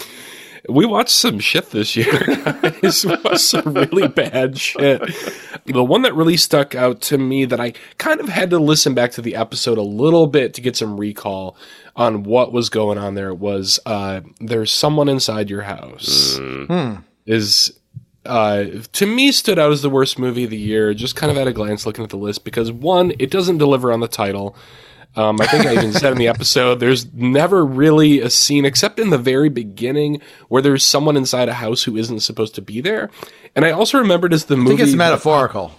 we 0.70 0.86
watched 0.86 1.12
some 1.12 1.40
shit 1.40 1.72
this 1.72 1.96
year. 1.96 2.20
Guys. 2.20 3.06
We 3.06 3.16
watched 3.24 3.40
some 3.40 3.74
really 3.74 4.08
bad 4.08 4.58
shit. 4.58 5.02
The 5.66 5.84
one 5.84 6.04
that 6.04 6.16
really 6.16 6.38
stuck 6.38 6.76
out 6.76 7.02
to 7.02 7.18
me 7.18 7.46
that 7.46 7.60
I 7.60 7.74
kind 7.98 8.20
of 8.20 8.30
had 8.30 8.50
to 8.52 8.60
listen 8.60 8.94
back 8.94 9.12
to 9.12 9.22
the 9.22 9.36
episode 9.36 9.78
a 9.78 9.84
little 9.84 10.28
bit 10.28 10.54
to 10.56 10.62
get 10.62 10.76
some 10.76 11.00
recall 11.00 11.56
on 11.96 12.24
what 12.24 12.52
was 12.52 12.70
going 12.70 12.98
on 12.98 13.16
there 13.16 13.34
was 13.34 13.80
uh, 13.86 14.22
there's 14.40 14.72
someone 14.72 15.10
inside 15.10 15.50
your 15.50 15.64
house. 15.64 16.38
Is 17.26 17.80
uh, 18.26 18.66
to 18.94 19.06
me 19.06 19.32
stood 19.32 19.58
out 19.58 19.72
as 19.72 19.82
the 19.82 19.90
worst 19.90 20.20
movie 20.20 20.44
of 20.44 20.50
the 20.50 20.58
year. 20.58 20.94
Just 20.94 21.16
kind 21.16 21.32
of 21.32 21.38
at 21.38 21.48
a 21.48 21.54
glance, 21.54 21.86
looking 21.86 22.04
at 22.04 22.10
the 22.10 22.18
list, 22.18 22.44
because 22.44 22.72
one, 22.72 23.14
it 23.20 23.32
doesn't 23.32 23.58
deliver 23.58 23.92
on 23.92 24.00
the 24.00 24.08
title. 24.08 24.56
Um, 25.16 25.42
I 25.42 25.48
think 25.48 25.66
I 25.66 25.74
even 25.74 25.92
said 25.92 26.14
in 26.14 26.18
the 26.18 26.30
episode, 26.30 26.80
there's 26.80 27.12
never 27.14 27.66
really 27.66 28.22
a 28.22 28.30
scene 28.30 28.64
except 28.64 28.98
in 29.00 29.10
the 29.10 29.18
very 29.18 29.50
beginning 29.50 30.22
where 30.48 30.62
there's 30.62 30.86
someone 30.86 31.18
inside 31.18 31.50
a 31.50 31.54
house 31.54 31.84
who 31.84 31.98
isn't 31.98 32.22
supposed 32.22 32.56
to 32.56 32.62
be 32.62 32.80
there. 32.80 33.10
And 33.56 33.66
I 33.66 33.72
also 33.72 33.98
remembered 33.98 34.34
as 34.34 34.46
the 34.46 34.56
I 34.56 34.58
movie. 34.58 34.78
think 34.78 34.88
it's 34.88 34.96
metaphorical. 34.96 35.74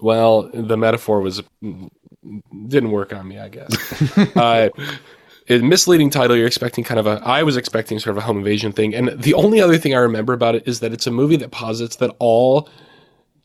Well, 0.00 0.48
the 0.54 0.76
metaphor 0.76 1.20
was 1.20 1.42
didn't 2.22 2.90
work 2.90 3.12
on 3.12 3.26
me, 3.26 3.38
I 3.38 3.48
guess. 3.48 4.18
uh, 4.36 4.68
a 5.48 5.58
misleading 5.58 6.10
title. 6.10 6.36
You're 6.36 6.46
expecting 6.46 6.84
kind 6.84 7.00
of 7.00 7.06
a. 7.06 7.20
I 7.24 7.42
was 7.42 7.56
expecting 7.56 7.98
sort 7.98 8.16
of 8.16 8.22
a 8.22 8.26
home 8.26 8.38
invasion 8.38 8.72
thing, 8.72 8.94
and 8.94 9.20
the 9.20 9.34
only 9.34 9.60
other 9.60 9.78
thing 9.78 9.94
I 9.94 9.98
remember 9.98 10.32
about 10.32 10.54
it 10.54 10.68
is 10.68 10.80
that 10.80 10.92
it's 10.92 11.06
a 11.06 11.10
movie 11.10 11.36
that 11.36 11.50
posits 11.50 11.96
that 11.96 12.14
all 12.18 12.68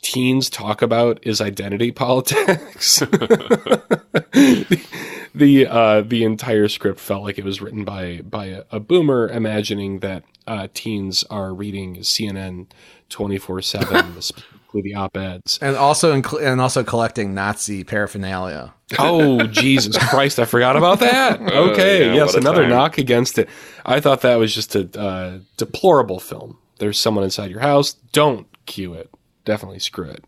teens 0.05 0.49
talk 0.51 0.83
about 0.83 1.19
is 1.23 1.41
identity 1.41 1.91
politics. 2.03 2.99
the 2.99 4.81
the, 5.35 5.67
uh, 5.67 6.01
the 6.01 6.23
entire 6.23 6.67
script 6.67 6.99
felt 6.99 7.23
like 7.23 7.37
it 7.39 7.43
was 7.43 7.59
written 7.59 7.83
by 7.83 8.21
by 8.21 8.45
a, 8.45 8.63
a 8.71 8.79
boomer, 8.79 9.27
imagining 9.27 9.99
that 9.99 10.23
uh, 10.47 10.67
teens 10.73 11.23
are 11.29 11.53
reading 11.53 11.97
CNN 11.97 12.67
twenty 13.09 13.37
four 13.39 13.61
seven, 13.61 14.21
specifically 14.21 14.83
the 14.83 14.93
op 14.93 15.17
eds. 15.17 15.57
And 15.61 15.75
also 15.75 16.13
incl- 16.19 16.41
and 16.41 16.61
also 16.61 16.83
collecting 16.83 17.33
Nazi 17.33 17.83
paraphernalia. 17.83 18.73
Oh 18.99 19.47
Jesus 19.47 19.97
Christ! 19.97 20.37
I 20.37 20.45
forgot 20.45 20.77
about 20.77 20.99
that. 20.99 21.41
Okay, 21.41 22.05
yeah, 22.07 22.13
yes, 22.13 22.35
another 22.35 22.61
time. 22.61 22.69
knock 22.69 22.97
against 22.99 23.39
it. 23.39 23.49
I 23.83 23.99
thought 23.99 24.21
that 24.21 24.35
was 24.35 24.53
just 24.53 24.75
a 24.75 24.87
uh, 24.99 25.39
deplorable 25.57 26.19
film. 26.19 26.59
There's 26.77 26.99
someone 26.99 27.23
inside 27.23 27.49
your 27.49 27.61
house. 27.61 27.93
Don't 28.11 28.45
cue 28.67 28.93
it. 28.93 29.09
Definitely 29.45 29.79
screw 29.79 30.09
it. 30.09 30.23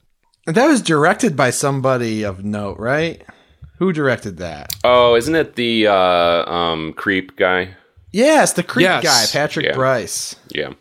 And 0.45 0.55
that 0.55 0.67
was 0.67 0.81
directed 0.81 1.35
by 1.35 1.49
somebody 1.49 2.23
of 2.23 2.43
note, 2.45 2.77
right? 2.79 3.21
Who 3.79 3.91
directed 3.91 4.37
that? 4.37 4.73
Oh, 4.83 5.15
isn't 5.15 5.35
it 5.35 5.55
the 5.55 5.87
uh, 5.87 5.93
um, 6.49 6.93
creep 6.93 7.35
guy? 7.35 7.75
Yes, 8.13 8.53
the 8.53 8.63
Creep 8.63 8.83
Yes. 8.85 9.03
guy, 9.03 9.37
Patrick 9.39 9.65
Yeah. 9.67 9.75
Brice. 9.75 10.35
Yeah. 10.49 10.73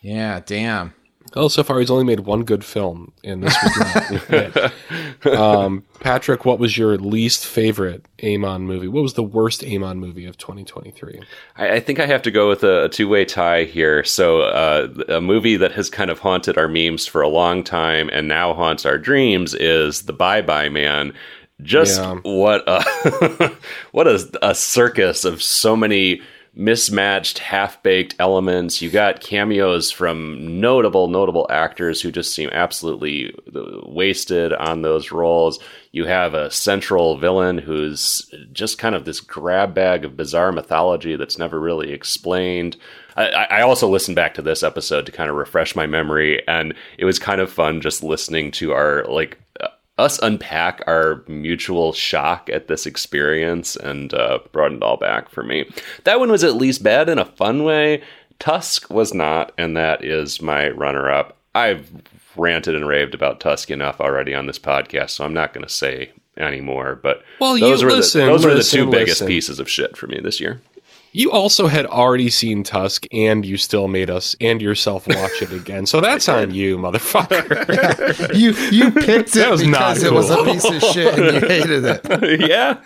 Yeah, 0.00 0.40
damn. 0.46 0.94
Well, 1.34 1.48
so 1.48 1.62
far 1.62 1.78
he's 1.80 1.90
only 1.90 2.04
made 2.04 2.20
one 2.20 2.44
good 2.44 2.64
film, 2.64 3.12
and 3.24 3.42
this 3.42 3.56
was 3.62 3.76
not 3.78 4.72
it. 5.26 5.36
Um, 5.38 5.84
Patrick, 6.00 6.44
what 6.44 6.58
was 6.58 6.76
your 6.76 6.96
least 6.98 7.46
favorite 7.46 8.04
Amon 8.22 8.62
movie? 8.66 8.88
What 8.88 9.02
was 9.02 9.14
the 9.14 9.22
worst 9.22 9.64
Amon 9.64 9.98
movie 9.98 10.26
of 10.26 10.36
2023? 10.36 11.20
I, 11.56 11.72
I 11.74 11.80
think 11.80 12.00
I 12.00 12.06
have 12.06 12.22
to 12.22 12.30
go 12.30 12.48
with 12.48 12.64
a, 12.64 12.84
a 12.84 12.88
two 12.88 13.08
way 13.08 13.24
tie 13.24 13.64
here. 13.64 14.04
So, 14.04 14.42
uh, 14.42 14.88
a 15.08 15.20
movie 15.20 15.56
that 15.56 15.72
has 15.72 15.88
kind 15.88 16.10
of 16.10 16.18
haunted 16.18 16.58
our 16.58 16.68
memes 16.68 17.06
for 17.06 17.22
a 17.22 17.28
long 17.28 17.62
time 17.64 18.10
and 18.12 18.28
now 18.28 18.52
haunts 18.54 18.84
our 18.84 18.98
dreams 18.98 19.54
is 19.54 20.02
The 20.02 20.12
Bye 20.12 20.42
Bye 20.42 20.68
Man. 20.68 21.12
Just 21.62 22.00
Yeah. 22.00 22.14
what 22.24 22.64
a 22.66 23.52
what 23.92 24.08
a, 24.08 24.28
a 24.42 24.54
circus 24.54 25.24
of 25.24 25.40
so 25.42 25.76
many 25.76 26.20
mismatched, 26.54 27.38
half 27.38 27.82
baked 27.82 28.14
elements. 28.18 28.82
You 28.82 28.90
got 28.90 29.20
cameos 29.20 29.90
from 29.90 30.60
notable, 30.60 31.08
notable 31.08 31.46
actors 31.50 32.02
who 32.02 32.12
just 32.12 32.34
seem 32.34 32.50
absolutely 32.52 33.34
uh, 33.54 33.80
wasted 33.86 34.52
on 34.52 34.82
those 34.82 35.10
roles. 35.10 35.58
You 35.92 36.06
have 36.06 36.34
a 36.34 36.50
central 36.50 37.16
villain 37.16 37.58
who's 37.58 38.30
just 38.52 38.78
kind 38.78 38.94
of 38.94 39.04
this 39.04 39.20
grab 39.20 39.74
bag 39.74 40.04
of 40.04 40.16
bizarre 40.16 40.52
mythology 40.52 41.16
that's 41.16 41.38
never 41.38 41.58
really 41.58 41.92
explained. 41.92 42.76
I, 43.16 43.28
I 43.28 43.60
also 43.62 43.88
listened 43.88 44.16
back 44.16 44.34
to 44.34 44.42
this 44.42 44.62
episode 44.62 45.06
to 45.06 45.12
kind 45.12 45.30
of 45.30 45.36
refresh 45.36 45.76
my 45.76 45.86
memory, 45.86 46.46
and 46.48 46.74
it 46.98 47.04
was 47.04 47.18
kind 47.18 47.40
of 47.40 47.52
fun 47.52 47.80
just 47.80 48.02
listening 48.02 48.50
to 48.52 48.72
our 48.72 49.04
like 49.04 49.38
us 49.98 50.18
unpack 50.20 50.82
our 50.86 51.22
mutual 51.28 51.92
shock 51.92 52.48
at 52.50 52.66
this 52.68 52.86
experience 52.86 53.76
and 53.76 54.12
uh, 54.14 54.38
brought 54.52 54.72
it 54.72 54.82
all 54.82 54.96
back 54.96 55.28
for 55.28 55.42
me. 55.42 55.70
That 56.04 56.18
one 56.18 56.30
was 56.30 56.42
at 56.44 56.54
least 56.56 56.82
bad 56.82 57.08
in 57.08 57.18
a 57.18 57.24
fun 57.24 57.62
way. 57.64 58.02
Tusk 58.38 58.90
was 58.90 59.14
not, 59.14 59.52
and 59.58 59.76
that 59.76 60.02
is 60.04 60.40
my 60.42 60.70
runner 60.70 61.10
up. 61.10 61.36
I've 61.54 61.90
ranted 62.36 62.74
and 62.74 62.88
raved 62.88 63.14
about 63.14 63.40
Tusk 63.40 63.70
enough 63.70 64.00
already 64.00 64.34
on 64.34 64.46
this 64.46 64.58
podcast, 64.58 65.10
so 65.10 65.24
I'm 65.24 65.34
not 65.34 65.52
going 65.52 65.66
to 65.66 65.72
say 65.72 66.12
anymore. 66.36 66.98
But 67.00 67.22
Well, 67.38 67.58
those 67.58 67.82
you- 67.82 67.86
were 67.86 67.92
listen, 67.92 68.22
the, 68.22 68.26
those 68.32 68.44
were 68.44 68.50
the 68.52 68.56
listen, 68.56 68.84
two 68.86 68.90
biggest 68.90 69.26
pieces 69.26 69.60
of 69.60 69.68
shit 69.70 69.96
for 69.96 70.06
me 70.06 70.18
this 70.20 70.40
year. 70.40 70.60
You 71.14 71.30
also 71.30 71.66
had 71.66 71.84
already 71.84 72.30
seen 72.30 72.62
Tusk, 72.62 73.06
and 73.12 73.44
you 73.44 73.58
still 73.58 73.86
made 73.86 74.08
us 74.08 74.34
and 74.40 74.62
yourself 74.62 75.06
watch 75.06 75.42
it 75.42 75.52
again. 75.52 75.84
So 75.84 76.00
that's 76.00 76.28
on 76.28 76.54
you, 76.54 76.78
motherfucker. 76.78 78.32
You 78.32 78.52
you 78.70 78.90
picked 78.90 79.36
it 79.36 79.50
was 79.50 79.62
not 79.66 79.94
because 79.96 80.02
it 80.02 80.12
was 80.12 80.30
a 80.30 80.42
piece 80.44 80.64
of 80.64 80.80
shit 80.92 81.18
and 81.18 81.34
you 81.34 81.48
hated 81.48 81.84
it. 81.84 82.40
yeah. 82.48 82.80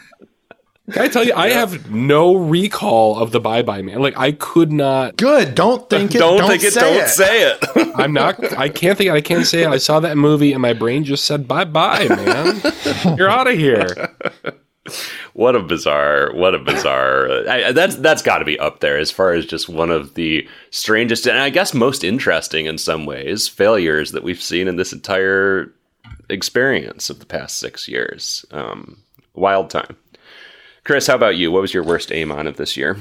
Can 0.91 1.03
I 1.03 1.09
tell 1.09 1.25
you, 1.25 1.35
I 1.35 1.51
have 1.51 1.91
no 1.91 2.35
recall 2.35 3.19
of 3.19 3.33
the 3.33 3.41
Bye 3.41 3.63
Bye 3.63 3.83
Man. 3.83 4.01
Like 4.01 4.17
I 4.17 4.33
could 4.33 4.73
not. 4.73 5.17
Good. 5.17 5.55
Don't 5.55 5.89
think 5.91 6.15
it. 6.15 6.19
Don't, 6.19 6.39
Don't, 6.39 6.49
think 6.49 6.63
it. 6.63 6.75
Don't 6.75 6.97
it. 6.97 7.09
say 7.09 7.51
it. 7.51 7.65
I'm 7.97 8.13
not. 8.13 8.57
I 8.59 8.69
can't 8.69 8.97
think. 8.97 9.11
I 9.11 9.21
can't 9.21 9.47
say 9.47 9.63
it. 9.63 9.69
I 9.69 9.79
saw 9.79 10.01
that 10.01 10.17
movie, 10.17 10.53
and 10.53 10.63
my 10.63 10.73
brain 10.73 11.05
just 11.05 11.25
said 11.25 11.47
bye 11.49 11.65
bye, 11.65 12.09
man. 12.09 12.61
You're 13.17 13.29
out 13.29 13.49
of 13.49 13.57
here. 13.57 14.11
What 15.37 15.55
a 15.55 15.61
bizarre 15.61 16.31
what 16.33 16.55
a 16.55 16.59
bizarre 16.59 17.47
I, 17.47 17.73
that's 17.73 17.97
that's 17.97 18.23
got 18.23 18.39
to 18.39 18.47
be 18.47 18.59
up 18.59 18.81
there 18.81 18.97
as 18.97 19.11
far 19.11 19.33
as 19.33 19.45
just 19.45 19.69
one 19.69 19.91
of 19.91 20.15
the 20.15 20.49
strangest 20.71 21.27
and 21.27 21.37
i 21.39 21.51
guess 21.51 21.75
most 21.75 22.03
interesting 22.05 22.65
in 22.65 22.79
some 22.79 23.05
ways 23.05 23.47
failures 23.47 24.13
that 24.13 24.23
we've 24.23 24.41
seen 24.41 24.67
in 24.67 24.77
this 24.77 24.95
entire 24.95 25.71
experience 26.31 27.11
of 27.11 27.19
the 27.19 27.27
past 27.27 27.59
six 27.59 27.87
years 27.87 28.45
um, 28.51 28.97
wild 29.35 29.69
time 29.71 29.97
chris 30.85 31.07
how 31.07 31.15
about 31.15 31.37
you 31.37 31.53
what 31.53 31.61
was 31.61 31.75
your 31.75 31.85
worst 31.85 32.11
aim 32.13 32.33
on 32.33 32.47
of 32.47 32.57
this 32.57 32.77
year 32.77 32.97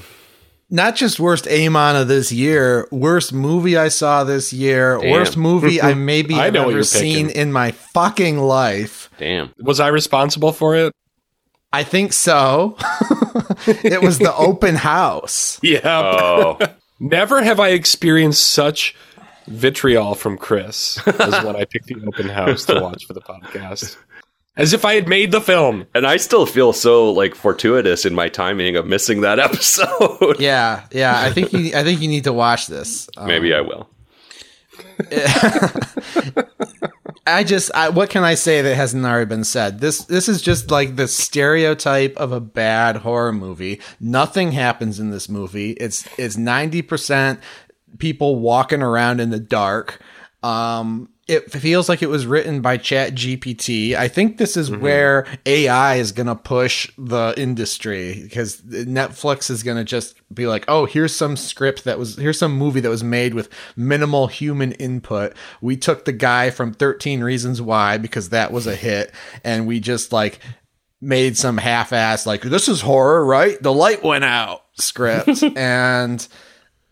Not 0.69 0.95
just 0.95 1.19
worst 1.19 1.47
Amon 1.47 1.95
of 1.95 2.07
this 2.07 2.31
year, 2.31 2.87
worst 2.91 3.31
movie 3.31 3.77
I 3.77 3.89
saw 3.89 4.23
this 4.23 4.51
year, 4.51 4.97
Damn. 4.99 5.11
worst 5.11 5.37
movie 5.37 5.79
I 5.79 5.93
maybe 6.11 6.33
I 6.35 6.45
have 6.45 6.53
know 6.53 6.61
what 6.63 6.69
ever 6.69 6.77
you're 6.77 6.83
seen 6.83 7.27
picking. 7.27 7.41
in 7.41 7.51
my 7.53 7.71
fucking 7.71 8.39
life. 8.39 9.09
damn 9.19 9.53
Was 9.59 9.79
I 9.79 9.89
responsible 9.89 10.51
for 10.51 10.75
it? 10.75 10.91
I 11.75 11.83
think 11.83 12.13
so. 12.13 12.77
it 13.67 14.01
was 14.01 14.17
the 14.17 14.33
open 14.37 14.75
house. 14.75 15.59
Yeah. 15.61 15.81
oh 15.83 16.57
Never 17.01 17.43
have 17.43 17.59
I 17.59 17.69
experienced 17.69 18.45
such 18.45 18.95
vitriol 19.47 20.15
from 20.15 20.37
Chris 20.37 21.05
as 21.05 21.43
when 21.43 21.57
I 21.57 21.65
picked 21.65 21.87
the 21.87 21.97
open 22.07 22.29
house 22.29 22.63
to 22.67 22.79
watch 22.79 23.03
for 23.05 23.11
the 23.13 23.19
podcast. 23.19 23.97
As 24.55 24.71
if 24.71 24.85
I 24.85 24.93
had 24.95 25.09
made 25.09 25.33
the 25.33 25.41
film. 25.41 25.85
and 25.93 26.07
i 26.07 26.15
still 26.15 26.45
feel 26.45 26.71
so 26.71 27.11
like 27.11 27.35
fortuitous 27.35 28.05
in 28.05 28.15
my 28.15 28.29
timing 28.29 28.77
of 28.77 28.87
missing 28.87 29.19
that 29.21 29.37
episode 29.39 30.39
Yeah, 30.39 30.85
yeah. 30.93 31.19
I 31.19 31.29
think 31.33 31.51
you. 31.51 31.75
I 31.75 31.83
think 31.83 31.99
you 32.01 32.07
need 32.07 32.23
to 32.23 32.31
watch 32.33 32.67
this. 32.67 33.09
Um, 33.17 33.27
maybe 33.27 33.53
i 33.53 33.59
will 33.59 33.89
I 37.27 37.43
just. 37.43 37.71
I, 37.73 37.89
what 37.89 38.09
can 38.09 38.23
I 38.23 38.35
say 38.35 38.61
that 38.61 38.75
hasn't 38.75 39.05
already 39.05 39.25
been 39.25 39.43
said? 39.43 39.79
This. 39.79 40.03
This 40.05 40.29
is 40.29 40.41
just 40.41 40.69
like 40.69 40.95
the 40.95 41.07
stereotype 41.07 42.15
of 42.17 42.31
a 42.31 42.39
bad 42.39 42.97
horror 42.97 43.33
movie. 43.33 43.81
Nothing 43.99 44.51
happens 44.51 44.99
in 44.99 45.11
this 45.11 45.27
movie. 45.29 45.71
It's. 45.71 46.07
It's 46.17 46.37
ninety 46.37 46.81
percent 46.81 47.39
people 47.97 48.39
walking 48.39 48.81
around 48.81 49.19
in 49.21 49.29
the 49.29 49.39
dark. 49.39 49.99
Um, 50.43 51.09
it 51.27 51.51
feels 51.51 51.89
like 51.89 52.03
it 52.03 52.09
was 52.09 52.27
written 52.27 52.61
by 52.61 52.77
Chat 52.77 53.15
GPT. 53.15 53.95
I 53.95 54.07
think 54.07 54.37
this 54.37 54.55
is 54.55 54.69
mm-hmm. 54.69 54.81
where 54.81 55.27
AI 55.47 55.95
is 55.95 56.11
going 56.11 56.27
to 56.27 56.35
push 56.35 56.91
the 56.99 57.33
industry 57.35 58.21
because 58.21 58.61
Netflix 58.61 59.49
is 59.49 59.63
going 59.63 59.77
to 59.77 59.83
just 59.83 60.15
be 60.33 60.45
like, 60.45 60.65
"Oh, 60.67 60.85
here's 60.85 61.15
some 61.15 61.35
script 61.35 61.83
that 61.85 61.97
was 61.97 62.15
here's 62.17 62.37
some 62.37 62.55
movie 62.55 62.79
that 62.79 62.89
was 62.89 63.03
made 63.03 63.33
with 63.33 63.49
minimal 63.75 64.27
human 64.27 64.73
input. 64.73 65.33
We 65.61 65.77
took 65.77 66.05
the 66.05 66.13
guy 66.13 66.51
from 66.51 66.73
13 66.73 67.23
Reasons 67.23 67.59
Why 67.61 67.97
because 67.97 68.29
that 68.29 68.51
was 68.51 68.67
a 68.67 68.75
hit 68.75 69.11
and 69.43 69.65
we 69.65 69.79
just 69.79 70.11
like 70.11 70.39
made 71.01 71.37
some 71.37 71.57
half-ass 71.57 72.25
like 72.25 72.41
this 72.41 72.67
is 72.67 72.81
horror, 72.81 73.25
right? 73.25 73.61
The 73.61 73.73
light 73.73 74.03
went 74.03 74.23
out 74.25 74.63
script, 74.73 75.43
and 75.55 76.27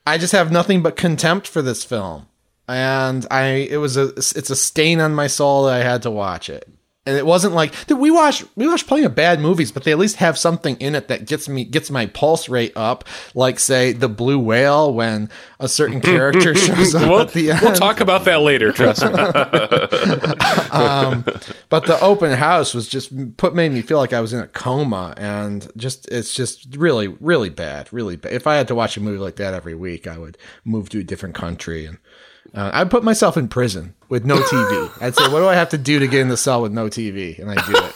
I 0.08 0.18
just 0.18 0.34
have 0.34 0.52
nothing 0.52 0.82
but 0.82 0.96
contempt 0.96 1.48
for 1.48 1.62
this 1.62 1.84
film. 1.84 2.28
And 2.68 3.28
I, 3.30 3.68
it 3.70 3.78
was 3.78 3.98
a, 3.98 4.10
it's 4.16 4.50
a 4.50 4.56
stain 4.56 5.00
on 5.00 5.14
my 5.14 5.28
soul 5.28 5.66
that 5.66 5.82
I 5.82 5.84
had 5.84 6.04
to 6.04 6.12
watch 6.12 6.50
it. 6.50 6.68
And 7.06 7.18
it 7.18 7.26
wasn't 7.26 7.54
like 7.54 7.74
dude, 7.86 8.00
we 8.00 8.12
watch 8.12 8.46
we 8.56 8.66
watch 8.66 8.88
plenty 8.88 9.04
of 9.04 9.14
bad 9.14 9.42
movies, 9.42 9.74
but 9.74 9.84
they 9.84 9.92
at 9.92 9.98
least 9.98 10.16
have 10.18 10.38
something 10.38 10.78
in 10.78 10.96
it 10.96 11.10
that 11.10 11.28
gets 11.28 11.50
me 11.50 11.66
gets 11.66 11.92
my 11.92 12.06
pulse 12.06 12.48
rate 12.48 12.72
up. 12.78 13.04
Like 13.36 13.60
say 13.60 13.92
the 13.92 14.08
blue 14.08 14.40
whale 14.40 14.94
when 14.94 15.30
a 15.60 15.68
certain 15.68 16.00
character 16.00 16.56
shows 16.56 16.96
up 16.96 17.10
we'll, 17.10 17.20
at 17.20 17.34
the 17.34 17.52
end. 17.52 17.60
we'll 17.62 17.74
talk 17.74 18.00
about 18.00 18.24
that 18.24 18.40
later. 18.40 18.72
Trust 18.72 19.04
me. 19.04 19.10
um, 20.72 21.26
but 21.68 21.88
the 21.88 21.98
open 22.02 22.32
house 22.32 22.74
was 22.74 22.88
just 22.88 23.36
put 23.36 23.54
made 23.54 23.74
me 23.74 23.82
feel 23.82 23.98
like 23.98 24.14
I 24.14 24.22
was 24.22 24.32
in 24.32 24.40
a 24.40 24.48
coma, 24.48 25.14
and 25.18 25.70
just 25.76 26.08
it's 26.10 26.34
just 26.34 26.74
really 26.78 27.10
really 27.10 27.50
bad, 27.50 27.92
really 27.92 28.16
bad. 28.16 28.32
If 28.32 28.48
I 28.48 28.56
had 28.56 28.70
to 28.70 28.76
watch 28.76 28.96
a 28.96 29.02
movie 29.02 29.20
like 29.20 29.36
that 29.36 29.54
every 29.54 29.76
week, 29.76 30.08
I 30.08 30.18
would 30.18 30.38
move 30.64 30.88
to 30.90 31.00
a 31.00 31.04
different 31.04 31.36
country 31.36 31.86
and. 31.86 31.98
Uh, 32.54 32.72
I'd 32.74 32.92
put 32.92 33.04
myself 33.04 33.38
in 33.38 33.48
prison 33.48 33.96
with 34.10 34.26
no 34.26 34.38
TV. 34.38 34.92
I'd 35.02 35.16
say, 35.16 35.24
what 35.32 35.40
do 35.40 35.48
I 35.48 35.56
have 35.56 35.70
to 35.70 35.78
do 35.78 36.00
to 36.00 36.08
get 36.08 36.22
in 36.22 36.30
the 36.30 36.38
cell 36.38 36.62
with 36.62 36.72
no 36.72 36.88
TV? 36.88 37.40
And 37.40 37.52
I 37.52 37.66
do 37.66 37.74
it. 37.76 37.96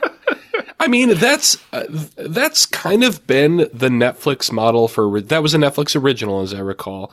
I 0.80 0.86
mean, 0.88 1.14
that's 1.16 1.58
uh, 1.72 1.84
that's 2.16 2.64
kind 2.64 3.04
of 3.04 3.26
been 3.26 3.68
the 3.72 3.88
Netflix 3.88 4.50
model 4.50 4.88
for 4.88 5.20
that 5.20 5.42
was 5.42 5.52
a 5.54 5.58
Netflix 5.58 6.00
original, 6.00 6.40
as 6.40 6.54
I 6.54 6.60
recall. 6.60 7.12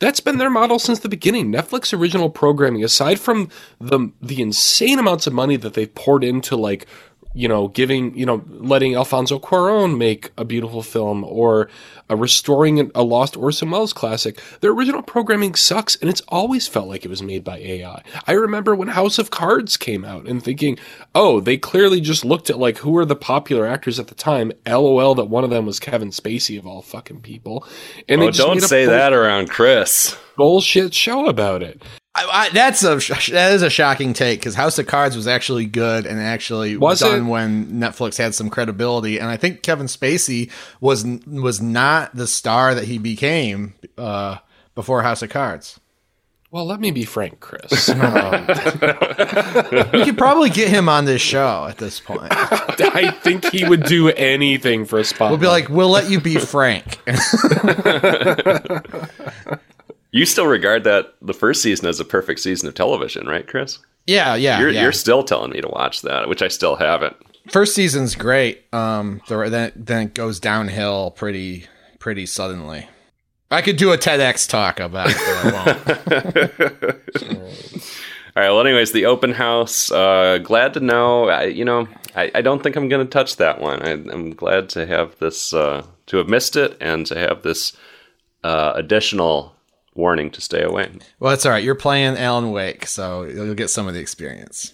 That's 0.00 0.20
been 0.20 0.38
their 0.38 0.50
model 0.50 0.78
since 0.78 0.98
the 0.98 1.08
beginning. 1.08 1.52
Netflix 1.52 1.96
original 1.96 2.28
programming, 2.28 2.84
aside 2.84 3.18
from 3.18 3.48
the 3.80 4.10
the 4.20 4.42
insane 4.42 4.98
amounts 4.98 5.26
of 5.26 5.32
money 5.32 5.56
that 5.56 5.74
they've 5.74 5.94
poured 5.94 6.24
into 6.24 6.56
like 6.56 6.86
you 7.34 7.48
know, 7.48 7.68
giving, 7.68 8.16
you 8.16 8.24
know, 8.24 8.44
letting 8.48 8.94
Alfonso 8.94 9.40
Cuarón 9.40 9.98
make 9.98 10.30
a 10.38 10.44
beautiful 10.44 10.82
film 10.82 11.24
or 11.24 11.68
uh, 12.08 12.16
restoring 12.16 12.90
a 12.94 13.02
lost 13.02 13.36
Orson 13.36 13.70
Welles 13.70 13.92
classic. 13.92 14.40
Their 14.60 14.70
original 14.70 15.02
programming 15.02 15.56
sucks 15.56 15.96
and 15.96 16.08
it's 16.08 16.22
always 16.28 16.68
felt 16.68 16.88
like 16.88 17.04
it 17.04 17.08
was 17.08 17.22
made 17.22 17.42
by 17.42 17.58
AI. 17.58 18.02
I 18.26 18.32
remember 18.32 18.76
when 18.76 18.88
House 18.88 19.18
of 19.18 19.30
Cards 19.30 19.76
came 19.76 20.04
out 20.04 20.26
and 20.28 20.42
thinking, 20.42 20.78
oh, 21.14 21.40
they 21.40 21.56
clearly 21.56 22.00
just 22.00 22.24
looked 22.24 22.50
at 22.50 22.58
like 22.58 22.78
who 22.78 22.92
were 22.92 23.04
the 23.04 23.16
popular 23.16 23.66
actors 23.66 23.98
at 23.98 24.06
the 24.06 24.14
time. 24.14 24.52
LOL 24.64 25.16
that 25.16 25.24
one 25.24 25.42
of 25.42 25.50
them 25.50 25.66
was 25.66 25.80
Kevin 25.80 26.10
Spacey 26.10 26.56
of 26.56 26.66
all 26.66 26.82
fucking 26.82 27.20
people. 27.20 27.66
And 28.08 28.22
oh, 28.22 28.30
don't 28.30 28.60
say 28.60 28.86
that 28.86 29.12
around 29.12 29.50
Chris. 29.50 30.16
Bullshit 30.36 30.94
show 30.94 31.26
about 31.26 31.62
it. 31.62 31.82
I, 32.16 32.24
I, 32.24 32.48
that's 32.50 32.84
a 32.84 32.96
that 33.32 33.52
is 33.54 33.62
a 33.62 33.70
shocking 33.70 34.12
take 34.12 34.38
because 34.38 34.54
House 34.54 34.78
of 34.78 34.86
Cards 34.86 35.16
was 35.16 35.26
actually 35.26 35.66
good 35.66 36.06
and 36.06 36.20
actually 36.20 36.76
was 36.76 37.00
done 37.00 37.26
it? 37.26 37.28
when 37.28 37.66
Netflix 37.72 38.18
had 38.18 38.34
some 38.34 38.50
credibility, 38.50 39.18
and 39.18 39.28
I 39.28 39.36
think 39.36 39.62
Kevin 39.62 39.86
Spacey 39.86 40.50
was 40.80 41.04
was 41.26 41.60
not 41.60 42.14
the 42.14 42.28
star 42.28 42.74
that 42.74 42.84
he 42.84 42.98
became 42.98 43.74
uh, 43.98 44.36
before 44.76 45.02
House 45.02 45.22
of 45.22 45.30
Cards. 45.30 45.80
Well, 46.52 46.66
let 46.66 46.78
me 46.78 46.92
be 46.92 47.04
frank, 47.04 47.40
Chris. 47.40 47.88
we 47.88 47.94
could 50.04 50.16
probably 50.16 50.50
get 50.50 50.68
him 50.68 50.88
on 50.88 51.04
this 51.04 51.20
show 51.20 51.66
at 51.68 51.78
this 51.78 51.98
point. 51.98 52.20
I 52.30 53.10
think 53.10 53.44
he 53.46 53.68
would 53.68 53.82
do 53.82 54.10
anything 54.10 54.84
for 54.84 55.00
a 55.00 55.04
spot. 55.04 55.30
We'll 55.30 55.40
be 55.40 55.48
like, 55.48 55.68
we'll 55.68 55.88
let 55.88 56.08
you 56.08 56.20
be 56.20 56.36
frank. 56.36 57.00
You 60.14 60.26
still 60.26 60.46
regard 60.46 60.84
that 60.84 61.16
the 61.20 61.34
first 61.34 61.60
season 61.60 61.88
as 61.88 61.98
a 61.98 62.04
perfect 62.04 62.38
season 62.38 62.68
of 62.68 62.74
television, 62.74 63.26
right, 63.26 63.44
Chris? 63.44 63.80
Yeah, 64.06 64.36
yeah. 64.36 64.60
You're, 64.60 64.70
yeah. 64.70 64.82
you're 64.82 64.92
still 64.92 65.24
telling 65.24 65.50
me 65.50 65.60
to 65.60 65.66
watch 65.66 66.02
that, 66.02 66.28
which 66.28 66.40
I 66.40 66.46
still 66.46 66.76
haven't. 66.76 67.16
First 67.50 67.74
season's 67.74 68.14
great. 68.14 68.62
Um, 68.72 69.20
then 69.28 69.72
then 69.74 70.06
it 70.06 70.14
goes 70.14 70.38
downhill 70.38 71.10
pretty 71.10 71.66
pretty 71.98 72.26
suddenly. 72.26 72.88
I 73.50 73.60
could 73.60 73.76
do 73.76 73.90
a 73.90 73.98
TEDx 73.98 74.48
talk 74.48 74.78
about 74.78 75.08
it, 75.10 76.90
All 78.36 78.42
right. 78.42 78.50
Well, 78.50 78.60
anyways, 78.60 78.92
the 78.92 79.06
open 79.06 79.32
house. 79.32 79.90
Uh, 79.90 80.38
glad 80.38 80.74
to 80.74 80.80
know. 80.80 81.28
I, 81.28 81.46
you 81.46 81.64
know, 81.64 81.88
I, 82.14 82.30
I 82.36 82.40
don't 82.40 82.62
think 82.62 82.76
I'm 82.76 82.88
going 82.88 83.04
to 83.04 83.10
touch 83.10 83.38
that 83.38 83.60
one. 83.60 83.82
I, 83.82 83.90
am 83.90 84.32
glad 84.32 84.68
to 84.70 84.86
have 84.86 85.18
this 85.18 85.52
uh, 85.52 85.84
to 86.06 86.18
have 86.18 86.28
missed 86.28 86.54
it 86.54 86.76
and 86.80 87.04
to 87.06 87.18
have 87.18 87.42
this 87.42 87.76
uh, 88.44 88.74
additional 88.76 89.53
warning 89.94 90.30
to 90.32 90.40
stay 90.40 90.62
away. 90.62 90.90
Well, 91.18 91.30
that's 91.30 91.46
all 91.46 91.52
right. 91.52 91.62
You're 91.62 91.74
playing 91.74 92.16
Alan 92.16 92.50
Wake, 92.50 92.86
so 92.86 93.22
you'll 93.24 93.54
get 93.54 93.70
some 93.70 93.88
of 93.88 93.94
the 93.94 94.00
experience. 94.00 94.72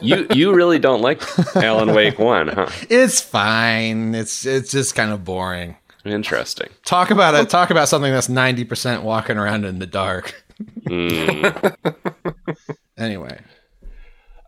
You 0.00 0.26
you 0.32 0.54
really 0.54 0.78
don't 0.78 1.02
like 1.02 1.22
Alan 1.56 1.94
Wake 1.94 2.18
one, 2.18 2.48
huh? 2.48 2.68
It's 2.88 3.20
fine. 3.20 4.14
It's 4.14 4.46
it's 4.46 4.70
just 4.70 4.94
kind 4.94 5.12
of 5.12 5.24
boring. 5.24 5.76
Interesting. 6.04 6.68
Talk 6.84 7.10
about 7.10 7.34
it. 7.34 7.50
Talk 7.50 7.70
about 7.70 7.88
something 7.88 8.12
that's 8.12 8.28
ninety 8.28 8.64
percent 8.64 9.02
walking 9.02 9.36
around 9.36 9.64
in 9.64 9.78
the 9.78 9.86
dark. 9.86 10.44
Mm. 10.86 11.76
anyway. 12.98 13.38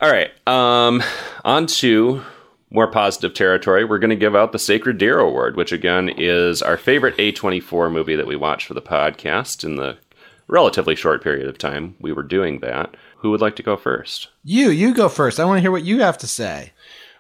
All 0.01 0.11
right. 0.11 0.31
Um, 0.47 1.03
on 1.45 1.67
to 1.67 2.23
more 2.71 2.91
positive 2.91 3.35
territory. 3.35 3.85
We're 3.85 3.99
going 3.99 4.11
to 4.11 4.17
give 4.17 4.35
out 4.35 4.53
the 4.53 4.59
Sacred 4.59 4.99
Deer 4.99 5.19
Award, 5.19 5.57
which 5.57 5.73
again 5.73 6.09
is 6.09 6.61
our 6.61 6.77
favorite 6.77 7.17
A24 7.19 7.93
movie 7.93 8.17
that 8.17 8.27
we 8.27 8.37
watch 8.37 8.67
for 8.67 8.75
the 8.75 8.83
podcast 8.83 9.63
in 9.63 9.77
the 9.77 9.97
relatively 10.47 10.95
short 10.95 11.23
period 11.23 11.49
of 11.49 11.59
time 11.59 11.97
we 12.01 12.13
were 12.13 12.23
doing 12.23 12.61
that. 12.61 12.95
Who 13.19 13.31
would 13.31 13.41
like 13.41 13.57
to 13.57 13.63
go 13.63 13.77
first? 13.77 14.29
You, 14.43 14.71
you 14.71 14.95
go 14.95 15.09
first. 15.09 15.41
I 15.41 15.45
want 15.45 15.59
to 15.59 15.63
hear 15.63 15.71
what 15.71 15.85
you 15.85 16.01
have 16.01 16.19
to 16.19 16.27
say. 16.27 16.73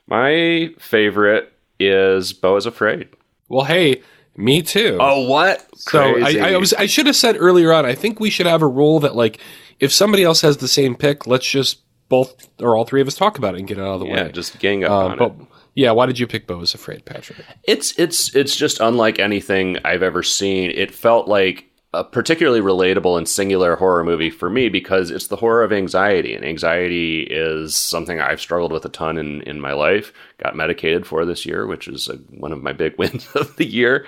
My 0.06 0.70
favorite 0.78 1.52
is 1.78 2.32
Beau 2.32 2.56
is 2.56 2.66
Afraid. 2.66 3.08
Well, 3.48 3.64
hey, 3.64 4.02
me 4.36 4.62
too. 4.62 4.98
Oh, 5.00 5.28
what? 5.28 5.66
So 5.76 6.22
I, 6.22 6.52
I, 6.52 6.56
was 6.56 6.72
I 6.74 6.86
should 6.86 7.06
have 7.06 7.16
said 7.16 7.36
earlier 7.38 7.72
on. 7.72 7.86
I 7.86 7.94
think 7.94 8.20
we 8.20 8.30
should 8.30 8.46
have 8.46 8.62
a 8.62 8.68
rule 8.68 9.00
that 9.00 9.14
like 9.14 9.38
if 9.80 9.92
somebody 9.92 10.24
else 10.24 10.40
has 10.42 10.58
the 10.58 10.68
same 10.68 10.94
pick, 10.94 11.26
let's 11.26 11.48
just 11.48 11.80
both 12.08 12.48
or 12.60 12.76
all 12.76 12.84
three 12.84 13.00
of 13.00 13.06
us 13.06 13.14
talk 13.14 13.38
about 13.38 13.54
it 13.54 13.58
and 13.58 13.68
get 13.68 13.78
it 13.78 13.82
out 13.82 13.94
of 13.94 14.00
the 14.00 14.06
yeah, 14.06 14.24
way. 14.24 14.32
Just 14.32 14.58
gang 14.58 14.84
up 14.84 14.90
uh, 14.90 15.06
on 15.06 15.18
but, 15.18 15.30
it. 15.32 15.46
Yeah, 15.74 15.90
why 15.90 16.06
did 16.06 16.18
you 16.18 16.26
pick 16.26 16.46
Beau 16.46 16.60
is 16.60 16.74
Afraid, 16.74 17.04
Patrick? 17.04 17.44
It's 17.64 17.98
it's 17.98 18.34
it's 18.34 18.54
just 18.54 18.80
unlike 18.80 19.18
anything 19.18 19.78
I've 19.84 20.02
ever 20.02 20.22
seen. 20.22 20.70
It 20.70 20.94
felt 20.94 21.26
like 21.26 21.70
a 21.94 22.04
particularly 22.04 22.60
relatable 22.60 23.16
and 23.16 23.28
singular 23.28 23.76
horror 23.76 24.04
movie 24.04 24.30
for 24.30 24.50
me 24.50 24.68
because 24.68 25.10
it's 25.10 25.28
the 25.28 25.36
horror 25.36 25.62
of 25.62 25.72
anxiety. 25.72 26.34
And 26.34 26.44
anxiety 26.44 27.22
is 27.22 27.76
something 27.76 28.20
I've 28.20 28.40
struggled 28.40 28.72
with 28.72 28.84
a 28.84 28.90
ton 28.90 29.18
in, 29.18 29.42
in 29.42 29.60
my 29.60 29.72
life. 29.72 30.12
Got 30.38 30.56
medicated 30.56 31.06
for 31.06 31.24
this 31.24 31.46
year, 31.46 31.66
which 31.66 31.88
is 31.88 32.08
a, 32.08 32.16
one 32.38 32.52
of 32.52 32.62
my 32.62 32.72
big 32.72 32.94
wins 32.98 33.26
of 33.34 33.56
the 33.56 33.66
year. 33.66 34.06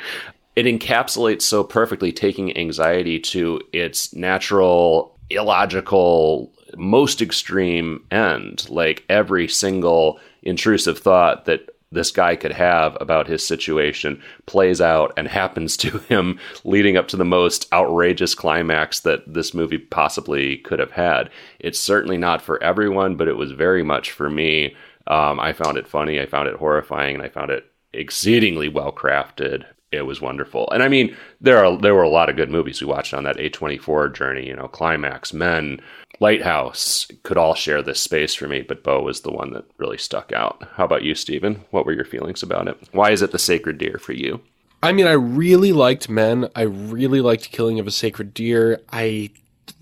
It 0.54 0.66
encapsulates 0.66 1.42
so 1.42 1.62
perfectly 1.62 2.12
taking 2.12 2.56
anxiety 2.56 3.20
to 3.20 3.60
its 3.72 4.14
natural, 4.14 5.18
illogical, 5.30 6.52
most 6.76 7.20
extreme 7.20 8.04
end. 8.10 8.68
Like 8.70 9.04
every 9.08 9.48
single 9.48 10.18
intrusive 10.42 10.98
thought 10.98 11.44
that 11.44 11.75
this 11.96 12.10
guy 12.10 12.36
could 12.36 12.52
have 12.52 12.96
about 13.00 13.26
his 13.26 13.44
situation 13.44 14.22
plays 14.44 14.80
out 14.80 15.12
and 15.16 15.26
happens 15.26 15.76
to 15.78 15.98
him, 15.98 16.38
leading 16.62 16.96
up 16.96 17.08
to 17.08 17.16
the 17.16 17.24
most 17.24 17.66
outrageous 17.72 18.34
climax 18.34 19.00
that 19.00 19.22
this 19.32 19.54
movie 19.54 19.78
possibly 19.78 20.58
could 20.58 20.78
have 20.78 20.92
had. 20.92 21.30
It's 21.58 21.80
certainly 21.80 22.18
not 22.18 22.42
for 22.42 22.62
everyone, 22.62 23.16
but 23.16 23.28
it 23.28 23.36
was 23.36 23.50
very 23.52 23.82
much 23.82 24.10
for 24.10 24.28
me. 24.28 24.76
Um, 25.06 25.40
I 25.40 25.52
found 25.52 25.78
it 25.78 25.88
funny, 25.88 26.20
I 26.20 26.26
found 26.26 26.48
it 26.48 26.56
horrifying, 26.56 27.14
and 27.14 27.24
I 27.24 27.28
found 27.28 27.50
it 27.50 27.64
exceedingly 27.92 28.68
well 28.68 28.92
crafted. 28.92 29.64
It 29.92 30.02
was 30.02 30.20
wonderful, 30.20 30.68
and 30.72 30.82
I 30.82 30.88
mean, 30.88 31.16
there 31.40 31.64
are 31.64 31.78
there 31.78 31.94
were 31.94 32.02
a 32.02 32.08
lot 32.08 32.28
of 32.28 32.36
good 32.36 32.50
movies 32.50 32.80
we 32.80 32.88
watched 32.88 33.14
on 33.14 33.24
that 33.24 33.38
A 33.38 33.48
twenty 33.48 33.78
four 33.78 34.08
journey. 34.08 34.46
You 34.46 34.56
know, 34.56 34.66
Climax, 34.66 35.32
Men, 35.32 35.80
Lighthouse 36.18 37.06
could 37.22 37.38
all 37.38 37.54
share 37.54 37.82
this 37.82 38.00
space 38.00 38.34
for 38.34 38.48
me, 38.48 38.62
but 38.62 38.82
Beau 38.82 39.00
was 39.00 39.20
the 39.20 39.30
one 39.30 39.52
that 39.52 39.64
really 39.78 39.96
stuck 39.98 40.32
out. 40.32 40.66
How 40.74 40.84
about 40.84 41.04
you, 41.04 41.14
Stephen? 41.14 41.64
What 41.70 41.86
were 41.86 41.92
your 41.92 42.04
feelings 42.04 42.42
about 42.42 42.66
it? 42.66 42.76
Why 42.90 43.12
is 43.12 43.22
it 43.22 43.30
the 43.30 43.38
sacred 43.38 43.78
deer 43.78 43.98
for 43.98 44.12
you? 44.12 44.40
I 44.82 44.92
mean, 44.92 45.06
I 45.06 45.12
really 45.12 45.72
liked 45.72 46.08
Men. 46.08 46.48
I 46.54 46.62
really 46.62 47.20
liked 47.20 47.52
Killing 47.52 47.78
of 47.78 47.86
a 47.86 47.90
Sacred 47.92 48.34
Deer. 48.34 48.80
I 48.92 49.30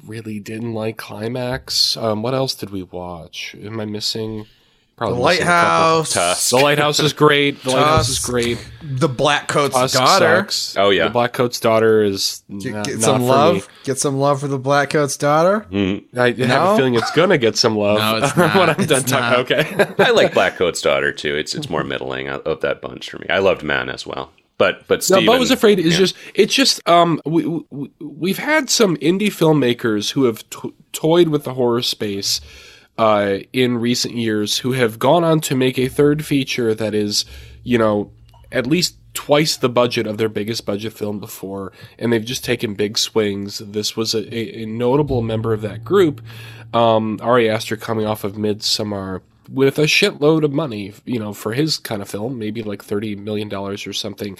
really 0.06 0.38
didn't 0.38 0.74
like 0.74 0.98
Climax. 0.98 1.96
Um, 1.96 2.22
what 2.22 2.34
else 2.34 2.54
did 2.54 2.70
we 2.70 2.82
watch? 2.82 3.56
Am 3.60 3.80
I 3.80 3.86
missing? 3.86 4.46
Probably 4.96 5.16
the 5.16 5.22
lighthouse. 5.22 6.50
The 6.50 6.56
lighthouse 6.56 7.00
is 7.00 7.12
great. 7.12 7.60
The 7.62 7.70
lighthouse 7.70 8.08
is 8.08 8.18
great. 8.20 8.64
The 8.80 9.08
black 9.08 9.48
coat's 9.48 9.74
Tusk 9.74 9.98
daughter. 9.98 10.36
Sucks. 10.42 10.76
Oh 10.76 10.90
yeah, 10.90 11.04
the 11.04 11.10
black 11.10 11.32
coat's 11.32 11.58
daughter 11.58 12.04
is 12.04 12.44
get, 12.60 12.84
get 12.84 13.00
some 13.00 13.22
love. 13.22 13.56
Me. 13.56 13.62
Get 13.82 13.98
some 13.98 14.18
love 14.18 14.40
for 14.40 14.46
the 14.46 14.58
black 14.58 14.90
coat's 14.90 15.16
daughter. 15.16 15.66
Mm. 15.70 16.04
I 16.16 16.30
no? 16.30 16.46
have 16.46 16.68
a 16.68 16.76
feeling 16.76 16.94
it's 16.94 17.10
gonna 17.10 17.38
get 17.38 17.56
some 17.56 17.76
love. 17.76 17.98
no, 17.98 18.24
it's 18.24 18.36
not. 18.36 18.54
when 18.54 18.70
I'm 18.70 18.86
done 18.86 19.02
talking. 19.02 19.40
Okay, 19.40 19.94
I 19.98 20.10
like 20.10 20.32
black 20.32 20.54
coat's 20.56 20.80
daughter 20.80 21.12
too. 21.12 21.34
It's 21.34 21.56
it's 21.56 21.68
more 21.68 21.82
middling 21.82 22.28
of 22.28 22.60
that 22.60 22.80
bunch 22.80 23.10
for 23.10 23.18
me. 23.18 23.26
I 23.28 23.38
loved 23.38 23.64
Man 23.64 23.88
as 23.88 24.06
well. 24.06 24.30
But 24.58 24.86
but 24.86 25.02
Steven, 25.02 25.24
no, 25.24 25.32
Beau 25.32 25.38
was 25.38 25.50
afraid 25.50 25.80
is 25.80 25.94
yeah. 25.94 25.98
just 25.98 26.16
it's 26.34 26.54
just 26.54 26.86
um 26.88 27.20
we, 27.26 27.44
we 27.70 27.90
we've 27.98 28.38
had 28.38 28.70
some 28.70 28.96
indie 28.98 29.26
filmmakers 29.26 30.12
who 30.12 30.24
have 30.24 30.48
to- 30.50 30.74
toyed 30.92 31.28
with 31.28 31.42
the 31.42 31.54
horror 31.54 31.82
space 31.82 32.40
uh, 32.98 33.38
in 33.52 33.78
recent 33.78 34.14
years 34.14 34.58
who 34.58 34.72
have 34.72 34.98
gone 34.98 35.24
on 35.24 35.40
to 35.40 35.54
make 35.54 35.78
a 35.78 35.88
third 35.88 36.24
feature 36.24 36.74
that 36.74 36.94
is, 36.94 37.24
you 37.62 37.78
know, 37.78 38.12
at 38.52 38.66
least 38.66 38.96
twice 39.14 39.56
the 39.56 39.68
budget 39.68 40.06
of 40.06 40.18
their 40.18 40.28
biggest 40.28 40.66
budget 40.66 40.92
film 40.92 41.20
before, 41.20 41.72
and 41.98 42.12
they've 42.12 42.24
just 42.24 42.44
taken 42.44 42.74
big 42.74 42.98
swings. 42.98 43.58
This 43.58 43.96
was 43.96 44.14
a, 44.14 44.22
a, 44.34 44.62
a 44.62 44.66
notable 44.66 45.22
member 45.22 45.52
of 45.52 45.62
that 45.62 45.84
group, 45.84 46.20
um, 46.72 47.18
Ari 47.22 47.48
Aster, 47.48 47.76
coming 47.76 48.06
off 48.06 48.24
of 48.24 48.34
Midsommar 48.34 49.22
with 49.50 49.78
a 49.78 49.82
shitload 49.82 50.42
of 50.44 50.52
money, 50.52 50.92
you 51.04 51.18
know, 51.18 51.32
for 51.32 51.52
his 51.52 51.78
kind 51.78 52.02
of 52.02 52.08
film, 52.08 52.38
maybe 52.38 52.62
like 52.62 52.82
thirty 52.82 53.14
million 53.14 53.48
dollars 53.48 53.86
or 53.86 53.92
something. 53.92 54.38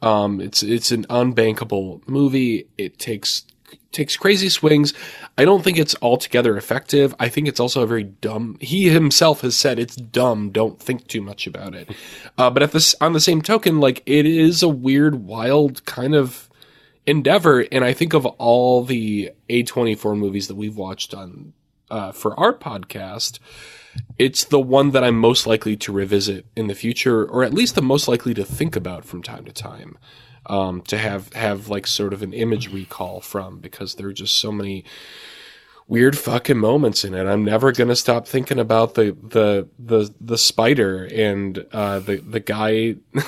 Um, 0.00 0.40
it's 0.40 0.62
it's 0.62 0.92
an 0.92 1.04
unbankable 1.04 2.06
movie. 2.08 2.66
It 2.78 2.98
takes 2.98 3.44
takes 3.92 4.16
crazy 4.16 4.48
swings. 4.48 4.94
I 5.36 5.44
don't 5.44 5.62
think 5.62 5.78
it's 5.78 5.94
altogether 6.02 6.56
effective. 6.56 7.14
I 7.18 7.28
think 7.28 7.48
it's 7.48 7.60
also 7.60 7.82
a 7.82 7.86
very 7.86 8.04
dumb. 8.04 8.56
He 8.60 8.88
himself 8.88 9.40
has 9.42 9.56
said 9.56 9.78
it's 9.78 9.96
dumb. 9.96 10.50
Don't 10.50 10.78
think 10.80 11.06
too 11.06 11.20
much 11.20 11.46
about 11.46 11.74
it. 11.74 11.90
Uh, 12.38 12.50
but 12.50 12.62
at 12.62 12.72
this, 12.72 12.94
on 13.00 13.12
the 13.12 13.20
same 13.20 13.42
token, 13.42 13.80
like 13.80 14.02
it 14.06 14.26
is 14.26 14.62
a 14.62 14.68
weird, 14.68 15.26
wild 15.26 15.84
kind 15.84 16.14
of 16.14 16.48
endeavor. 17.06 17.60
And 17.72 17.84
I 17.84 17.92
think 17.92 18.14
of 18.14 18.26
all 18.26 18.84
the 18.84 19.30
A24 19.48 20.16
movies 20.16 20.48
that 20.48 20.56
we've 20.56 20.76
watched 20.76 21.14
on, 21.14 21.52
uh, 21.90 22.12
for 22.12 22.38
our 22.38 22.52
podcast, 22.52 23.38
it's 24.18 24.44
the 24.44 24.60
one 24.60 24.90
that 24.90 25.04
I'm 25.04 25.18
most 25.18 25.46
likely 25.46 25.76
to 25.78 25.92
revisit 25.92 26.46
in 26.56 26.66
the 26.66 26.74
future, 26.74 27.24
or 27.24 27.44
at 27.44 27.54
least 27.54 27.74
the 27.74 27.82
most 27.82 28.08
likely 28.08 28.34
to 28.34 28.44
think 28.44 28.74
about 28.74 29.04
from 29.04 29.22
time 29.22 29.44
to 29.44 29.52
time 29.52 29.98
um, 30.46 30.82
to 30.82 30.98
have 30.98 31.32
have 31.32 31.68
like 31.68 31.86
sort 31.86 32.12
of 32.12 32.22
an 32.22 32.32
image 32.32 32.72
recall 32.72 33.20
from 33.20 33.58
because 33.58 33.94
there 33.94 34.08
are 34.08 34.12
just 34.12 34.36
so 34.38 34.52
many 34.52 34.84
weird 35.86 36.16
fucking 36.16 36.58
moments 36.58 37.04
in 37.04 37.14
it. 37.14 37.26
I'm 37.26 37.44
never 37.44 37.72
gonna 37.72 37.96
stop 37.96 38.26
thinking 38.26 38.58
about 38.58 38.94
the 38.94 39.16
the 39.22 39.68
the 39.78 40.14
the 40.20 40.38
spider 40.38 41.04
and 41.04 41.64
uh, 41.72 42.00
the 42.00 42.16
the 42.16 42.40
guy. 42.40 42.96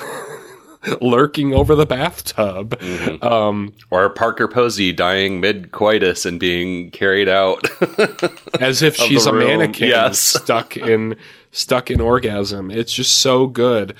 lurking 1.01 1.53
over 1.53 1.75
the 1.75 1.87
bathtub. 1.87 2.79
Mm-hmm. 2.79 3.25
Um, 3.25 3.75
or 3.91 4.09
Parker 4.11 4.47
Posey 4.49 4.93
dying 4.93 5.41
mid 5.41 5.73
coitus 5.73 6.25
and 6.25 6.39
being 6.39 6.91
carried 6.91 7.29
out 7.29 7.69
as 8.61 8.83
if 8.83 8.97
she's 8.97 9.27
a 9.27 9.33
mannequin 9.33 9.89
yes. 9.89 10.19
stuck 10.19 10.77
in 10.77 11.17
stuck 11.51 11.91
in 11.91 12.01
orgasm. 12.01 12.71
It's 12.71 12.93
just 12.93 13.19
so 13.19 13.47
good. 13.47 13.95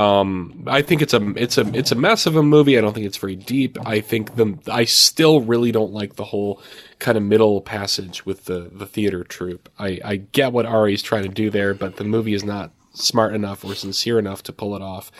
Um, 0.00 0.64
I 0.66 0.80
think 0.80 1.02
it's 1.02 1.12
a 1.12 1.20
it's 1.36 1.58
a 1.58 1.66
it's 1.76 1.92
a 1.92 1.94
mess 1.94 2.24
of 2.24 2.34
a 2.34 2.42
movie. 2.42 2.78
I 2.78 2.80
don't 2.80 2.94
think 2.94 3.04
it's 3.04 3.18
very 3.18 3.36
deep. 3.36 3.76
I 3.86 4.00
think 4.00 4.34
the 4.36 4.58
I 4.66 4.84
still 4.84 5.42
really 5.42 5.72
don't 5.72 5.92
like 5.92 6.16
the 6.16 6.24
whole 6.24 6.62
kind 6.98 7.18
of 7.18 7.24
middle 7.24 7.60
passage 7.60 8.24
with 8.24 8.46
the 8.46 8.70
the 8.72 8.86
theater 8.86 9.24
troupe. 9.24 9.68
I 9.78 10.00
I 10.02 10.16
get 10.16 10.54
what 10.54 10.64
Ari's 10.64 11.02
trying 11.02 11.24
to 11.24 11.28
do 11.28 11.50
there, 11.50 11.74
but 11.74 11.96
the 11.96 12.04
movie 12.04 12.32
is 12.32 12.44
not 12.44 12.70
smart 12.92 13.34
enough 13.34 13.64
or 13.64 13.74
sincere 13.74 14.18
enough 14.18 14.42
to 14.44 14.52
pull 14.52 14.74
it 14.74 14.82
off. 14.82 15.10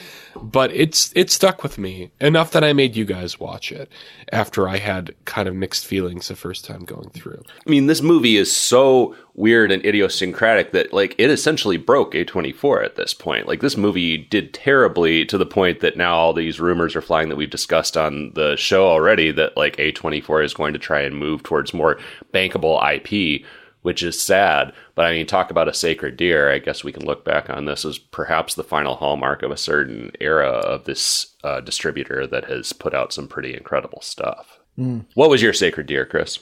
But 0.40 0.72
it's 0.72 1.12
it 1.14 1.30
stuck 1.30 1.62
with 1.62 1.78
me 1.78 2.10
enough 2.20 2.50
that 2.52 2.64
I 2.64 2.72
made 2.72 2.96
you 2.96 3.04
guys 3.04 3.38
watch 3.38 3.72
it 3.72 3.90
after 4.32 4.68
I 4.68 4.78
had 4.78 5.14
kind 5.24 5.48
of 5.48 5.54
mixed 5.54 5.86
feelings 5.86 6.28
the 6.28 6.36
first 6.36 6.64
time 6.64 6.84
going 6.84 7.10
through. 7.10 7.42
I 7.66 7.70
mean, 7.70 7.86
this 7.86 8.02
movie 8.02 8.36
is 8.36 8.54
so 8.54 9.14
weird 9.34 9.72
and 9.72 9.84
idiosyncratic 9.84 10.72
that 10.72 10.92
like 10.92 11.14
it 11.16 11.30
essentially 11.30 11.76
broke 11.76 12.12
A24 12.12 12.84
at 12.84 12.96
this 12.96 13.14
point. 13.14 13.46
Like 13.46 13.60
this 13.60 13.76
movie 13.76 14.18
did 14.18 14.52
terribly 14.52 15.24
to 15.26 15.38
the 15.38 15.46
point 15.46 15.80
that 15.80 15.96
now 15.96 16.14
all 16.14 16.32
these 16.32 16.60
rumors 16.60 16.96
are 16.96 17.00
flying 17.00 17.28
that 17.28 17.36
we've 17.36 17.50
discussed 17.50 17.96
on 17.96 18.32
the 18.34 18.56
show 18.56 18.86
already 18.86 19.30
that 19.32 19.56
like 19.56 19.76
A24 19.76 20.44
is 20.44 20.54
going 20.54 20.72
to 20.72 20.78
try 20.78 21.00
and 21.00 21.16
move 21.16 21.42
towards 21.42 21.72
more 21.72 21.98
bankable 22.32 22.80
IP 22.94 23.44
which 23.82 24.02
is 24.02 24.20
sad. 24.20 24.72
But 24.94 25.06
I 25.06 25.12
mean, 25.12 25.26
talk 25.26 25.50
about 25.50 25.68
a 25.68 25.74
sacred 25.74 26.16
deer. 26.16 26.50
I 26.50 26.58
guess 26.58 26.84
we 26.84 26.92
can 26.92 27.04
look 27.04 27.24
back 27.24 27.48
on 27.48 27.64
this 27.64 27.84
as 27.84 27.98
perhaps 27.98 28.54
the 28.54 28.64
final 28.64 28.96
hallmark 28.96 29.42
of 29.42 29.50
a 29.50 29.56
certain 29.56 30.12
era 30.20 30.48
of 30.48 30.84
this 30.84 31.34
uh, 31.44 31.60
distributor 31.60 32.26
that 32.26 32.44
has 32.44 32.72
put 32.72 32.94
out 32.94 33.12
some 33.12 33.28
pretty 33.28 33.54
incredible 33.54 34.02
stuff. 34.02 34.58
Mm. 34.78 35.06
What 35.14 35.30
was 35.30 35.42
your 35.42 35.52
sacred 35.52 35.86
deer, 35.86 36.06
Chris? 36.06 36.38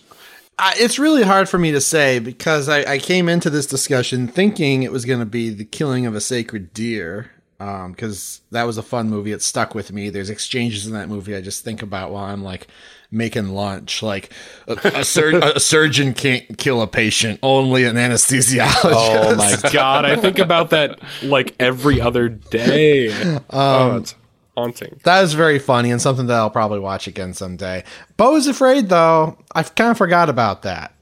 Uh, 0.58 0.72
it's 0.76 0.98
really 0.98 1.22
hard 1.22 1.48
for 1.48 1.58
me 1.58 1.70
to 1.70 1.80
say 1.80 2.18
because 2.18 2.68
I, 2.68 2.94
I 2.94 2.98
came 2.98 3.28
into 3.28 3.48
this 3.48 3.66
discussion 3.66 4.26
thinking 4.26 4.82
it 4.82 4.90
was 4.90 5.04
going 5.04 5.20
to 5.20 5.26
be 5.26 5.50
the 5.50 5.64
killing 5.64 6.04
of 6.04 6.16
a 6.16 6.20
sacred 6.20 6.72
deer 6.74 7.30
because 7.58 8.40
um, 8.40 8.46
that 8.50 8.64
was 8.64 8.76
a 8.76 8.82
fun 8.82 9.08
movie. 9.08 9.32
It 9.32 9.42
stuck 9.42 9.74
with 9.74 9.92
me. 9.92 10.10
There's 10.10 10.30
exchanges 10.30 10.86
in 10.86 10.94
that 10.94 11.08
movie 11.08 11.36
I 11.36 11.40
just 11.40 11.64
think 11.64 11.82
about 11.82 12.10
while 12.10 12.24
I'm 12.24 12.42
like 12.42 12.66
making 13.10 13.48
lunch. 13.48 14.02
Like 14.02 14.30
a, 14.66 14.78
a, 14.84 15.04
sur- 15.04 15.38
a, 15.38 15.60
surgeon 15.60 16.14
can't 16.14 16.58
kill 16.58 16.82
a 16.82 16.86
patient, 16.86 17.40
only 17.42 17.84
an 17.84 17.96
anesthesiologist. 17.96 18.68
Oh 18.84 19.34
my 19.36 19.56
god, 19.72 20.04
I 20.04 20.16
think 20.16 20.38
about 20.38 20.70
that 20.70 20.98
like 21.22 21.54
every 21.58 22.00
other 22.00 22.28
day. 22.28 23.10
Um, 23.10 23.42
oh, 23.50 23.96
it's 23.96 24.14
haunting. 24.56 25.00
That 25.04 25.24
is 25.24 25.34
very 25.34 25.58
funny 25.58 25.90
and 25.90 26.02
something 26.02 26.26
that 26.26 26.36
I'll 26.36 26.50
probably 26.50 26.80
watch 26.80 27.06
again 27.06 27.34
someday. 27.34 27.84
Beau 28.16 28.36
is 28.36 28.46
Afraid, 28.46 28.88
though, 28.88 29.38
I 29.54 29.62
kind 29.62 29.90
of 29.90 29.98
forgot 29.98 30.28
about 30.28 30.62
that. 30.62 30.92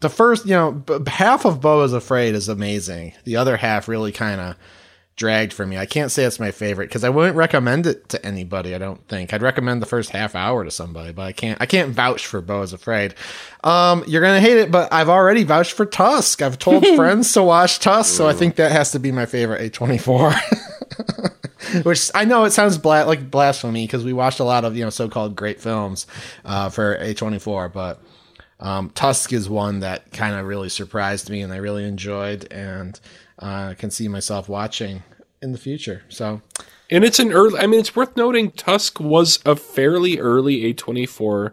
The 0.00 0.10
first, 0.10 0.44
you 0.44 0.52
know, 0.52 0.72
b- 0.72 0.98
half 1.06 1.46
of 1.46 1.60
Beau 1.60 1.82
is 1.82 1.94
Afraid 1.94 2.34
is 2.34 2.48
amazing. 2.48 3.14
The 3.24 3.36
other 3.36 3.56
half 3.56 3.88
really 3.88 4.12
kind 4.12 4.40
of 4.40 4.56
dragged 5.16 5.52
for 5.52 5.66
me. 5.66 5.78
I 5.78 5.86
can't 5.86 6.12
say 6.12 6.24
it's 6.24 6.38
my 6.38 6.50
favorite 6.50 6.88
because 6.88 7.02
I 7.02 7.08
wouldn't 7.08 7.36
recommend 7.36 7.86
it 7.86 8.08
to 8.10 8.24
anybody. 8.24 8.74
I 8.74 8.78
don't 8.78 9.00
think 9.08 9.32
I'd 9.32 9.42
recommend 9.42 9.80
the 9.80 9.86
first 9.86 10.10
half 10.10 10.34
hour 10.34 10.62
to 10.62 10.70
somebody, 10.70 11.12
but 11.12 11.22
I 11.22 11.32
can't. 11.32 11.60
I 11.60 11.66
can't 11.66 11.90
vouch 11.90 12.26
for 12.26 12.40
Beau 12.42 12.62
is 12.62 12.74
Afraid. 12.74 13.14
Um, 13.64 14.04
you're 14.06 14.22
gonna 14.22 14.40
hate 14.40 14.58
it, 14.58 14.70
but 14.70 14.92
I've 14.92 15.08
already 15.08 15.42
vouched 15.42 15.72
for 15.72 15.86
Tusk. 15.86 16.42
I've 16.42 16.58
told 16.58 16.86
friends 16.96 17.32
to 17.32 17.42
watch 17.42 17.78
Tusk, 17.78 18.14
so 18.14 18.28
I 18.28 18.34
think 18.34 18.56
that 18.56 18.72
has 18.72 18.92
to 18.92 18.98
be 18.98 19.10
my 19.10 19.26
favorite 19.26 19.72
A24. 19.72 21.82
Which 21.84 22.10
I 22.14 22.24
know 22.24 22.44
it 22.44 22.52
sounds 22.52 22.78
bla- 22.78 23.04
like 23.06 23.30
blasphemy 23.30 23.86
because 23.86 24.04
we 24.04 24.12
watched 24.12 24.38
a 24.38 24.44
lot 24.44 24.64
of 24.64 24.76
you 24.76 24.84
know 24.84 24.90
so-called 24.90 25.34
great 25.34 25.60
films 25.60 26.06
uh, 26.44 26.68
for 26.68 26.96
A24, 26.98 27.72
but. 27.72 27.98
Um, 28.58 28.90
Tusk 28.90 29.32
is 29.32 29.48
one 29.48 29.80
that 29.80 30.12
kind 30.12 30.34
of 30.34 30.46
really 30.46 30.68
surprised 30.68 31.28
me 31.28 31.42
and 31.42 31.52
I 31.52 31.56
really 31.56 31.84
enjoyed. 31.84 32.50
And 32.50 32.98
uh, 33.38 33.74
can 33.74 33.90
see 33.90 34.08
myself 34.08 34.48
watching 34.48 35.02
in 35.42 35.52
the 35.52 35.58
future. 35.58 36.02
So, 36.08 36.40
and 36.90 37.04
it's 37.04 37.18
an 37.18 37.32
early. 37.32 37.58
I 37.58 37.66
mean, 37.66 37.80
it's 37.80 37.96
worth 37.96 38.16
noting 38.16 38.50
Tusk 38.50 39.00
was 39.00 39.40
a 39.44 39.56
fairly 39.56 40.18
early 40.18 40.72
A24 40.72 41.52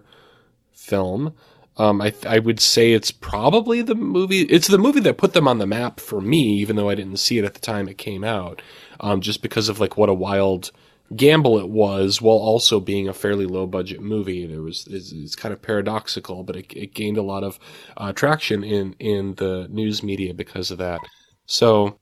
film. 0.71 1.33
Um, 1.75 2.01
I 2.01 2.13
I 2.27 2.39
would 2.39 2.59
say 2.59 2.93
it's 2.93 3.11
probably 3.11 3.81
the 3.81 3.95
movie. 3.95 4.41
It's 4.41 4.67
the 4.67 4.77
movie 4.77 4.99
that 5.01 5.17
put 5.17 5.33
them 5.33 5.47
on 5.47 5.57
the 5.57 5.65
map 5.65 5.99
for 5.99 6.21
me, 6.21 6.43
even 6.59 6.75
though 6.75 6.89
I 6.89 6.95
didn't 6.95 7.17
see 7.17 7.39
it 7.39 7.45
at 7.45 7.55
the 7.55 7.59
time 7.59 7.87
it 7.87 7.97
came 7.97 8.23
out. 8.23 8.61
Um, 8.99 9.21
just 9.21 9.41
because 9.41 9.69
of 9.69 9.79
like 9.79 9.97
what 9.97 10.09
a 10.09 10.13
wild 10.13 10.71
gamble 11.15 11.59
it 11.59 11.69
was, 11.69 12.21
while 12.21 12.37
also 12.37 12.79
being 12.79 13.07
a 13.07 13.13
fairly 13.13 13.45
low 13.45 13.65
budget 13.65 14.01
movie. 14.01 14.51
It 14.51 14.59
was 14.59 14.87
it's, 14.89 15.11
it's 15.11 15.35
kind 15.35 15.53
of 15.53 15.61
paradoxical, 15.61 16.43
but 16.43 16.55
it, 16.55 16.73
it 16.73 16.93
gained 16.93 17.17
a 17.17 17.23
lot 17.23 17.43
of 17.43 17.59
uh, 17.97 18.13
traction 18.13 18.63
in 18.63 18.93
in 18.99 19.35
the 19.35 19.67
news 19.69 20.03
media 20.03 20.33
because 20.33 20.71
of 20.71 20.77
that. 20.79 21.01
So, 21.45 21.99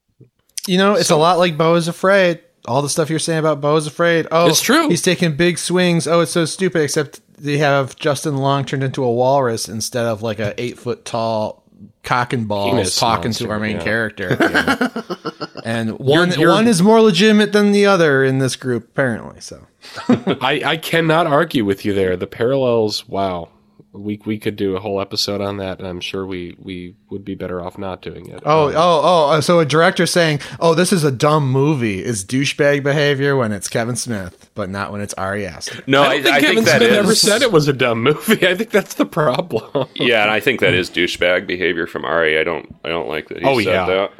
you 0.68 0.78
know, 0.78 0.94
it's 0.94 1.10
so, 1.10 1.18
a 1.18 1.20
lot 1.20 1.38
like 1.38 1.58
Beau 1.58 1.76
is 1.76 1.88
Afraid. 1.88 2.42
All 2.68 2.82
the 2.82 2.90
stuff 2.90 3.10
you're 3.10 3.20
saying 3.20 3.40
about 3.40 3.62
Beau 3.62 3.76
is 3.76 3.88
Afraid. 3.88 4.28
Oh, 4.32 4.48
it's 4.48 4.62
true. 4.62 4.88
He's 4.90 5.02
taking 5.02 5.36
big 5.36 5.58
swings. 5.58 6.08
Oh, 6.08 6.22
it's 6.22 6.32
so 6.32 6.46
stupid. 6.46 6.84
Except 6.84 7.20
they 7.38 7.58
have 7.58 7.96
Justin 7.96 8.38
Long 8.38 8.66
turned 8.66 8.84
into 8.84 9.04
a 9.04 9.12
walrus 9.12 9.68
instead 9.68 10.06
of 10.06 10.22
like 10.22 10.40
a 10.40 10.60
eight 10.62 10.78
foot 10.78 11.06
tall 11.06 11.62
cock 12.04 12.34
and 12.34 12.48
balls 12.48 12.72
Penis 12.72 13.00
talking 13.00 13.30
monster, 13.30 13.46
to 13.46 13.52
our 13.52 13.60
main 13.60 13.78
yeah. 13.78 13.84
character. 13.84 14.38
and 15.64 15.92
one 16.00 16.30
you're, 16.30 16.40
you're, 16.40 16.52
one 16.52 16.68
is 16.68 16.82
more 16.82 17.02
legitimate 17.02 17.54
than 17.54 17.72
the 17.72 17.86
other 17.86 18.24
in 18.24 18.40
this 18.40 18.56
group, 18.56 18.90
apparently. 18.90 19.42
So 19.42 19.68
I, 20.08 20.62
I 20.66 20.78
cannot 20.78 21.28
argue 21.28 21.66
with 21.66 21.86
you 21.86 21.94
there. 21.94 22.16
The 22.18 22.28
parallels, 22.28 23.08
wow 23.08 23.50
we 23.94 24.22
we 24.26 24.38
could 24.38 24.56
do 24.56 24.76
a 24.76 24.80
whole 24.80 25.02
episode 25.02 25.42
on 25.42 25.58
that, 25.58 25.80
and 25.80 25.88
I'm 25.88 26.00
sure 26.00 26.26
we 26.26 26.56
we 26.58 26.96
would 27.10 27.26
be 27.26 27.36
better 27.36 27.62
off 27.62 27.78
not 27.78 28.02
doing 28.02 28.28
it. 28.30 28.42
Oh 28.46 28.70
um, 28.70 28.76
oh 28.76 29.32
oh! 29.34 29.40
So 29.42 29.60
a 29.60 29.66
director 29.66 30.06
saying, 30.06 30.40
"Oh, 30.60 30.74
this 30.74 30.94
is 30.94 31.04
a 31.04 31.12
dumb 31.12 31.52
movie," 31.52 32.04
is 32.04 32.24
douchebag 32.24 32.84
behavior 32.84 33.36
when 33.36 33.52
it's 33.52 33.68
Kevin 33.68 33.96
Smith, 33.96 34.50
but 34.56 34.70
not 34.70 34.92
when 34.92 35.02
it's 35.02 35.14
Ari 35.16 35.46
Aster. 35.46 35.84
No, 35.88 36.04
I, 36.04 36.14
I 36.14 36.22
think, 36.22 36.36
I 36.36 36.40
Kevin 36.40 36.56
think 36.56 36.68
Smith 36.70 36.92
never 36.92 37.16
said 37.16 37.42
it 37.42 37.52
was 37.52 37.68
a 37.68 37.74
dumb 37.74 38.04
movie. 38.04 38.48
I 38.48 38.56
think 38.56 38.70
that's 38.70 38.94
the 38.94 39.06
problem. 39.06 39.90
yeah, 39.96 40.22
and 40.22 40.32
I 40.32 40.40
think 40.40 40.62
that 40.62 40.74
is 40.74 40.90
douchebag 40.90 41.46
behavior 41.46 41.86
from 41.86 42.06
Ari. 42.06 42.40
I 42.40 42.44
don't 42.44 42.74
I 42.86 42.90
don't 42.90 43.10
like 43.10 43.28
that 43.30 43.40
he 43.40 43.46
oh, 43.46 43.60
said 43.60 43.74
yeah. 43.74 43.86
that 43.86 44.12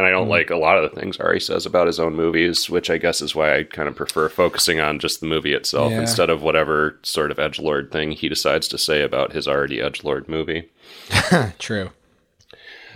and 0.00 0.06
I 0.06 0.10
don't 0.10 0.28
mm. 0.28 0.30
like 0.30 0.48
a 0.48 0.56
lot 0.56 0.78
of 0.78 0.90
the 0.90 0.98
things 0.98 1.18
Ari 1.18 1.40
says 1.40 1.66
about 1.66 1.86
his 1.86 2.00
own 2.00 2.16
movies, 2.16 2.70
which 2.70 2.88
I 2.88 2.96
guess 2.96 3.20
is 3.20 3.34
why 3.34 3.54
I 3.54 3.64
kind 3.64 3.86
of 3.86 3.94
prefer 3.94 4.30
focusing 4.30 4.80
on 4.80 4.98
just 4.98 5.20
the 5.20 5.26
movie 5.26 5.52
itself 5.52 5.92
yeah. 5.92 6.00
instead 6.00 6.30
of 6.30 6.40
whatever 6.40 6.98
sort 7.02 7.30
of 7.30 7.38
edge 7.38 7.58
lord 7.58 7.92
thing 7.92 8.12
he 8.12 8.26
decides 8.26 8.66
to 8.68 8.78
say 8.78 9.02
about 9.02 9.34
his 9.34 9.46
already 9.46 9.78
edge 9.78 10.02
lord 10.02 10.26
movie. 10.26 10.70
True. 11.58 11.90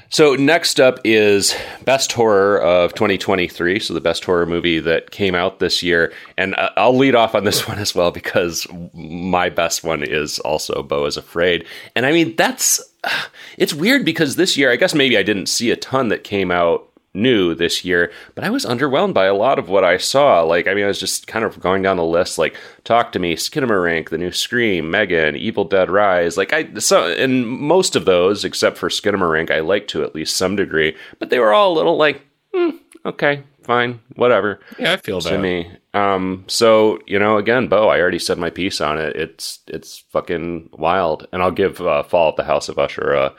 So 0.09 0.35
next 0.35 0.81
up 0.81 0.99
is 1.05 1.55
best 1.85 2.13
horror 2.13 2.59
of 2.63 2.95
2023. 2.95 3.81
So 3.81 3.93
the 3.93 4.01
best 4.01 4.25
horror 4.25 4.47
movie 4.47 4.81
that 4.81 5.11
came 5.11 5.35
out 5.35 5.59
this 5.59 5.83
year, 5.83 6.11
and 6.39 6.55
uh, 6.55 6.71
I'll 6.79 6.97
lead 6.97 7.15
off 7.15 7.35
on 7.35 7.45
this 7.45 7.69
one 7.69 7.79
as 7.79 7.95
well 7.95 8.13
because 8.13 8.67
my 8.95 9.51
best 9.51 9.85
one 9.85 10.03
is 10.03 10.39
also 10.39 10.83
Beau 10.83 11.05
is 11.05 11.19
Afraid. 11.19 11.67
And 11.95 12.07
I 12.07 12.13
mean 12.13 12.35
that's 12.37 12.81
it's 13.59 13.75
weird 13.75 14.07
because 14.07 14.37
this 14.37 14.57
year 14.57 14.73
I 14.73 14.77
guess 14.77 14.95
maybe 14.95 15.19
I 15.19 15.23
didn't 15.23 15.51
see 15.51 15.71
a 15.71 15.77
ton 15.77 16.09
that 16.09 16.25
came 16.25 16.51
out 16.51 16.89
new 17.15 17.55
this 17.55 17.85
year, 17.85 18.13
but 18.35 18.45
I 18.45 18.51
was 18.51 18.67
underwhelmed 18.67 19.15
by 19.15 19.27
a 19.27 19.35
lot 19.35 19.59
of 19.59 19.69
what 19.69 19.85
I 19.85 19.97
saw. 19.97 20.43
Like, 20.43 20.67
I 20.67 20.75
mean, 20.75 20.85
I 20.85 20.89
was 20.89 21.01
just 21.01 21.27
kind 21.27 21.45
of 21.45 21.61
going 21.61 21.83
down 21.83 21.97
the 21.97 22.05
list, 22.05 22.39
like 22.39 22.57
Talk 22.83 23.13
to 23.13 23.19
Me, 23.19 23.37
Skinamarink, 23.37 24.11
The 24.11 24.19
New 24.19 24.33
Scream, 24.33 24.91
Megan, 24.91 25.37
Evil 25.37 25.65
Dead 25.65 25.91
Rise. 25.91 26.37
Like, 26.37 26.53
I 26.53 26.75
so 26.75 27.07
and 27.09 27.47
most 27.47 27.97
of 27.97 28.05
those, 28.05 28.45
except 28.45 28.77
for 28.77 28.89
Skinamarink, 28.89 29.51
I 29.51 29.61
liked 29.61 29.91
to 29.91 30.03
at 30.03 30.15
least 30.15 30.37
some 30.37 30.57
degree, 30.57 30.97
but 31.19 31.31
they 31.31 31.39
were 31.39 31.55
all 31.55 31.73
a 31.73 31.77
little 31.77 31.97
like, 31.97 32.23
hmm, 32.53 32.71
okay, 33.07 33.45
fine, 33.63 34.01
whatever. 34.17 34.61
Yeah, 34.79 34.93
I 34.93 34.97
feel 34.97 35.21
to 35.21 35.31
that. 35.31 35.41
me. 35.41 35.71
Um, 35.95 36.45
so 36.49 36.99
you 37.07 37.19
know, 37.19 37.39
again, 37.39 37.69
Bo, 37.69 37.89
I 37.89 38.01
already 38.01 38.19
said 38.19 38.39
my 38.39 38.51
piece 38.51 38.81
on 38.81 38.99
it. 38.99 39.15
It's 39.17 39.61
it's 39.69 39.99
fucking 40.11 40.71
wild, 40.73 41.29
and 41.33 41.43
I'll 41.43 41.53
give 41.53 41.81
uh, 41.81 42.03
Fall 42.03 42.31
of 42.31 42.37
the 42.37 42.45
House 42.45 42.69
of 42.69 42.79
Usher 42.79 43.13
a 43.13 43.33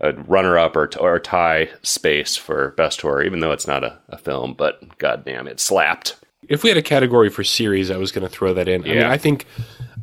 a 0.00 0.12
runner 0.12 0.58
up 0.58 0.76
or, 0.76 0.90
or 0.98 1.18
tie 1.18 1.68
space 1.82 2.36
for 2.36 2.70
best 2.70 3.00
horror, 3.02 3.22
even 3.22 3.40
though 3.40 3.52
it's 3.52 3.66
not 3.66 3.84
a, 3.84 3.98
a 4.08 4.16
film, 4.18 4.54
but 4.54 4.98
goddamn, 4.98 5.46
it 5.46 5.60
slapped. 5.60 6.16
If 6.48 6.62
we 6.62 6.70
had 6.70 6.78
a 6.78 6.82
category 6.82 7.28
for 7.30 7.44
series, 7.44 7.90
I 7.90 7.96
was 7.96 8.10
going 8.10 8.26
to 8.26 8.32
throw 8.32 8.54
that 8.54 8.66
in. 8.66 8.82
I 8.84 8.88
mean, 8.88 9.02
I 9.02 9.18
think 9.18 9.44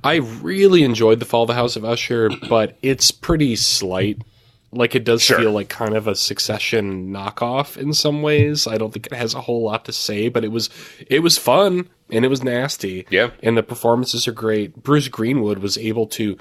I 0.04 0.16
really 0.18 0.84
enjoyed 0.84 1.20
The 1.20 1.26
Fall 1.26 1.44
of 1.44 1.48
the 1.48 1.56
House 1.56 1.76
of 1.76 1.84
Usher, 1.84 2.30
but 2.48 2.78
it's 2.82 3.12
pretty 3.12 3.56
slight. 3.56 4.22
Like 4.72 4.96
it 4.96 5.04
does 5.06 5.22
Sure. 5.24 5.40
feel 5.40 5.52
like 5.52 5.70
kind 5.70 5.96
of 5.96 6.08
a 6.08 6.16
Succession 6.16 7.10
knockoff 7.12 7.76
in 7.78 7.94
some 7.94 8.22
ways. 8.22 8.68
I 8.68 8.78
don't 8.78 8.94
think 8.94 9.08
it 9.08 9.14
has 9.14 9.34
a 9.34 9.42
whole 9.42 9.64
lot 9.64 9.86
to 9.86 9.94
say, 9.94 10.28
but 10.30 10.44
it 10.44 10.52
was 10.52 10.70
it 11.10 11.20
was 11.24 11.38
fun 11.38 11.88
and 12.12 12.24
it 12.24 12.28
was 12.28 12.44
nasty. 12.44 13.08
Yeah. 13.10 13.32
and 13.42 13.58
the 13.58 13.64
performances 13.64 14.28
are 14.28 14.34
great. 14.34 14.76
Bruce 14.84 15.08
Greenwood 15.08 15.60
was 15.60 15.78
able 15.78 16.06
to 16.08 16.38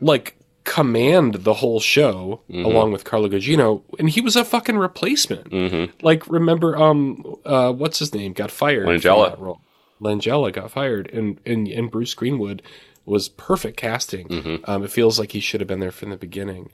like 0.00 0.36
command 0.76 1.34
the 1.48 1.54
whole 1.54 1.80
show 1.80 2.40
Mm-hmm. 2.48 2.64
along 2.64 2.92
with 2.92 3.04
Carla 3.04 3.28
Gugino, 3.28 3.82
and 3.98 4.08
he 4.08 4.20
was 4.20 4.36
a 4.36 4.44
fucking 4.44 4.78
replacement. 4.78 6.02
Like, 6.02 6.26
remember, 6.28 6.76
um, 6.76 7.36
uh, 7.44 7.72
what's 7.72 7.98
his 7.98 8.14
name 8.14 8.32
got 8.32 8.50
fired? 8.50 8.86
Langella. 8.86 9.58
Langella 10.00 10.52
got 10.52 10.70
fired, 10.70 11.10
and 11.12 11.38
and 11.44 11.68
and 11.68 11.90
Bruce 11.90 12.14
Greenwood 12.14 12.62
was 13.04 13.28
perfect 13.28 13.76
casting. 13.76 14.28
Mm-hmm. 14.28 14.70
Um, 14.70 14.84
it 14.84 14.90
feels 14.90 15.18
like 15.18 15.32
he 15.32 15.40
should 15.40 15.60
have 15.60 15.68
been 15.68 15.80
there 15.80 15.92
from 15.92 16.10
the 16.10 16.16
beginning. 16.16 16.70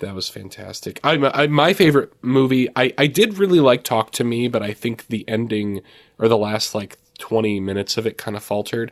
That 0.00 0.14
was 0.14 0.28
fantastic. 0.28 0.98
I, 1.04 1.12
I 1.42 1.46
my 1.48 1.74
favorite 1.74 2.12
movie. 2.22 2.68
I 2.74 2.92
I 2.96 3.06
did 3.06 3.38
really 3.38 3.60
like 3.60 3.84
Talk 3.84 4.10
to 4.12 4.24
Me, 4.24 4.48
but 4.48 4.62
I 4.62 4.72
think 4.72 5.06
the 5.08 5.28
ending 5.28 5.82
or 6.18 6.28
the 6.28 6.38
last 6.38 6.74
like 6.74 6.96
twenty 7.18 7.60
minutes 7.60 7.96
of 7.98 8.06
it 8.06 8.16
kind 8.16 8.36
of 8.36 8.42
faltered. 8.42 8.90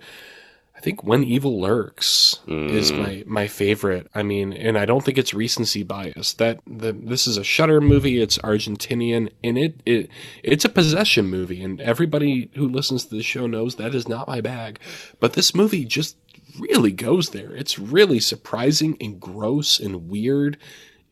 I 0.77 0.81
think 0.81 1.05
When 1.05 1.23
Evil 1.23 1.61
Lurks 1.61 2.41
is 2.49 2.91
my 2.93 3.23
my 3.27 3.47
favorite. 3.47 4.09
I 4.15 4.23
mean, 4.23 4.53
and 4.53 4.77
I 4.77 4.85
don't 4.85 5.05
think 5.05 5.19
it's 5.19 5.33
recency 5.33 5.83
bias. 5.83 6.35
That 6.35 6.61
the 6.67 6.93
this 6.93 7.27
is 7.27 7.37
a 7.37 7.45
Shudder 7.45 7.81
movie. 7.81 8.21
It's 8.21 8.39
Argentinian, 8.39 9.31
and 9.43 9.57
it 9.57 9.81
it 9.87 10.11
it's 10.43 10.65
a 10.65 10.69
possession 10.69 11.27
movie. 11.27 11.63
And 11.63 11.81
everybody 11.81 12.51
who 12.57 12.69
listens 12.69 13.05
to 13.07 13.15
the 13.15 13.23
show 13.23 13.47
knows 13.47 13.77
that 13.77 13.95
is 13.95 14.09
not 14.09 14.27
my 14.27 14.41
bag. 14.41 14.81
But 15.21 15.35
this 15.35 15.55
movie 15.55 15.85
just 15.85 16.17
really 16.59 16.93
goes 16.93 17.31
there. 17.31 17.55
It's 17.55 17.79
really 17.79 18.21
surprising 18.21 18.97
and 19.01 19.21
gross 19.21 19.79
and 19.79 20.09
weird 20.09 20.59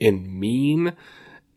and 0.00 0.26
mean. 0.28 0.92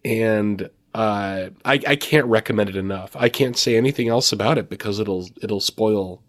And 0.03 0.69
uh, 0.93 1.49
I 1.65 1.81
I 1.87 1.95
can't 1.95 2.27
recommend 2.27 2.69
it 2.69 2.75
enough. 2.75 3.15
I 3.15 3.29
can't 3.29 3.57
say 3.57 3.75
anything 3.75 4.07
else 4.09 4.31
about 4.31 4.59
it 4.59 4.69
because 4.69 4.99
it'll 4.99 5.27
it'll 5.41 5.59
spoil 5.59 6.21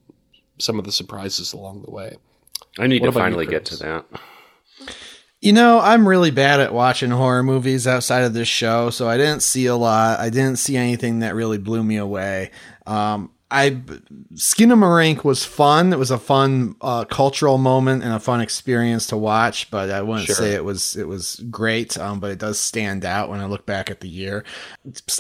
some 0.59 0.79
of 0.79 0.85
the 0.85 0.93
surprises 0.93 1.53
along 1.53 1.83
the 1.83 1.91
way. 1.91 2.17
I 2.79 2.87
need 2.87 3.03
What 3.03 3.07
to 3.07 3.11
about 3.11 3.21
you, 3.21 3.25
finally 3.25 3.47
get 3.47 3.65
to 3.67 3.77
that. 3.79 4.05
You 5.41 5.53
know, 5.53 5.79
I'm 5.81 6.09
really 6.09 6.31
bad 6.31 6.61
at 6.61 6.73
watching 6.73 7.11
horror 7.11 7.43
movies 7.43 7.87
outside 7.87 8.25
of 8.25 8.33
this 8.35 8.49
show, 8.49 8.91
so 8.91 9.09
I 9.09 9.17
didn't 9.17 9.43
see 9.43 9.67
a 9.67 9.77
lot. 9.77 10.19
I 10.19 10.31
didn't 10.31 10.57
see 10.57 10.77
anything 10.77 11.21
that 11.21 11.35
really 11.35 11.59
blew 11.59 11.83
me 11.85 11.97
away. 11.97 12.51
Um, 12.87 13.31
I 13.51 13.81
Skinamarink 14.35 15.23
was 15.23 15.45
fun. 15.45 15.93
It 15.93 15.99
was 16.01 16.11
a 16.11 16.19
fun 16.19 16.75
uh, 16.81 17.05
cultural 17.05 17.59
moment 17.59 18.03
and 18.03 18.13
a 18.13 18.19
fun 18.19 18.41
experience 18.41 19.07
to 19.09 19.17
watch, 19.17 19.71
but 19.71 19.89
I 19.91 20.03
wouldn't 20.03 20.27
Sure. 20.27 20.35
say 20.35 20.55
it 20.55 20.65
was 20.65 20.97
it 20.97 21.07
was 21.07 21.37
great. 21.51 21.97
Um, 21.97 22.19
but 22.19 22.31
it 22.33 22.39
does 22.39 22.59
stand 22.59 23.05
out 23.05 23.29
when 23.29 23.39
I 23.39 23.47
look 23.47 23.65
back 23.65 23.89
at 23.91 24.01
the 24.01 24.09
year. 24.09 24.43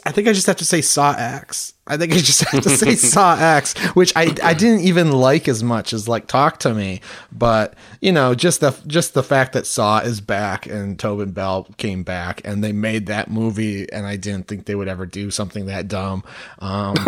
I 0.05 0.11
think 0.11 0.27
I 0.27 0.33
just 0.33 0.47
have 0.49 0.57
to 0.57 0.65
say 0.65 0.81
Saw 0.81 1.13
X. 1.17 1.75
I 1.89 1.97
think 1.97 2.13
I 2.13 2.17
just 2.17 2.43
have 2.45 2.63
to 2.65 2.71
say 2.71 2.95
Saw 2.97 3.37
X, 3.37 3.75
which 3.95 4.13
I 4.17 4.35
I 4.43 4.55
didn't 4.55 4.81
even 4.81 5.13
like 5.13 5.47
as 5.47 5.63
much 5.63 5.93
as 5.93 6.09
like 6.09 6.27
Talk 6.27 6.59
to 6.61 6.75
Me, 6.75 7.01
but 7.31 7.75
you 8.01 8.11
know 8.11 8.35
just 8.35 8.61
the 8.61 8.77
just 8.87 9.15
the 9.15 9.23
fact 9.23 9.53
that 9.53 9.67
Saw 9.67 10.01
is 10.01 10.21
back 10.21 10.67
and 10.67 10.99
Tobin 10.99 11.31
Bell 11.31 11.69
came 11.77 12.03
back 12.03 12.41
and 12.45 12.63
they 12.65 12.73
made 12.73 13.07
that 13.07 13.31
movie, 13.31 13.91
and 13.93 14.05
I 14.07 14.17
didn't 14.17 14.49
think 14.49 14.67
they 14.67 14.75
would 14.75 14.89
ever 14.89 15.07
do 15.07 15.31
something 15.31 15.67
that 15.67 15.87
dumb. 15.87 16.25
Um, 16.59 16.97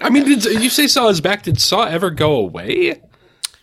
I 0.00 0.08
mean, 0.10 0.24
did 0.24 0.44
you 0.62 0.70
say 0.70 0.88
Saw 0.88 1.08
is 1.08 1.20
back? 1.20 1.44
Did 1.44 1.60
Saw 1.60 1.84
ever 1.84 2.10
go 2.10 2.34
away? 2.36 3.00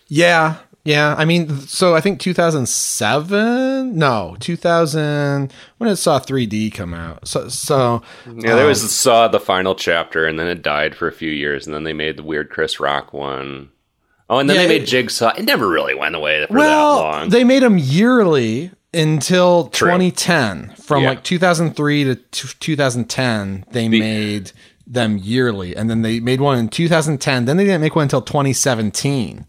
yeah, 0.07 0.57
yeah. 0.85 1.13
I 1.17 1.25
mean, 1.25 1.49
so 1.67 1.93
I 1.95 1.99
think 2.01 2.19
2007. 2.21 3.97
No, 3.97 4.35
2000. 4.39 5.53
When 5.77 5.89
it 5.89 5.95
Saw 5.97 6.19
3D 6.19 6.73
come 6.73 6.93
out? 6.93 7.27
So 7.27 7.49
so 7.49 8.01
Yeah, 8.25 8.55
there 8.55 8.65
was 8.67 8.81
um, 8.83 8.89
saw 8.89 9.27
the 9.27 9.39
final 9.39 9.75
chapter, 9.75 10.25
and 10.25 10.39
then 10.39 10.47
it 10.47 10.61
died 10.61 10.95
for 10.95 11.07
a 11.07 11.11
few 11.11 11.31
years, 11.31 11.65
and 11.65 11.73
then 11.75 11.83
they 11.83 11.93
made 11.93 12.17
the 12.17 12.23
weird 12.23 12.49
Chris 12.49 12.79
Rock 12.79 13.13
one. 13.13 13.69
Oh, 14.29 14.39
and 14.39 14.49
then 14.49 14.55
Yeah, 14.55 14.63
they 14.63 14.67
made 14.69 14.83
it- 14.83 14.87
Jigsaw. 14.87 15.33
It 15.37 15.43
never 15.43 15.67
really 15.67 15.93
went 15.93 16.15
away 16.15 16.45
for 16.47 16.53
that 16.53 16.59
well, 16.59 16.95
long. 16.95 17.29
they 17.29 17.43
made 17.43 17.61
them 17.61 17.77
yearly 17.77 18.71
until 18.93 19.67
True. 19.67 19.87
2010. 19.89 20.73
From 20.81 21.03
Yeah. 21.03 21.09
like 21.09 21.23
2003 21.23 22.03
to 22.05 22.15
t- 22.15 22.47
2010, 22.59 23.65
they 23.71 23.87
made 23.87 24.51
them 24.87 25.17
yearly, 25.17 25.75
and 25.75 25.89
then 25.89 26.01
they 26.01 26.19
made 26.19 26.41
one 26.41 26.57
in 26.57 26.69
2010. 26.69 27.45
Then 27.45 27.57
they 27.57 27.65
didn't 27.65 27.81
make 27.81 27.95
one 27.95 28.03
until 28.03 28.21
2017. 28.21 29.45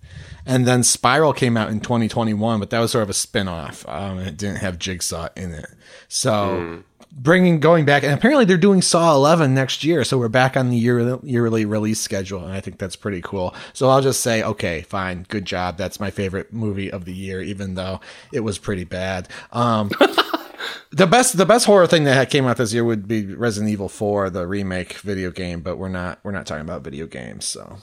And 0.46 0.66
then 0.66 0.82
Spiral 0.82 1.32
came 1.32 1.56
out 1.56 1.70
in 1.70 1.80
2021, 1.80 2.60
but 2.60 2.70
that 2.70 2.78
was 2.78 2.92
sort 2.92 3.02
of 3.02 3.10
a 3.10 3.14
spin-off. 3.14 3.86
Um, 3.88 4.18
it 4.18 4.36
didn't 4.36 4.58
have 4.58 4.78
Jigsaw 4.78 5.28
in 5.36 5.52
it. 5.52 5.66
So 6.08 6.82
bringing 7.16 7.60
going 7.60 7.84
back, 7.84 8.02
and 8.02 8.12
apparently 8.12 8.44
they're 8.44 8.56
doing 8.56 8.82
Saw 8.82 9.14
11 9.14 9.54
next 9.54 9.82
year, 9.82 10.04
so 10.04 10.18
we're 10.18 10.28
back 10.28 10.56
on 10.56 10.70
the 10.70 10.76
year, 10.76 11.18
yearly 11.22 11.64
release 11.64 12.00
schedule, 12.00 12.44
and 12.44 12.52
I 12.52 12.60
think 12.60 12.78
that's 12.78 12.96
pretty 12.96 13.22
cool. 13.22 13.54
So 13.72 13.88
I'll 13.88 14.02
just 14.02 14.20
say, 14.20 14.42
okay, 14.42 14.82
fine, 14.82 15.24
good 15.28 15.44
job. 15.44 15.78
That's 15.78 15.98
my 15.98 16.10
favorite 16.10 16.52
movie 16.52 16.90
of 16.90 17.06
the 17.06 17.14
year, 17.14 17.40
even 17.40 17.74
though 17.74 18.00
it 18.32 18.40
was 18.40 18.58
pretty 18.58 18.84
bad. 18.84 19.28
Um, 19.52 19.90
the 20.90 21.06
best, 21.06 21.36
the 21.36 21.46
best 21.46 21.66
horror 21.66 21.86
thing 21.86 22.04
that 22.04 22.30
came 22.30 22.46
out 22.46 22.58
this 22.58 22.72
year 22.72 22.84
would 22.84 23.08
be 23.08 23.34
Resident 23.34 23.72
Evil 23.72 23.88
4, 23.88 24.30
the 24.30 24.46
remake 24.46 24.94
video 24.94 25.30
game, 25.30 25.60
but 25.60 25.78
we're 25.78 25.88
not, 25.88 26.20
we're 26.22 26.32
not 26.32 26.46
talking 26.46 26.64
about 26.64 26.82
video 26.82 27.06
games, 27.06 27.46
so. 27.46 27.78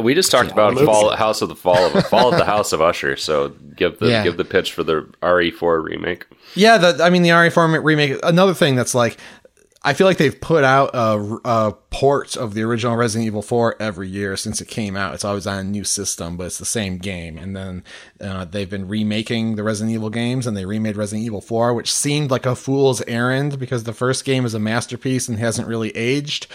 We 0.00 0.14
just 0.14 0.30
talked 0.30 0.50
about. 0.50 0.78
Fall 0.78 1.10
House 1.16 1.42
of 1.42 1.48
the 1.48 1.56
Fall 1.56 1.86
of 1.86 2.06
Fall 2.06 2.32
of 2.32 2.38
the 2.38 2.44
House 2.44 2.72
of 2.72 2.80
Usher. 2.80 3.16
So 3.16 3.50
give 3.76 3.98
the 3.98 4.08
Yeah. 4.08 4.22
give 4.24 4.36
the 4.36 4.44
pitch 4.44 4.72
for 4.72 4.82
the 4.82 5.08
RE4 5.22 5.82
remake. 5.82 6.26
Yeah, 6.54 6.78
the 6.78 7.02
I 7.02 7.10
mean 7.10 7.22
the 7.22 7.30
RE4 7.30 7.82
remake. 7.82 8.18
Another 8.22 8.54
thing 8.54 8.74
that's 8.76 8.94
like, 8.94 9.16
I 9.84 9.94
feel 9.94 10.06
like 10.06 10.18
they've 10.18 10.40
put 10.40 10.62
out 10.62 10.90
a, 10.94 11.38
a 11.44 11.72
port 11.90 12.36
of 12.36 12.54
the 12.54 12.62
original 12.62 12.94
Resident 12.96 13.26
Evil 13.26 13.42
4 13.42 13.76
every 13.82 14.08
year 14.08 14.36
since 14.36 14.60
it 14.60 14.68
came 14.68 14.96
out. 14.96 15.12
It's 15.14 15.24
always 15.24 15.44
on 15.46 15.58
a 15.58 15.64
new 15.64 15.82
system, 15.82 16.36
but 16.36 16.46
it's 16.46 16.58
the 16.58 16.64
same 16.64 16.98
game. 16.98 17.36
And 17.36 17.56
then 17.56 17.82
uh, 18.20 18.44
they've 18.44 18.70
been 18.70 18.86
remaking 18.86 19.56
the 19.56 19.64
Resident 19.64 19.92
Evil 19.92 20.08
games, 20.10 20.46
and 20.46 20.56
they 20.56 20.66
remade 20.66 20.96
Resident 20.96 21.26
Evil 21.26 21.40
4, 21.40 21.74
which 21.74 21.92
seemed 21.92 22.30
like 22.30 22.46
a 22.46 22.54
fool's 22.54 23.02
errand 23.08 23.58
because 23.58 23.82
the 23.82 23.92
first 23.92 24.24
game 24.24 24.44
is 24.44 24.54
a 24.54 24.60
masterpiece 24.60 25.28
and 25.28 25.38
hasn't 25.40 25.66
really 25.66 25.90
aged. 25.96 26.46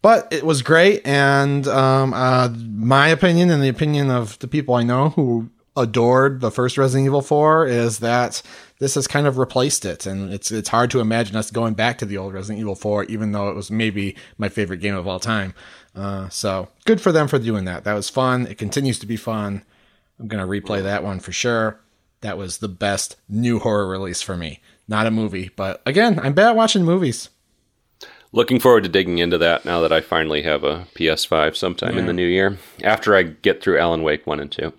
But 0.00 0.32
it 0.32 0.44
was 0.44 0.62
great, 0.62 1.04
and 1.04 1.66
um, 1.66 2.14
uh, 2.14 2.48
my 2.48 3.08
opinion 3.08 3.50
and 3.50 3.62
the 3.62 3.68
opinion 3.68 4.10
of 4.10 4.38
the 4.38 4.46
people 4.46 4.74
I 4.74 4.84
know 4.84 5.10
who 5.10 5.50
adored 5.76 6.40
the 6.40 6.50
first 6.50 6.76
Resident 6.76 7.06
Evil 7.06 7.22
4 7.22 7.66
is 7.66 8.00
that 8.00 8.42
this 8.80 8.96
has 8.96 9.06
kind 9.06 9.26
of 9.26 9.38
replaced 9.38 9.84
it, 9.84 10.06
and 10.06 10.32
it's 10.32 10.50
it's 10.50 10.68
hard 10.68 10.90
to 10.90 11.00
imagine 11.00 11.36
us 11.36 11.50
going 11.50 11.74
back 11.74 11.98
to 11.98 12.06
the 12.06 12.16
old 12.16 12.32
Resident 12.32 12.60
Evil 12.60 12.74
4, 12.74 13.04
even 13.04 13.32
though 13.32 13.48
it 13.48 13.56
was 13.56 13.70
maybe 13.70 14.16
my 14.36 14.48
favorite 14.48 14.78
game 14.78 14.94
of 14.94 15.06
all 15.06 15.20
time. 15.20 15.54
Uh, 15.94 16.28
so 16.28 16.68
good 16.84 17.00
for 17.00 17.10
them 17.10 17.26
for 17.26 17.38
doing 17.38 17.64
that. 17.64 17.84
That 17.84 17.94
was 17.94 18.08
fun. 18.08 18.46
It 18.46 18.58
continues 18.58 18.98
to 19.00 19.06
be 19.06 19.16
fun. 19.16 19.64
I'm 20.20 20.28
gonna 20.28 20.46
replay 20.46 20.82
that 20.82 21.02
one 21.02 21.20
for 21.20 21.32
sure. 21.32 21.80
That 22.20 22.38
was 22.38 22.58
the 22.58 22.68
best 22.68 23.16
new 23.28 23.58
horror 23.58 23.88
release 23.88 24.22
for 24.22 24.36
me. 24.36 24.60
Not 24.86 25.06
a 25.06 25.10
movie, 25.10 25.50
but 25.54 25.82
again, 25.86 26.18
I'm 26.20 26.34
bad 26.34 26.50
at 26.50 26.56
watching 26.56 26.84
movies. 26.84 27.30
Looking 28.32 28.60
forward 28.60 28.82
to 28.82 28.90
digging 28.90 29.18
into 29.18 29.38
that 29.38 29.64
now 29.64 29.80
that 29.80 29.92
I 29.92 30.00
finally 30.00 30.42
have 30.42 30.62
a 30.62 30.86
PS5 30.94 31.56
sometime 31.56 31.96
in 31.96 32.06
the 32.06 32.12
new 32.12 32.26
year 32.26 32.58
after 32.84 33.16
I 33.16 33.22
get 33.22 33.62
through 33.62 33.78
Alan 33.78 34.02
Wake 34.02 34.26
1 34.26 34.38
and 34.38 34.52
2. 34.52 34.72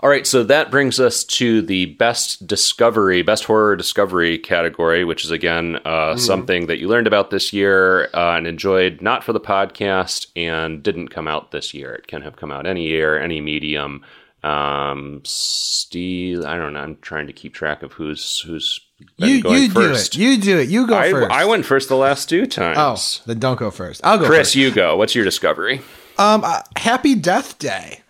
All 0.00 0.10
right, 0.10 0.26
so 0.26 0.44
that 0.44 0.70
brings 0.70 1.00
us 1.00 1.24
to 1.24 1.62
the 1.62 1.86
best 1.86 2.46
discovery, 2.46 3.22
best 3.22 3.44
horror 3.44 3.74
discovery 3.76 4.38
category, 4.38 5.04
which 5.04 5.24
is 5.24 5.30
again 5.30 5.76
uh, 5.84 6.14
mm. 6.14 6.18
something 6.18 6.66
that 6.66 6.78
you 6.78 6.86
learned 6.86 7.06
about 7.06 7.30
this 7.30 7.52
year 7.52 8.04
uh, 8.14 8.36
and 8.36 8.46
enjoyed, 8.46 9.00
not 9.00 9.24
for 9.24 9.32
the 9.32 9.40
podcast, 9.40 10.26
and 10.36 10.82
didn't 10.82 11.08
come 11.08 11.26
out 11.26 11.50
this 11.50 11.72
year. 11.72 11.94
It 11.94 12.06
can 12.06 12.22
have 12.22 12.36
come 12.36 12.52
out 12.52 12.66
any 12.66 12.86
year, 12.86 13.18
any 13.18 13.40
medium. 13.40 14.04
Um, 14.42 15.22
Steve, 15.24 16.44
I 16.44 16.56
don't 16.56 16.74
know. 16.74 16.80
I'm 16.80 16.98
trying 16.98 17.26
to 17.26 17.32
keep 17.32 17.54
track 17.54 17.82
of 17.82 17.94
who's 17.94 18.40
who's 18.40 18.80
you, 19.16 19.28
you 19.28 19.70
first. 19.70 20.12
do 20.12 20.20
it. 20.20 20.24
You 20.24 20.40
do 20.40 20.58
it. 20.58 20.68
You 20.68 20.86
go 20.86 20.96
I, 20.96 21.10
first. 21.10 21.30
I 21.30 21.44
went 21.44 21.64
first 21.66 21.88
the 21.88 21.96
last 21.96 22.28
two 22.28 22.46
times. 22.46 22.78
Oh, 22.78 23.24
then 23.26 23.38
don't 23.38 23.58
go 23.58 23.70
first. 23.70 24.00
I'll 24.04 24.18
go. 24.18 24.26
Chris, 24.26 24.48
first. 24.48 24.54
you 24.54 24.70
go. 24.70 24.96
What's 24.96 25.14
your 25.14 25.24
discovery? 25.24 25.80
Um, 26.18 26.42
uh, 26.44 26.62
Happy 26.76 27.14
Death 27.14 27.58
Day. 27.58 28.00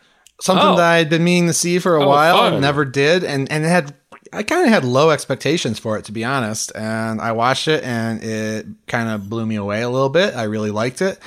Something 0.40 0.68
oh. 0.68 0.76
that 0.76 0.92
I 0.92 0.98
had 0.98 1.08
been 1.08 1.24
meaning 1.24 1.48
to 1.48 1.54
see 1.54 1.78
for 1.78 1.96
a 1.96 2.04
oh, 2.04 2.08
while 2.08 2.36
fun. 2.36 2.52
and 2.52 2.62
never 2.62 2.84
did, 2.84 3.24
and 3.24 3.50
and 3.50 3.64
it 3.64 3.68
had 3.68 3.94
I 4.32 4.42
kind 4.42 4.66
of 4.66 4.72
had 4.72 4.84
low 4.84 5.10
expectations 5.10 5.78
for 5.78 5.96
it 5.96 6.04
to 6.06 6.12
be 6.12 6.24
honest, 6.24 6.72
and 6.74 7.20
I 7.20 7.32
watched 7.32 7.68
it 7.68 7.82
and 7.82 8.22
it 8.22 8.66
kind 8.86 9.08
of 9.08 9.30
blew 9.30 9.46
me 9.46 9.56
away 9.56 9.82
a 9.82 9.88
little 9.88 10.10
bit. 10.10 10.34
I 10.34 10.44
really 10.44 10.70
liked 10.70 11.00
it. 11.00 11.18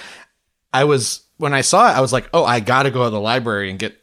I 0.72 0.84
was 0.84 1.22
when 1.38 1.54
I 1.54 1.62
saw 1.62 1.90
it, 1.90 1.98
I 1.98 2.02
was 2.02 2.14
like, 2.14 2.30
oh, 2.34 2.46
I 2.46 2.60
got 2.60 2.84
to 2.84 2.92
go 2.92 3.06
to 3.06 3.10
the 3.10 3.20
library 3.20 3.70
and 3.70 3.80
get 3.80 3.96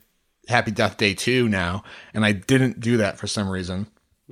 Happy 0.49 0.71
Death 0.71 0.97
Day 0.97 1.15
2 1.15 1.49
now. 1.49 1.85
And 2.15 2.25
I 2.25 2.33
didn't 2.33 2.81
do 2.81 2.97
that 2.97 3.19
for 3.19 3.27
some 3.27 3.49
reason. 3.49 3.87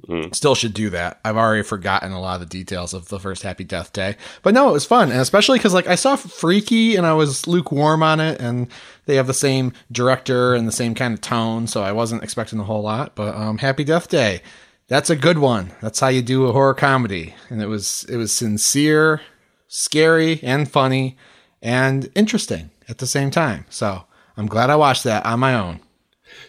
Mm. 0.09 0.35
Still 0.35 0.57
should 0.57 0.75
do 0.75 0.91
that. 0.91 1.21
I've 1.25 1.37
already 1.37 1.63
forgotten 1.63 2.13
a 2.13 2.21
lot 2.21 2.35
of 2.35 2.41
the 2.41 2.47
details 2.47 2.95
of 2.95 3.09
the 3.09 3.21
first 3.21 3.43
Happy 3.43 3.63
Death 3.63 3.93
Day. 3.93 4.17
But 4.43 4.53
no, 4.53 4.69
it 4.69 4.73
was 4.73 4.85
fun. 4.85 5.13
And 5.13 5.21
especially 5.21 5.59
because, 5.59 5.73
like, 5.73 5.87
I 5.87 5.95
saw 5.95 6.17
Freaky 6.17 6.97
and 6.97 7.07
I 7.07 7.13
was 7.13 7.47
lukewarm 7.47 8.03
on 8.03 8.19
it. 8.19 8.41
And 8.41 8.67
they 9.07 9.15
have 9.17 9.29
the 9.29 9.35
same 9.35 9.73
director 9.93 10.55
and 10.55 10.67
the 10.67 10.73
same 10.73 10.95
kind 10.95 11.15
of 11.15 11.21
tone. 11.21 11.69
So 11.69 11.83
I 11.83 11.93
wasn't 11.93 12.25
expecting 12.25 12.59
a 12.59 12.65
whole 12.65 12.83
lot. 12.83 13.15
But 13.15 13.37
um, 13.37 13.59
Happy 13.59 13.85
Death 13.85 14.09
Day. 14.09 14.43
That's 14.89 15.11
a 15.11 15.17
good 15.17 15.39
one. 15.39 15.73
That's 15.81 16.01
how 16.01 16.09
you 16.09 16.23
do 16.23 16.47
a 16.47 16.53
horror 16.53 16.75
comedy. 16.75 17.35
And 17.49 17.63
it 17.63 17.67
was 17.67 18.05
it 18.09 18.17
was 18.17 18.33
sincere, 18.33 19.23
scary, 19.69 20.41
and 20.43 20.71
funny, 20.71 21.17
and 21.63 22.11
interesting 22.15 22.71
at 22.89 22.99
the 22.99 23.07
same 23.07 23.31
time. 23.31 23.65
So 23.71 24.05
I'm 24.37 24.47
glad 24.47 24.71
I 24.71 24.77
watched 24.77 25.05
that 25.05 25.25
on 25.25 25.41
my 25.41 25.55
own. 25.55 25.81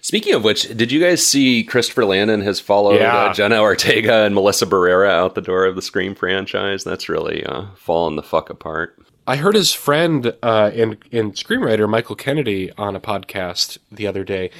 Speaking 0.05 0.35
of 0.35 0.43
which, 0.43 0.67
did 0.77 0.91
you 0.91 0.99
guys 0.99 1.25
see 1.25 1.63
Christopher 1.63 2.05
Landon 2.05 2.41
has 2.41 2.59
followed 2.59 2.99
yeah. 2.99 3.15
uh, 3.15 3.33
Jenna 3.33 3.59
Ortega 3.59 4.17
and 4.25 4.35
Melissa 4.35 4.67
Barrera 4.67 5.09
out 5.09 5.33
the 5.33 5.41
door 5.41 5.65
of 5.65 5.75
the 5.75 5.81
Scream 5.81 6.13
franchise? 6.13 6.83
That's 6.83 7.09
really 7.09 7.43
uh, 7.43 7.69
fallen 7.75 8.15
the 8.15 8.21
fuck 8.21 8.51
apart. 8.51 8.99
I 9.25 9.37
heard 9.37 9.55
his 9.55 9.73
friend 9.73 10.31
uh, 10.43 10.69
and, 10.75 10.99
and 11.11 11.33
screenwriter 11.33 11.89
Michael 11.89 12.15
Kennedy 12.15 12.71
on 12.73 12.95
a 12.95 12.99
podcast 12.99 13.79
the 13.91 14.05
other 14.05 14.23
day, 14.23 14.51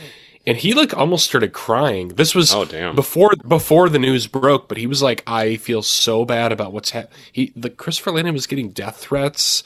and 0.47 0.57
he 0.57 0.73
like 0.73 0.97
almost 0.97 1.27
started 1.27 1.53
crying. 1.53 2.07
This 2.07 2.33
was 2.33 2.51
oh, 2.51 2.65
damn. 2.65 2.95
before 2.95 3.35
before 3.47 3.87
the 3.87 3.99
news 3.99 4.25
broke, 4.25 4.67
but 4.67 4.79
he 4.79 4.87
was 4.87 5.03
like, 5.03 5.21
"I 5.27 5.57
feel 5.57 5.83
so 5.83 6.25
bad 6.25 6.53
about 6.53 6.73
what's 6.73 6.89
happening." 6.89 7.19
He 7.31 7.53
the 7.55 7.69
Christopher 7.69 8.13
Landon 8.13 8.33
was 8.33 8.47
getting 8.47 8.69
death 8.71 8.97
threats 8.97 9.63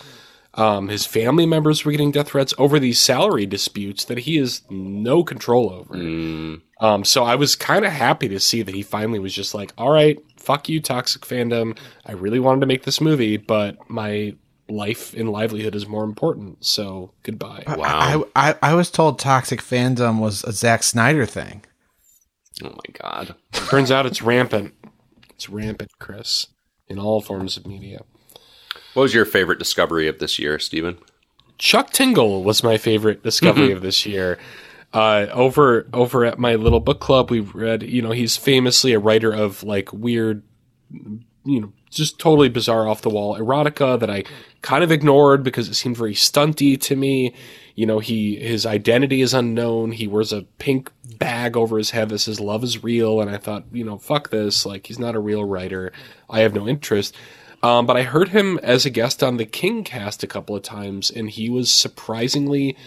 um, 0.60 0.90
his 0.90 1.06
family 1.06 1.46
members 1.46 1.86
were 1.86 1.92
getting 1.92 2.12
death 2.12 2.30
threats 2.30 2.54
over 2.58 2.80
these 2.80 3.00
salary 3.00 3.46
disputes 3.46 4.04
that 4.06 4.20
he 4.20 4.36
has 4.38 4.62
no 4.70 5.24
control 5.24 5.72
over. 5.72 5.96
Mm. 5.96 6.62
Um, 6.82 7.06
so 7.06 7.24
I 7.24 7.36
was 7.36 7.56
kind 7.56 7.86
of 7.86 7.94
happy 7.94 8.28
to 8.28 8.40
see 8.42 8.62
that 8.62 8.76
he 8.76 8.84
finally 8.84 9.20
was 9.20 9.34
just 9.34 9.54
like, 9.54 9.72
all 9.78 9.90
right, 9.90 10.20
fuck 10.36 10.68
you, 10.68 10.82
toxic 10.82 11.22
fandom. 11.22 11.78
I 12.06 12.12
really 12.12 12.40
wanted 12.40 12.60
to 12.60 12.68
make 12.68 12.84
this 12.84 13.00
movie, 13.00 13.38
but 13.38 13.90
my 13.90 14.36
life 14.68 15.14
and 15.14 15.30
livelihood 15.32 15.76
is 15.76 15.88
more 15.88 16.04
important. 16.04 16.66
So 16.66 17.14
goodbye. 17.24 17.64
Wow. 17.66 18.26
I, 18.36 18.50
I, 18.50 18.56
I 18.62 18.74
was 18.74 18.92
told 18.92 19.18
toxic 19.18 19.62
fandom 19.62 20.20
was 20.20 20.44
a 20.44 20.52
Zack 20.52 20.84
Snyder 20.84 21.26
thing. 21.26 21.64
Oh 22.62 22.70
my 22.70 22.94
God. 23.02 23.36
Turns 23.54 23.92
out 23.92 24.06
it's 24.06 24.22
rampant. 24.22 24.74
It's 25.30 25.50
rampant, 25.50 25.92
Chris, 26.00 26.48
in 26.90 27.00
all 27.00 27.22
forms 27.22 27.56
of 27.56 27.66
media. 27.66 28.02
What 28.94 29.04
was 29.04 29.14
your 29.14 29.26
favorite 29.26 29.60
discovery 29.60 30.08
of 30.08 30.20
this 30.20 30.40
year, 30.40 30.60
Stephen? 30.60 30.98
Chuck 31.58 31.92
Tingle 31.92 32.44
was 32.44 32.64
my 32.64 32.78
favorite 32.78 33.22
discovery 33.22 33.68
mm-hmm. 33.68 33.78
of 33.78 33.82
this 33.82 34.06
year. 34.06 34.40
Uh, 34.92 35.28
over 35.32 35.88
over 35.94 36.26
at 36.26 36.40
my 36.40 36.56
little 36.56 36.80
book 36.80 37.00
club, 37.00 37.30
we 37.30 37.42
read. 37.42 37.84
You 37.84 38.02
know, 38.02 38.12
he's 38.12 38.38
famously 38.38 38.94
a 38.94 39.00
writer 39.00 39.32
of 39.32 39.62
like 39.62 39.94
weird, 39.94 40.42
you 40.92 41.62
know, 41.62 41.72
just 41.92 42.18
totally 42.18 42.50
bizarre, 42.50 42.88
off 42.88 43.02
the 43.04 43.10
wall 43.10 43.38
erotica 43.38 44.00
that 44.00 44.10
I 44.10 44.24
kind 44.62 44.84
of 44.84 44.92
ignored 44.92 45.44
because 45.44 45.68
it 45.70 45.76
seemed 45.76 45.98
very 45.98 46.16
stunty 46.16 46.80
to 46.82 46.96
me. 46.96 47.34
You 47.76 47.86
know, 47.86 48.00
he 48.00 48.38
his 48.38 48.66
identity 48.66 49.22
is 49.22 49.34
unknown. 49.34 49.92
He 49.92 50.08
wears 50.08 50.34
a 50.34 50.44
pink 50.58 50.92
bag 51.18 51.56
over 51.56 51.78
his 51.78 51.92
head 51.92 52.10
that 52.10 52.20
says 52.20 52.40
"Love 52.40 52.64
is 52.64 52.84
real," 52.84 53.22
and 53.22 53.30
I 53.30 53.38
thought, 53.38 53.66
you 53.72 53.84
know, 53.84 53.98
fuck 53.98 54.32
this. 54.32 54.66
Like, 54.66 54.88
he's 54.88 55.00
not 55.00 55.16
a 55.16 55.20
real 55.20 55.44
writer. 55.44 55.92
I 56.30 56.40
have 56.40 56.56
no 56.56 56.68
interest. 56.68 57.16
Um, 57.62 57.86
but 57.86 57.98
I 57.98 58.04
heard 58.04 58.30
him 58.30 58.58
as 58.64 58.86
a 58.86 58.90
guest 58.90 59.22
on 59.22 59.38
the 59.38 59.46
King 59.46 59.84
cast 59.84 60.24
a 60.24 60.28
couple 60.28 60.56
of 60.56 60.64
times, 60.64 61.10
and 61.10 61.30
he 61.30 61.50
was 61.50 61.72
surprisingly 61.72 62.78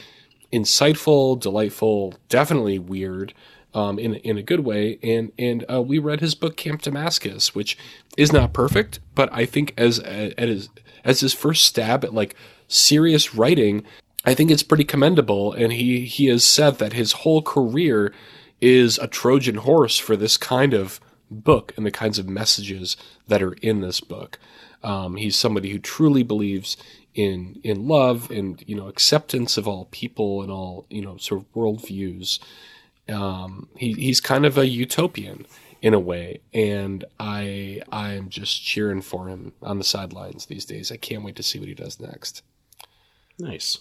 insightful, 0.52 1.38
delightful, 1.38 2.14
definitely 2.28 2.78
weird. 2.78 3.34
Um, 3.74 3.98
in 3.98 4.16
in 4.16 4.36
a 4.36 4.42
good 4.42 4.60
way, 4.60 4.98
and 5.02 5.32
and 5.38 5.64
uh, 5.72 5.80
we 5.80 5.98
read 5.98 6.20
his 6.20 6.34
book 6.34 6.58
Camp 6.58 6.82
Damascus, 6.82 7.54
which 7.54 7.78
is 8.18 8.30
not 8.30 8.52
perfect, 8.52 9.00
but 9.14 9.32
I 9.32 9.46
think 9.46 9.72
as 9.78 9.98
as 9.98 10.68
as 11.04 11.20
his 11.20 11.32
first 11.32 11.64
stab 11.64 12.04
at 12.04 12.12
like 12.12 12.36
serious 12.68 13.34
writing, 13.34 13.84
I 14.26 14.34
think 14.34 14.50
it's 14.50 14.62
pretty 14.62 14.84
commendable. 14.84 15.54
And 15.54 15.72
he 15.72 16.04
he 16.04 16.26
has 16.26 16.44
said 16.44 16.78
that 16.80 16.92
his 16.92 17.12
whole 17.12 17.40
career 17.40 18.12
is 18.60 18.98
a 18.98 19.08
Trojan 19.08 19.56
horse 19.56 19.98
for 19.98 20.16
this 20.16 20.36
kind 20.36 20.74
of 20.74 21.00
book 21.32 21.72
and 21.76 21.84
the 21.86 21.90
kinds 21.90 22.18
of 22.18 22.28
messages 22.28 22.96
that 23.28 23.42
are 23.42 23.54
in 23.54 23.80
this 23.80 24.00
book. 24.00 24.38
Um, 24.82 25.16
he's 25.16 25.36
somebody 25.36 25.70
who 25.70 25.78
truly 25.78 26.22
believes 26.22 26.76
in 27.14 27.60
in 27.62 27.86
love 27.86 28.30
and 28.30 28.62
you 28.66 28.74
know 28.74 28.88
acceptance 28.88 29.56
of 29.56 29.68
all 29.68 29.86
people 29.90 30.42
and 30.42 30.50
all 30.50 30.86
you 30.88 31.02
know 31.02 31.16
sort 31.16 31.40
of 31.40 31.52
worldviews. 31.52 32.38
Um, 33.08 33.68
he, 33.76 33.92
he's 33.94 34.20
kind 34.20 34.46
of 34.46 34.56
a 34.56 34.66
utopian 34.66 35.46
in 35.80 35.94
a 35.94 36.00
way, 36.00 36.40
and 36.54 37.04
I 37.18 37.82
I'm 37.90 38.28
just 38.28 38.62
cheering 38.62 39.02
for 39.02 39.28
him 39.28 39.52
on 39.62 39.78
the 39.78 39.84
sidelines 39.84 40.46
these 40.46 40.64
days. 40.64 40.90
I 40.90 40.96
can't 40.96 41.24
wait 41.24 41.36
to 41.36 41.42
see 41.42 41.58
what 41.58 41.68
he 41.68 41.74
does 41.74 42.00
next. 42.00 42.42
Nice. 43.38 43.78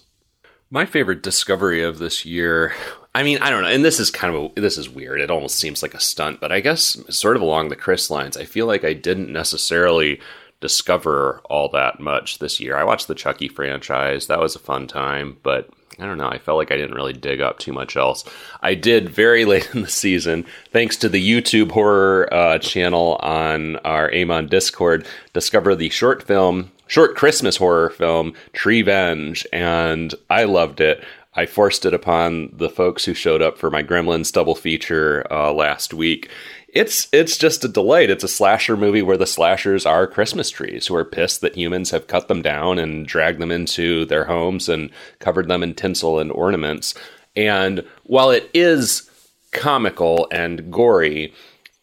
My 0.70 0.86
favorite 0.86 1.22
discovery 1.22 1.84
of 1.84 2.00
this 2.00 2.26
year, 2.26 2.74
I 3.14 3.24
mean, 3.24 3.40
I 3.40 3.50
don't 3.50 3.64
know, 3.64 3.70
and 3.70 3.84
this 3.84 4.00
is 4.00 4.10
kind 4.10 4.34
of 4.34 4.52
a, 4.58 4.62
this 4.62 4.78
is 4.78 4.90
weird. 4.90 5.20
It 5.20 5.30
almost 5.30 5.58
seems 5.58 5.82
like 5.82 5.94
a 5.94 6.00
stunt, 6.00 6.40
but 6.40 6.52
I 6.52 6.62
guess 6.62 6.98
sort 7.10 7.36
of 7.36 7.42
along 7.42 7.70
the 7.70 7.76
Chris 7.76 8.10
lines. 8.10 8.38
I 8.38 8.46
feel 8.46 8.68
like 8.68 8.86
I 8.86 8.94
didn't 8.94 9.32
necessarily 9.32 10.22
discover 10.62 11.42
all 11.46 11.68
that 11.70 12.00
much 12.00 12.40
this 12.40 12.60
year. 12.60 12.78
I 12.78 12.86
watched 12.86 13.08
the 13.08 13.16
Chucky 13.16 13.50
franchise. 13.50 14.28
That 14.28 14.40
was 14.40 14.56
a 14.56 14.60
fun 14.60 14.88
time, 14.88 15.38
but 15.44 15.70
I 16.00 16.06
don't 16.06 16.18
know. 16.18 16.30
I 16.30 16.38
felt 16.38 16.58
like 16.58 16.72
I 16.72 16.78
didn't 16.78 16.96
really 16.96 17.14
dig 17.14 17.42
up 17.42 17.60
too 17.60 17.74
much 17.74 17.98
else. 17.98 18.24
I 18.62 18.76
did 18.76 19.10
very 19.10 19.44
late 19.46 19.70
in 19.74 19.82
the 19.82 19.90
season, 19.90 20.46
thanks 20.72 20.96
to 20.98 21.10
the 21.10 21.22
YouTube 21.22 21.72
horror 21.72 22.34
uh, 22.34 22.60
channel 22.60 23.20
on 23.22 23.76
our 23.78 24.10
EHMON 24.10 24.50
Discord, 24.50 25.06
discover 25.34 25.76
the 25.76 25.90
short 25.90 26.24
film, 26.24 26.72
short 26.88 27.16
Christmas 27.16 27.58
horror 27.58 27.90
film, 27.90 28.34
Treevenge, 28.54 29.46
and 29.52 30.16
I 30.30 30.46
loved 30.46 30.80
it. 30.80 31.04
I 31.34 31.46
forced 31.46 31.86
it 31.86 31.94
upon 31.94 32.50
the 32.54 32.70
folks 32.70 33.06
who 33.06 33.14
showed 33.14 33.42
up 33.42 33.58
for 33.58 33.70
my 33.70 33.84
Gremlins 33.84 34.34
double 34.34 34.56
feature 34.56 35.26
uh, 35.32 35.54
last 35.54 35.94
week 35.94 36.30
it's 36.74 37.08
it's 37.12 37.38
just 37.38 37.66
a 37.66 37.68
delight. 37.68 38.10
It's 38.10 38.24
a 38.24 38.30
slasher 38.30 38.78
movie 38.78 39.02
where 39.02 39.18
the 39.18 39.28
slashers 39.28 39.86
are 39.86 40.08
Christmas 40.08 40.50
trees 40.50 40.88
who 40.88 40.96
are 40.96 41.06
pissed 41.06 41.42
that 41.42 41.56
humans 41.56 41.92
have 41.92 42.08
cut 42.08 42.28
them 42.28 42.42
down 42.42 42.80
and 42.80 43.06
dragged 43.06 43.40
them 43.40 43.52
into 43.52 44.06
their 44.06 44.26
homes 44.26 44.70
and 44.70 44.90
covered 45.20 45.48
them 45.48 45.64
in 45.64 45.74
tinsel 45.74 46.20
and 46.20 46.32
ornaments. 46.32 46.94
And 47.36 47.86
while 48.04 48.30
it 48.30 48.50
is 48.54 49.10
comical 49.52 50.28
and 50.32 50.72
gory, 50.72 51.34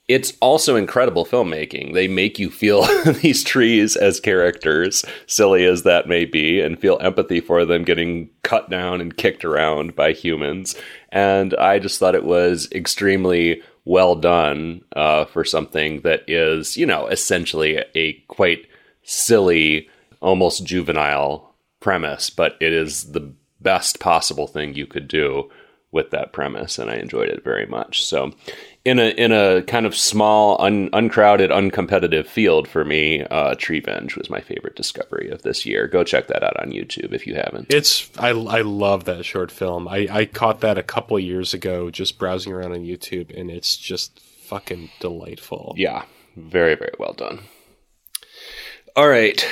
it's 0.08 0.32
also 0.40 0.74
incredible 0.74 1.26
filmmaking. 1.26 1.92
They 1.92 2.08
make 2.08 2.38
you 2.38 2.50
feel 2.50 2.86
these 3.12 3.44
trees 3.44 3.94
as 3.94 4.20
characters, 4.20 5.04
silly 5.26 5.66
as 5.66 5.82
that 5.82 6.08
may 6.08 6.24
be, 6.24 6.60
and 6.60 6.80
feel 6.80 6.98
empathy 7.00 7.40
for 7.40 7.66
them 7.66 7.84
getting 7.84 8.30
cut 8.42 8.70
down 8.70 9.02
and 9.02 9.16
kicked 9.16 9.44
around 9.44 9.94
by 9.94 10.12
humans. 10.12 10.74
And 11.10 11.54
I 11.54 11.78
just 11.78 11.98
thought 11.98 12.14
it 12.14 12.24
was 12.24 12.68
extremely 12.72 13.62
well 13.84 14.14
done 14.14 14.82
uh, 14.96 15.26
for 15.26 15.44
something 15.44 16.00
that 16.00 16.22
is, 16.26 16.76
you 16.76 16.86
know, 16.86 17.06
essentially 17.08 17.84
a 17.94 18.14
quite 18.28 18.66
silly, 19.02 19.88
almost 20.20 20.64
juvenile 20.64 21.54
premise, 21.80 22.30
but 22.30 22.56
it 22.60 22.72
is 22.72 23.12
the 23.12 23.32
best 23.60 24.00
possible 24.00 24.46
thing 24.46 24.74
you 24.74 24.86
could 24.86 25.08
do 25.08 25.50
with 25.90 26.10
that 26.10 26.32
premise, 26.32 26.78
and 26.78 26.90
I 26.90 26.96
enjoyed 26.96 27.28
it 27.28 27.42
very 27.42 27.66
much. 27.66 28.04
So, 28.04 28.32
in 28.84 28.98
a 28.98 29.08
in 29.10 29.32
a 29.32 29.62
kind 29.62 29.86
of 29.86 29.96
small, 29.96 30.60
un, 30.60 30.90
uncrowded, 30.92 31.50
uncompetitive 31.50 32.26
field 32.26 32.68
for 32.68 32.84
me, 32.84 33.22
uh, 33.24 33.54
Treevenge 33.54 34.16
was 34.16 34.28
my 34.28 34.40
favorite 34.40 34.76
discovery 34.76 35.30
of 35.30 35.42
this 35.42 35.64
year. 35.64 35.86
Go 35.86 36.04
check 36.04 36.26
that 36.26 36.42
out 36.42 36.60
on 36.60 36.72
YouTube 36.72 37.12
if 37.12 37.26
you 37.26 37.34
haven't. 37.34 37.72
It's 37.72 38.10
I 38.18 38.28
I 38.28 38.60
love 38.60 39.04
that 39.04 39.24
short 39.24 39.50
film. 39.50 39.88
I 39.88 40.08
I 40.10 40.24
caught 40.26 40.60
that 40.60 40.78
a 40.78 40.82
couple 40.82 41.18
years 41.18 41.54
ago 41.54 41.90
just 41.90 42.18
browsing 42.18 42.52
around 42.52 42.72
on 42.72 42.84
YouTube, 42.84 43.36
and 43.38 43.50
it's 43.50 43.76
just 43.76 44.20
fucking 44.20 44.90
delightful. 45.00 45.74
Yeah, 45.76 46.04
very 46.36 46.74
very 46.74 46.94
well 46.98 47.14
done. 47.14 47.40
All 48.94 49.08
right. 49.08 49.46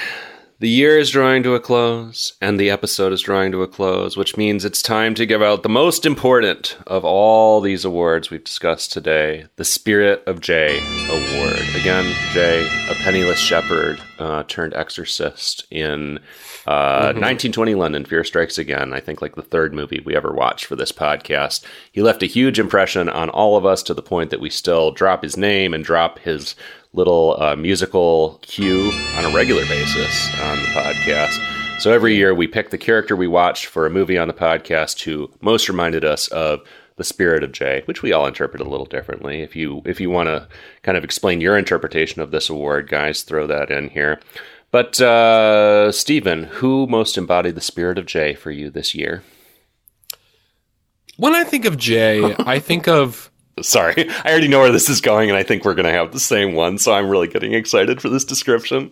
The 0.58 0.70
year 0.70 0.98
is 0.98 1.10
drawing 1.10 1.42
to 1.42 1.54
a 1.54 1.60
close, 1.60 2.32
and 2.40 2.58
the 2.58 2.70
episode 2.70 3.12
is 3.12 3.20
drawing 3.20 3.52
to 3.52 3.62
a 3.62 3.68
close, 3.68 4.16
which 4.16 4.38
means 4.38 4.64
it's 4.64 4.80
time 4.80 5.14
to 5.16 5.26
give 5.26 5.42
out 5.42 5.62
the 5.62 5.68
most 5.68 6.06
important 6.06 6.78
of 6.86 7.04
all 7.04 7.60
these 7.60 7.84
awards 7.84 8.30
we've 8.30 8.42
discussed 8.42 8.90
today 8.90 9.48
the 9.56 9.66
Spirit 9.66 10.22
of 10.26 10.40
Jai 10.40 10.78
Award. 11.10 11.58
Again, 11.78 12.10
Jai, 12.32 12.66
a 12.90 12.94
penniless 13.04 13.38
shepherd 13.38 14.00
uh, 14.18 14.44
turned 14.44 14.72
exorcist 14.72 15.66
in 15.70 16.20
uh, 16.66 17.12
1920 17.12 17.74
London, 17.74 18.06
Fear 18.06 18.24
Strikes 18.24 18.56
Again. 18.56 18.94
I 18.94 19.00
think 19.00 19.20
like 19.20 19.34
the 19.34 19.42
third 19.42 19.74
movie 19.74 20.00
we 20.06 20.16
ever 20.16 20.32
watched 20.32 20.64
for 20.64 20.74
this 20.74 20.90
podcast. 20.90 21.64
He 21.92 22.00
left 22.00 22.22
a 22.22 22.26
huge 22.26 22.58
impression 22.58 23.10
on 23.10 23.28
all 23.28 23.58
of 23.58 23.66
us 23.66 23.82
to 23.82 23.92
the 23.92 24.00
point 24.00 24.30
that 24.30 24.40
we 24.40 24.48
still 24.48 24.90
drop 24.90 25.22
his 25.22 25.36
name 25.36 25.74
and 25.74 25.84
drop 25.84 26.18
his 26.20 26.54
little 26.96 27.36
uh, 27.40 27.54
musical 27.54 28.38
cue 28.42 28.90
on 29.14 29.24
a 29.24 29.34
regular 29.34 29.64
basis 29.66 30.28
on 30.40 30.56
the 30.56 30.68
podcast. 30.70 31.80
So 31.80 31.92
every 31.92 32.16
year 32.16 32.34
we 32.34 32.46
pick 32.46 32.70
the 32.70 32.78
character 32.78 33.14
we 33.14 33.28
watched 33.28 33.66
for 33.66 33.86
a 33.86 33.90
movie 33.90 34.16
on 34.16 34.28
the 34.28 34.34
podcast 34.34 35.02
who 35.02 35.30
most 35.42 35.68
reminded 35.68 36.04
us 36.04 36.26
of 36.28 36.60
the 36.96 37.04
spirit 37.04 37.44
of 37.44 37.52
Jai, 37.52 37.82
which 37.84 38.02
we 38.02 38.12
all 38.12 38.26
interpret 38.26 38.62
a 38.62 38.68
little 38.68 38.86
differently. 38.86 39.42
If 39.42 39.54
you 39.54 39.82
if 39.84 40.00
you 40.00 40.08
want 40.08 40.28
to 40.28 40.48
kind 40.82 40.96
of 40.96 41.04
explain 41.04 41.42
your 41.42 41.58
interpretation 41.58 42.22
of 42.22 42.30
this 42.30 42.48
award, 42.48 42.88
guys, 42.88 43.22
throw 43.22 43.46
that 43.46 43.70
in 43.70 43.90
here. 43.90 44.18
But 44.70 45.00
uh, 45.00 45.92
Stephen, 45.92 46.44
who 46.44 46.86
most 46.86 47.18
embodied 47.18 47.54
the 47.54 47.60
spirit 47.60 47.98
of 47.98 48.06
Jai 48.06 48.34
for 48.34 48.50
you 48.50 48.70
this 48.70 48.94
year? 48.94 49.22
When 51.18 51.34
I 51.34 51.44
think 51.44 51.66
of 51.66 51.76
Jai, 51.76 52.34
I 52.38 52.58
think 52.58 52.88
of 52.88 53.30
Sorry, 53.62 54.10
I 54.24 54.30
already 54.30 54.48
know 54.48 54.60
where 54.60 54.70
this 54.70 54.90
is 54.90 55.00
going, 55.00 55.30
and 55.30 55.38
I 55.38 55.42
think 55.42 55.64
we're 55.64 55.74
going 55.74 55.86
to 55.86 55.92
have 55.92 56.12
the 56.12 56.20
same 56.20 56.52
one. 56.52 56.76
So 56.76 56.92
I'm 56.92 57.08
really 57.08 57.26
getting 57.26 57.54
excited 57.54 58.02
for 58.02 58.10
this 58.10 58.24
description. 58.24 58.90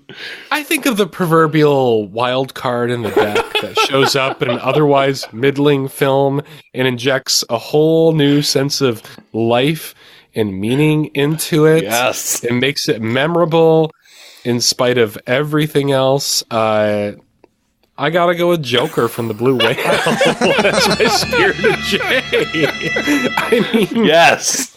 I 0.51 0.62
think 0.62 0.87
of 0.87 0.97
the 0.97 1.07
proverbial 1.07 2.09
wild 2.09 2.55
card 2.55 2.91
in 2.91 3.03
the 3.03 3.11
deck 3.11 3.45
that 3.61 3.79
shows 3.87 4.17
up 4.17 4.41
in 4.41 4.49
an 4.49 4.59
otherwise 4.61 5.31
middling 5.35 5.89
film 5.89 6.41
and 6.73 6.89
injects 6.89 7.45
a 7.51 7.59
whole 7.59 8.12
new 8.12 8.41
sense 8.41 8.81
of 8.81 9.03
life 9.35 9.95
and 10.35 10.59
meaning 10.59 11.07
into 11.15 11.67
it. 11.67 11.85
Yes. 11.85 12.43
It 12.43 12.55
makes 12.55 12.89
it 12.89 13.03
memorable 13.03 13.91
in 14.45 14.62
spite 14.62 14.97
of 14.97 15.19
everything 15.27 15.93
else. 15.93 16.43
Uh, 16.51 17.12
I 17.97 18.11
gotta 18.11 18.34
go 18.34 18.49
with 18.49 18.62
Joker 18.62 19.09
from 19.09 19.28
the 19.28 19.34
Blue 19.34 19.57
Whale. 19.57 19.74
That's 19.74 20.88
my 20.88 21.05
spirit 21.07 21.64
of 21.64 21.78
Jai. 21.80 22.22
I 23.36 23.70
mean, 23.72 24.05
Yes. 24.05 24.76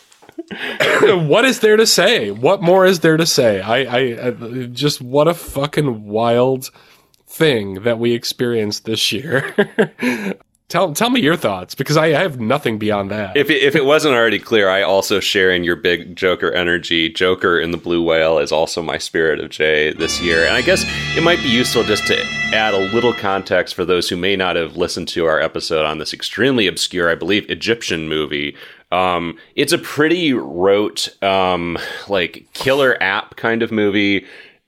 what 1.01 1.43
is 1.45 1.59
there 1.59 1.75
to 1.77 1.85
say? 1.85 2.31
What 2.31 2.61
more 2.61 2.85
is 2.85 3.01
there 3.01 3.17
to 3.17 3.25
say? 3.25 3.59
I, 3.59 3.77
I, 3.83 4.27
I 4.27 4.31
just 4.67 5.01
what 5.01 5.27
a 5.27 5.33
fucking 5.33 6.05
wild 6.07 6.69
thing 7.27 7.83
that 7.83 7.99
we 7.99 8.13
experienced 8.13 8.85
this 8.85 9.11
year. 9.11 9.53
tell 10.69 10.93
tell 10.93 11.09
me 11.09 11.21
your 11.21 11.35
thoughts 11.35 11.75
because 11.75 11.97
I, 11.97 12.07
I 12.07 12.21
have 12.21 12.39
nothing 12.39 12.77
beyond 12.77 13.11
that. 13.11 13.37
If 13.37 13.49
it, 13.49 13.63
if 13.63 13.75
it 13.75 13.85
wasn't 13.85 14.15
already 14.15 14.39
clear, 14.39 14.69
I 14.69 14.81
also 14.81 15.19
share 15.19 15.51
in 15.51 15.63
your 15.63 15.75
big 15.75 16.15
Joker 16.15 16.51
energy. 16.51 17.09
Joker 17.09 17.59
in 17.59 17.71
the 17.71 17.77
Blue 17.77 18.03
Whale 18.03 18.39
is 18.39 18.51
also 18.51 18.81
my 18.81 18.97
spirit 18.97 19.39
of 19.39 19.49
Jai 19.49 19.93
this 19.93 20.21
year, 20.21 20.45
and 20.45 20.55
I 20.55 20.61
guess 20.61 20.83
it 21.15 21.23
might 21.23 21.41
be 21.41 21.49
useful 21.49 21.83
just 21.83 22.05
to 22.07 22.21
add 22.53 22.73
a 22.73 22.93
little 22.93 23.13
context 23.13 23.75
for 23.75 23.85
those 23.85 24.09
who 24.09 24.17
may 24.17 24.35
not 24.35 24.55
have 24.55 24.77
listened 24.77 25.07
to 25.09 25.25
our 25.25 25.39
episode 25.39 25.85
on 25.85 25.97
this 25.97 26.13
extremely 26.13 26.67
obscure, 26.67 27.09
I 27.09 27.15
believe, 27.15 27.49
Egyptian 27.49 28.07
movie. 28.07 28.55
Um, 28.89 29.37
it's 29.55 29.73
a 29.73 29.77
pretty 29.77 30.33
rote, 30.33 31.21
um, 31.21 31.77
like 32.07 32.47
killer 32.53 33.01
app 33.03 33.35
kind 33.35 33.61
of 33.61 33.71
movie 33.71 34.25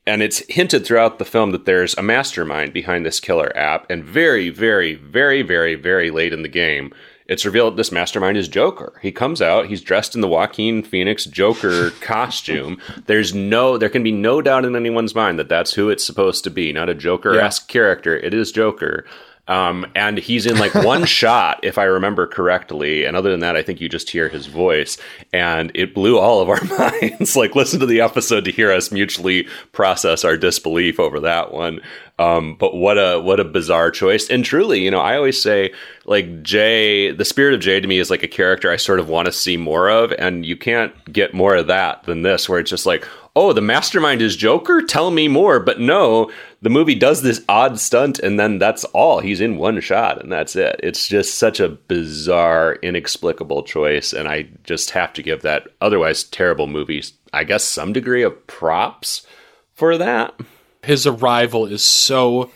and 0.10 0.24
it's 0.24 0.40
hinted 0.50 0.86
throughout 0.86 1.20
the 1.20 1.26
film 1.26 1.52
that 1.52 1.66
there's 1.66 1.96
a 1.96 2.02
mastermind 2.02 2.74
behind 2.74 3.06
this 3.06 3.20
killer 3.20 3.56
app 3.56 3.90
and 3.90 4.04
very 4.04 4.50
very 4.50 4.96
very 4.96 5.42
very 5.42 5.76
very 5.76 6.10
late 6.10 6.34
in 6.34 6.42
the 6.42 6.50
game 6.50 6.92
it's 7.30 7.46
revealed 7.46 7.78
this 7.78 7.92
mastermind 7.92 8.38
is 8.38 8.48
joker. 8.48 8.98
He 9.04 9.12
comes 9.12 9.40
out 9.40 9.68
he's 9.68 9.82
dressed 9.84 10.16
in 10.16 10.22
the 10.22 10.28
joaquin 10.28 10.82
phoenix 10.82 11.26
joker 11.26 11.92
costume. 12.02 12.82
There's 13.06 13.36
no 13.36 13.78
there 13.78 13.88
can 13.88 14.02
be 14.02 14.12
no 14.12 14.42
doubt 14.42 14.66
in 14.66 14.76
anyone's 14.76 15.14
mind 15.14 15.38
that 15.38 15.48
that's 15.48 15.74
who 15.74 15.90
it's 15.90 16.04
supposed 16.04 16.44
to 16.46 16.50
be 16.50 16.74
not 16.74 16.90
a 16.90 16.96
joker-esque 16.96 17.68
character. 17.68 18.18
It 18.18 18.34
is 18.34 18.52
joker 18.52 19.06
um, 19.50 19.86
and 19.96 20.20
he's 20.20 20.46
in 20.46 20.58
like 20.58 20.74
one 20.76 21.06
shot, 21.06 21.60
if 21.64 21.78
I 21.78 21.84
remember 21.86 22.28
correctly. 22.28 23.04
And 23.04 23.18
other 23.18 23.32
than 23.32 23.40
that, 23.42 23.58
I 23.58 23.64
think 23.64 23.82
you 23.82 23.90
just 23.90 24.12
hear 24.12 24.30
his 24.30 24.46
voice, 24.46 24.98
and 25.34 25.72
it 25.74 25.94
blew 25.94 26.18
all 26.18 26.40
of 26.40 26.50
our 26.50 26.64
minds. 27.02 27.36
like, 27.36 27.56
listen 27.56 27.80
to 27.80 27.86
the 27.88 28.00
episode 28.00 28.46
to 28.46 28.52
hear 28.52 28.72
us 28.72 28.92
mutually 28.92 29.48
process 29.72 30.24
our 30.24 30.38
disbelief 30.38 31.00
over 31.00 31.20
that 31.20 31.52
one. 31.52 31.82
Um, 32.20 32.56
but 32.56 32.76
what 32.76 32.98
a 32.98 33.20
what 33.22 33.40
a 33.40 33.46
bizarre 33.46 33.92
choice! 33.92 34.30
And 34.30 34.44
truly, 34.44 34.82
you 34.82 34.92
know, 34.92 35.00
I 35.00 35.16
always 35.16 35.42
say 35.42 35.74
like 36.06 36.44
Jai, 36.44 37.14
the 37.14 37.26
spirit 37.26 37.54
of 37.54 37.62
Jai 37.62 37.80
to 37.80 37.88
me 37.88 37.98
is 37.98 38.10
like 38.10 38.24
a 38.24 38.28
character 38.28 38.70
I 38.70 38.76
sort 38.76 39.00
of 39.00 39.08
want 39.08 39.28
to 39.28 39.32
see 39.32 39.56
more 39.56 39.90
of, 39.90 40.12
and 40.20 40.46
you 40.46 40.58
can't 40.58 40.94
get 41.12 41.34
more 41.34 41.56
of 41.56 41.68
that 41.68 42.04
than 42.04 42.24
this, 42.24 42.50
where 42.50 42.60
it's 42.60 42.70
just 42.70 42.86
like, 42.86 43.08
oh, 43.38 43.54
the 43.54 43.62
mastermind 43.62 44.22
is 44.22 44.36
Joker. 44.36 44.82
Tell 44.82 45.12
me 45.12 45.30
more. 45.30 45.62
But 45.62 45.80
no, 45.80 46.30
the 46.62 46.70
movie 46.70 46.94
does 46.96 47.22
this 47.22 47.42
odd 47.48 47.80
stunt, 47.80 48.20
and 48.20 48.38
then 48.38 48.60
that's 48.60 48.84
all. 48.86 49.22
He's 49.22 49.40
in 49.40 49.58
one 49.58 49.80
shot, 49.80 50.22
and 50.22 50.30
that's 50.30 50.58
it. 50.58 50.78
It's 50.84 51.08
just 51.08 51.38
such 51.38 51.62
a 51.62 51.70
bizarre, 51.70 52.76
inexplicable 52.82 53.64
choice, 53.64 54.12
and 54.12 54.28
I 54.28 54.50
just 54.66 54.90
have 54.92 55.14
to 55.14 55.24
give 55.24 55.42
that 55.44 55.70
otherwise 55.80 56.26
terrible 56.26 56.68
movie, 56.68 57.02
I 57.32 57.46
guess, 57.46 57.64
some 57.64 57.94
degree 57.94 58.24
of 58.24 58.46
props 58.46 59.26
for 59.74 59.98
that. 59.98 60.38
His 60.84 61.06
arrival 61.06 61.66
is 61.66 61.84
so 61.84 62.50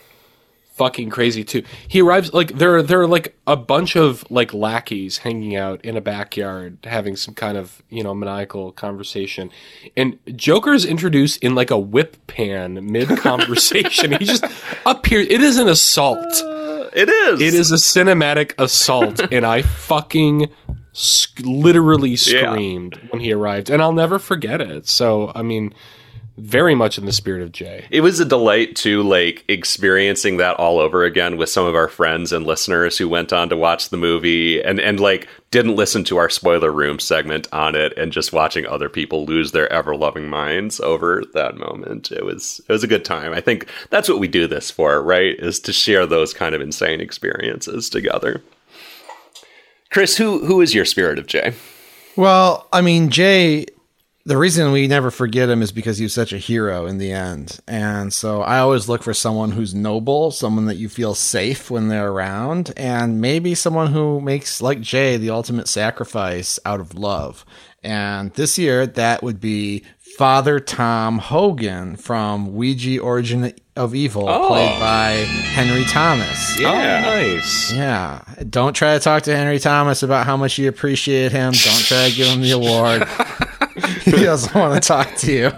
fucking 0.74 1.08
crazy 1.08 1.44
too. 1.44 1.62
He 1.86 2.00
arrives 2.00 2.32
like 2.34 2.58
there 2.58 2.76
are 2.76 2.82
there 2.82 3.00
are 3.00 3.06
like 3.06 3.36
a 3.46 3.56
bunch 3.56 3.96
of 3.96 4.24
like 4.30 4.52
lackeys 4.52 5.18
hanging 5.18 5.54
out 5.56 5.84
in 5.84 5.96
a 5.96 6.00
backyard 6.00 6.78
having 6.84 7.16
some 7.16 7.34
kind 7.34 7.56
of, 7.56 7.82
you 7.90 8.02
know, 8.02 8.14
maniacal 8.14 8.72
conversation. 8.72 9.50
And 9.96 10.18
Joker's 10.34 10.84
introduced 10.84 11.42
in 11.42 11.54
like 11.54 11.70
a 11.70 11.78
whip 11.78 12.26
pan 12.26 12.90
mid 12.90 13.08
conversation. 13.18 14.12
he 14.12 14.24
just 14.24 14.44
appears 14.86 15.28
it 15.30 15.40
is 15.40 15.58
an 15.58 15.68
assault. 15.68 16.18
Uh, 16.42 16.90
it 16.92 17.08
is. 17.08 17.40
It 17.40 17.54
is 17.54 17.70
a 17.70 17.76
cinematic 17.76 18.54
assault 18.58 19.20
and 19.32 19.46
I 19.46 19.62
fucking 19.62 20.48
sc- 20.92 21.40
literally 21.44 22.16
screamed 22.16 23.00
when 23.10 23.20
he 23.20 23.32
arrived 23.32 23.70
and 23.70 23.80
I'll 23.80 23.92
never 23.92 24.18
forget 24.18 24.60
it. 24.60 24.88
So, 24.88 25.30
I 25.34 25.42
mean, 25.42 25.72
very 26.36 26.74
much 26.74 26.98
in 26.98 27.06
the 27.06 27.12
spirit 27.12 27.42
of 27.42 27.52
Jai. 27.52 27.84
It 27.90 28.00
was 28.00 28.18
a 28.18 28.24
delight 28.24 28.74
to 28.76 29.02
like 29.02 29.44
experiencing 29.46 30.38
that 30.38 30.56
all 30.56 30.80
over 30.80 31.04
again 31.04 31.36
with 31.36 31.48
some 31.48 31.64
of 31.64 31.76
our 31.76 31.86
friends 31.88 32.32
and 32.32 32.44
listeners 32.44 32.98
who 32.98 33.08
went 33.08 33.32
on 33.32 33.48
to 33.50 33.56
watch 33.56 33.90
the 33.90 33.96
movie 33.96 34.60
and 34.60 34.80
and 34.80 34.98
like 34.98 35.28
didn't 35.52 35.76
listen 35.76 36.02
to 36.04 36.16
our 36.16 36.28
spoiler 36.28 36.72
room 36.72 36.98
segment 36.98 37.46
on 37.52 37.76
it 37.76 37.96
and 37.96 38.10
just 38.10 38.32
watching 38.32 38.66
other 38.66 38.88
people 38.88 39.24
lose 39.24 39.52
their 39.52 39.72
ever 39.72 39.94
loving 39.94 40.28
minds 40.28 40.80
over 40.80 41.22
that 41.34 41.56
moment. 41.56 42.10
It 42.10 42.24
was 42.24 42.60
it 42.68 42.72
was 42.72 42.82
a 42.82 42.88
good 42.88 43.04
time. 43.04 43.32
I 43.32 43.40
think 43.40 43.68
that's 43.90 44.08
what 44.08 44.18
we 44.18 44.26
do 44.26 44.48
this 44.48 44.70
for, 44.70 45.00
right? 45.02 45.36
Is 45.38 45.60
to 45.60 45.72
share 45.72 46.04
those 46.04 46.34
kind 46.34 46.54
of 46.54 46.60
insane 46.60 47.00
experiences 47.00 47.88
together. 47.88 48.42
Chris, 49.90 50.16
who 50.16 50.44
who 50.44 50.60
is 50.60 50.74
your 50.74 50.84
spirit 50.84 51.20
of 51.20 51.26
Jai? 51.26 51.54
Well, 52.16 52.68
I 52.72 52.80
mean, 52.80 53.10
Jai, 53.10 53.66
the 54.26 54.36
reason 54.38 54.72
we 54.72 54.86
never 54.86 55.10
forget 55.10 55.50
him 55.50 55.60
is 55.60 55.70
because 55.72 55.98
he 55.98 56.04
was 56.04 56.14
such 56.14 56.32
a 56.32 56.38
hero 56.38 56.86
in 56.86 56.98
the 56.98 57.12
end. 57.12 57.58
And 57.68 58.12
so 58.12 58.40
I 58.42 58.58
always 58.58 58.88
look 58.88 59.02
for 59.02 59.12
someone 59.14 59.52
who's 59.52 59.74
noble, 59.74 60.30
someone 60.30 60.64
that 60.66 60.76
you 60.76 60.88
feel 60.88 61.14
safe 61.14 61.70
when 61.70 61.88
they're 61.88 62.10
around, 62.10 62.72
and 62.76 63.20
maybe 63.20 63.54
someone 63.54 63.92
who 63.92 64.20
makes, 64.22 64.62
like 64.62 64.80
Jai, 64.80 65.18
the 65.18 65.30
ultimate 65.30 65.68
sacrifice 65.68 66.58
out 66.64 66.80
of 66.80 66.94
love. 66.94 67.44
And 67.82 68.32
this 68.32 68.56
year, 68.56 68.86
that 68.86 69.22
would 69.22 69.40
be 69.42 69.84
Father 70.16 70.58
Tom 70.58 71.18
Hogan 71.18 71.96
from 71.96 72.54
Ouija 72.54 73.00
Origin 73.00 73.52
of 73.76 73.94
Evil, 73.94 74.26
Oh. 74.26 74.48
played 74.48 74.80
by 74.80 75.10
Henry 75.52 75.84
Thomas. 75.84 76.58
Oh, 76.60 76.62
nice. 76.62 77.72
Yeah. 77.72 78.22
Don't 78.48 78.72
try 78.74 78.94
to 78.96 79.00
talk 79.04 79.24
to 79.24 79.36
Henry 79.36 79.58
Thomas 79.58 80.02
about 80.02 80.24
how 80.24 80.36
much 80.38 80.56
you 80.56 80.68
appreciate 80.68 81.32
him. 81.32 81.52
Don't 81.52 81.84
try 81.84 82.08
to 82.08 82.16
give 82.16 82.28
him 82.28 82.40
the 82.40 82.52
award. 82.52 83.06
he 84.02 84.10
doesn't 84.12 84.54
want 84.54 84.80
to 84.82 84.86
talk 84.86 85.14
to 85.16 85.32
you. 85.32 85.46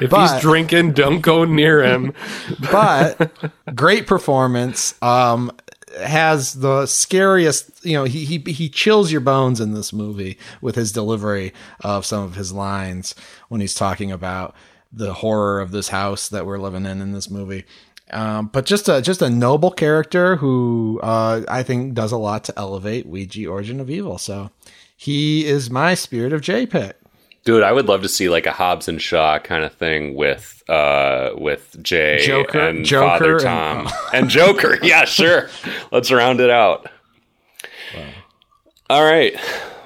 If 0.00 0.10
But- 0.10 0.32
he's 0.34 0.40
drinking, 0.42 0.92
don't 0.92 1.20
go 1.20 1.44
near 1.44 1.82
him. 1.82 2.12
But 2.72 3.30
great 3.74 4.06
performance. 4.06 4.94
Um, 5.02 5.52
has 6.00 6.54
the 6.54 6.84
scariest. 6.86 7.84
You 7.84 7.94
know, 7.94 8.04
he 8.04 8.24
he 8.24 8.38
he 8.52 8.68
chills 8.68 9.10
your 9.10 9.20
bones 9.22 9.60
in 9.60 9.72
this 9.72 9.92
movie 9.92 10.38
with 10.60 10.74
his 10.74 10.92
delivery 10.92 11.52
of 11.80 12.04
some 12.04 12.22
of 12.24 12.34
his 12.34 12.52
lines 12.52 13.14
when 13.48 13.60
he's 13.60 13.74
talking 13.74 14.12
about 14.12 14.54
the 14.92 15.14
horror 15.14 15.60
of 15.60 15.70
this 15.70 15.88
house 15.88 16.28
that 16.28 16.44
we're 16.46 16.58
living 16.58 16.84
in 16.86 17.00
in 17.00 17.12
this 17.12 17.30
movie. 17.30 17.64
Um, 18.10 18.46
but 18.52 18.64
just 18.66 18.88
a 18.88 19.00
just 19.02 19.22
a 19.22 19.30
noble 19.30 19.70
character 19.70 20.36
who 20.36 21.00
uh, 21.02 21.42
I 21.48 21.62
think 21.62 21.94
does 21.94 22.12
a 22.12 22.18
lot 22.18 22.44
to 22.44 22.58
elevate 22.58 23.06
Ouija 23.06 23.46
Origin 23.48 23.80
of 23.80 23.88
Evil. 23.90 24.18
So 24.18 24.50
he 24.96 25.46
is 25.46 25.70
my 25.70 25.94
Spirit 25.94 26.32
of 26.32 26.40
Jai 26.42 26.66
pick. 26.66 26.97
Dude, 27.48 27.62
I 27.62 27.72
would 27.72 27.86
love 27.86 28.02
to 28.02 28.10
see 28.10 28.28
like 28.28 28.44
a 28.44 28.52
Hobbs 28.52 28.88
and 28.88 29.00
Shaw 29.00 29.38
kind 29.38 29.64
of 29.64 29.72
thing 29.72 30.14
with 30.14 30.62
uh 30.68 31.30
with 31.34 31.82
Jai 31.82 32.18
Joker- 32.18 32.58
and 32.60 32.84
Joker 32.84 33.06
Father 33.08 33.32
and- 33.36 33.40
Tom 33.42 33.88
and, 34.12 34.28
Joker. 34.28 34.76
Yeah, 34.82 35.06
sure. 35.06 35.48
Let's 35.90 36.12
round 36.12 36.40
it 36.40 36.50
out. 36.50 36.90
All 38.90 39.02
right. 39.02 39.34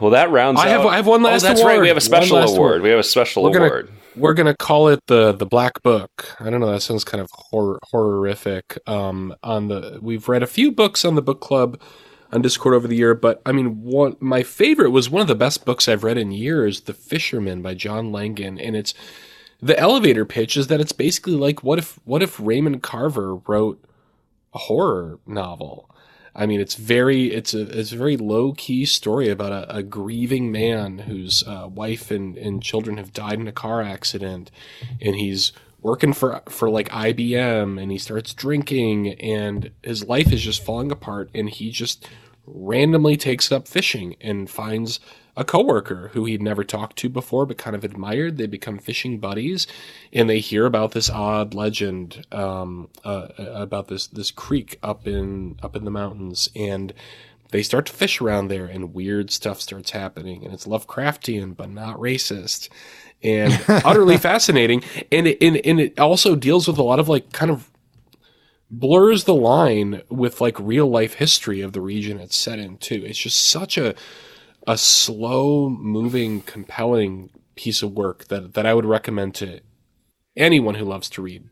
Well, 0.00 0.10
that 0.10 0.30
rounds. 0.32 0.58
I 0.60 0.70
have- 0.70 0.80
out- 0.80 0.88
I 0.88 0.96
have 0.96 1.06
one 1.06 1.22
last 1.22 1.44
Oh, 1.44 1.48
that's 1.48 1.62
right. 1.62 1.80
We 1.80 1.86
have 1.86 1.96
a 1.96 2.00
special 2.00 2.38
award. 2.38 2.56
award. 2.56 2.82
We 2.82 2.88
have 2.90 2.98
a 2.98 3.04
special 3.04 3.44
We're 3.44 3.50
gonna- 3.52 3.64
award. 3.66 3.90
We're 4.16 4.34
gonna 4.34 4.56
call 4.56 4.88
it 4.88 4.98
the 5.06 5.30
the 5.32 5.46
Black 5.46 5.82
Book. 5.84 6.34
I 6.40 6.50
don't 6.50 6.60
know. 6.60 6.70
That 6.72 6.80
sounds 6.82 7.04
kind 7.04 7.20
of 7.22 7.30
horror 7.32 7.78
horrific. 7.92 8.76
Um, 8.88 9.34
on 9.44 9.68
the 9.68 10.00
we've 10.02 10.28
read 10.28 10.42
a 10.42 10.48
few 10.48 10.72
books 10.72 11.04
on 11.04 11.14
the 11.14 11.22
book 11.22 11.40
club 11.40 11.80
on 12.33 12.43
Discord 12.43 12.74
over 12.74 12.89
the 12.89 12.97
year, 12.97 13.14
but 13.14 13.43
I 13.45 13.53
mean, 13.53 13.83
one 13.83 14.16
my 14.20 14.43
favorite 14.43 14.91
was 14.91 15.11
one 15.11 15.22
of 15.22 15.28
the 15.28 15.35
best 15.35 15.64
books 15.64 15.89
I've 15.89 16.05
read 16.05 16.18
in 16.18 16.33
years, 16.33 16.83
The 16.83 16.95
Fisherman 16.95 17.62
by 17.62 17.74
John 17.74 18.11
Langan, 18.11 18.59
and 18.59 18.74
it's 18.74 18.95
the 19.61 19.78
elevator 19.78 20.24
pitch 20.24 20.57
is 20.57 20.66
that 20.68 20.80
it's 20.80 20.93
basically 20.93 21.35
like 21.35 21.62
what 21.62 21.78
if 21.78 21.99
what 22.05 22.22
if 22.22 22.41
Raymond 22.41 22.83
Carver 22.83 23.37
wrote 23.37 23.85
a 24.55 24.59
horror 24.59 25.18
novel. 25.26 25.89
I 26.35 26.47
mean, 26.47 26.61
it's 26.61 26.76
very 26.76 27.26
it's 27.26 27.53
a 27.53 27.78
it's 27.78 27.93
a 27.93 27.97
very 27.97 28.16
low 28.16 28.53
key 28.53 28.87
story 28.87 29.28
about 29.28 29.53
a, 29.53 29.76
a 29.76 29.83
grieving 29.83 30.51
man 30.51 31.01
whose 31.01 31.47
uh, 31.47 31.68
wife 31.70 32.11
and, 32.11 32.39
and 32.39 32.62
children 32.62 32.97
have 32.97 33.12
died 33.12 33.39
in 33.39 33.49
a 33.49 33.53
car 33.53 33.83
accident, 33.83 34.51
and 35.01 35.16
he's 35.16 35.53
working 35.83 36.12
for 36.12 36.43
for 36.49 36.70
like 36.70 36.89
IBM, 36.89 37.80
and 37.80 37.91
he 37.91 37.99
starts 37.99 38.33
drinking, 38.33 39.14
and 39.20 39.70
his 39.83 40.05
life 40.05 40.33
is 40.33 40.43
just 40.43 40.64
falling 40.64 40.91
apart, 40.91 41.30
and 41.35 41.51
he 41.51 41.70
just 41.70 42.09
randomly 42.47 43.16
takes 43.16 43.53
up 43.53 43.68
fishing 43.68 44.16
and 44.20 44.51
finds 44.51 44.99
a 45.37 45.45
coworker 45.45 46.11
who 46.12 46.24
he'd 46.24 46.43
never 46.43 46.64
talked 46.64 46.97
to 46.97 47.09
before 47.09 47.47
but 47.47 47.57
kind 47.57 47.74
of 47.74 47.85
admired. 47.85 48.37
They 48.37 48.47
become 48.47 48.78
fishing 48.78 49.18
buddies, 49.18 49.66
and 50.12 50.28
they 50.28 50.41
hear 50.41 50.66
about 50.66 50.93
this 50.93 51.11
odd 51.11 51.55
legend 51.55 52.26
um, 52.33 52.89
uh, 53.05 53.28
about 53.39 53.89
this 53.89 54.07
this 54.07 54.30
creek 54.30 54.78
up 54.83 55.07
in 55.07 55.59
up 55.62 55.76
in 55.76 55.85
the 55.85 55.91
mountains, 55.91 56.49
and 56.55 56.93
they 57.51 57.62
start 57.62 57.87
to 57.87 57.93
fish 57.93 58.20
around 58.20 58.49
there, 58.49 58.66
and 58.66 58.95
weird 58.95 59.30
stuff 59.30 59.61
starts 59.61 59.91
happening, 59.91 60.45
and 60.45 60.55
it's 60.55 60.66
Lovecraftian 60.66 61.57
but 61.57 61.70
not 61.70 61.99
racist. 61.99 62.68
And 63.22 63.62
utterly 63.68 64.16
fascinating, 64.16 64.82
and 65.12 65.28
it, 65.28 65.38
and, 65.40 65.56
and 65.58 65.80
it 65.80 65.98
also 65.98 66.34
deals 66.34 66.66
with 66.66 66.78
a 66.78 66.82
lot 66.82 66.98
of 66.98 67.08
like 67.08 67.32
kind 67.32 67.50
of 67.50 67.70
blurs 68.68 69.24
the 69.24 69.34
line 69.34 70.02
with 70.08 70.40
like 70.40 70.58
real 70.58 70.88
life 70.88 71.14
history 71.14 71.60
of 71.60 71.72
the 71.72 71.80
region 71.80 72.18
it's 72.18 72.36
set 72.36 72.58
in 72.58 72.78
too. 72.78 73.04
It's 73.04 73.18
just 73.18 73.46
such 73.46 73.78
a 73.78 73.94
a 74.66 74.78
slow 74.78 75.68
moving, 75.68 76.40
compelling 76.42 77.30
piece 77.54 77.82
of 77.82 77.92
work 77.92 78.26
that 78.26 78.54
that 78.54 78.66
I 78.66 78.74
would 78.74 78.86
recommend 78.86 79.34
to 79.36 79.60
anyone 80.36 80.76
who 80.76 80.84
loves 80.84 81.08
to 81.10 81.22
read 81.22 81.44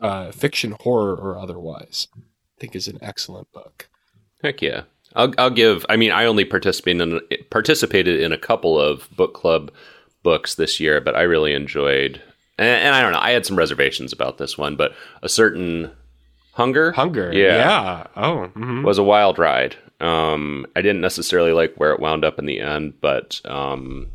uh, 0.00 0.32
fiction, 0.32 0.76
horror, 0.80 1.14
or 1.14 1.38
otherwise. 1.38 2.08
I 2.16 2.20
think 2.60 2.76
is 2.76 2.88
an 2.88 2.98
excellent 3.02 3.50
book. 3.52 3.88
Heck 4.42 4.62
yeah. 4.62 4.82
I'll 5.14 5.32
I'll 5.38 5.50
give. 5.50 5.84
I 5.88 5.96
mean, 5.96 6.12
I 6.12 6.24
only 6.24 6.44
participated 6.44 7.00
in 7.02 7.20
participated 7.50 8.20
in 8.20 8.32
a 8.32 8.38
couple 8.38 8.80
of 8.80 9.08
book 9.16 9.34
club 9.34 9.72
books 10.22 10.54
this 10.54 10.80
year, 10.80 11.00
but 11.00 11.16
I 11.16 11.22
really 11.22 11.52
enjoyed. 11.52 12.20
And, 12.58 12.68
and 12.68 12.94
I 12.94 13.02
don't 13.02 13.12
know. 13.12 13.20
I 13.20 13.30
had 13.30 13.46
some 13.46 13.56
reservations 13.56 14.12
about 14.12 14.38
this 14.38 14.58
one, 14.58 14.76
but 14.76 14.92
a 15.22 15.28
certain 15.28 15.90
hunger, 16.52 16.92
Hunger, 16.92 17.32
yeah, 17.32 17.56
yeah. 17.56 18.06
Oh, 18.16 18.50
mhm. 18.54 18.84
was 18.84 18.98
a 18.98 19.02
wild 19.02 19.38
ride. 19.38 19.76
Um, 20.00 20.66
I 20.76 20.82
didn't 20.82 21.00
necessarily 21.02 21.52
like 21.52 21.74
where 21.76 21.92
it 21.92 22.00
wound 22.00 22.24
up 22.24 22.38
in 22.38 22.46
the 22.46 22.60
end, 22.60 22.94
but 23.00 23.40
um, 23.44 24.08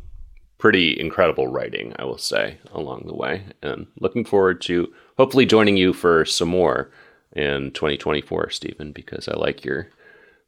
pretty 0.58 0.98
incredible 0.98 1.48
writing, 1.48 1.94
I 1.98 2.04
will 2.04 2.18
say, 2.18 2.58
along 2.72 3.04
the 3.06 3.14
way. 3.14 3.44
And 3.62 3.86
looking 4.00 4.24
forward 4.24 4.60
to 4.62 4.92
hopefully 5.16 5.46
joining 5.46 5.76
you 5.76 5.92
for 5.92 6.24
some 6.24 6.48
more 6.48 6.90
in 7.34 7.70
2024, 7.72 8.50
Stephen, 8.50 8.92
because 8.92 9.28
I 9.28 9.34
like 9.36 9.64
your 9.64 9.88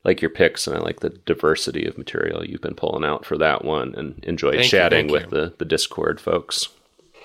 like 0.09 0.23
your 0.23 0.31
picks 0.31 0.67
and 0.67 0.77
I 0.77 0.81
like 0.81 1.01
the 1.01 1.11
diversity 1.11 1.87
of 1.87 1.99
material 1.99 2.45
you've 2.45 2.61
been 2.63 2.75
pulling 2.75 3.05
out 3.05 3.25
for 3.25 3.37
that 3.39 3.65
one, 3.65 3.95
and 3.95 4.23
enjoyed 4.25 4.57
Thank 4.57 4.71
chatting 4.71 5.09
thank 5.09 5.13
with 5.13 5.25
you. 5.25 5.31
the 5.31 5.55
the 5.59 5.65
Discord 5.65 6.21
folks. 6.21 6.69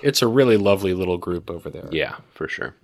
it's 0.02 0.22
a 0.22 0.28
really 0.28 0.58
lovely 0.58 0.94
little 0.94 1.18
group 1.18 1.50
over 1.50 1.70
there. 1.70 1.88
Yeah, 1.92 2.16
for 2.34 2.48
sure. 2.48 2.76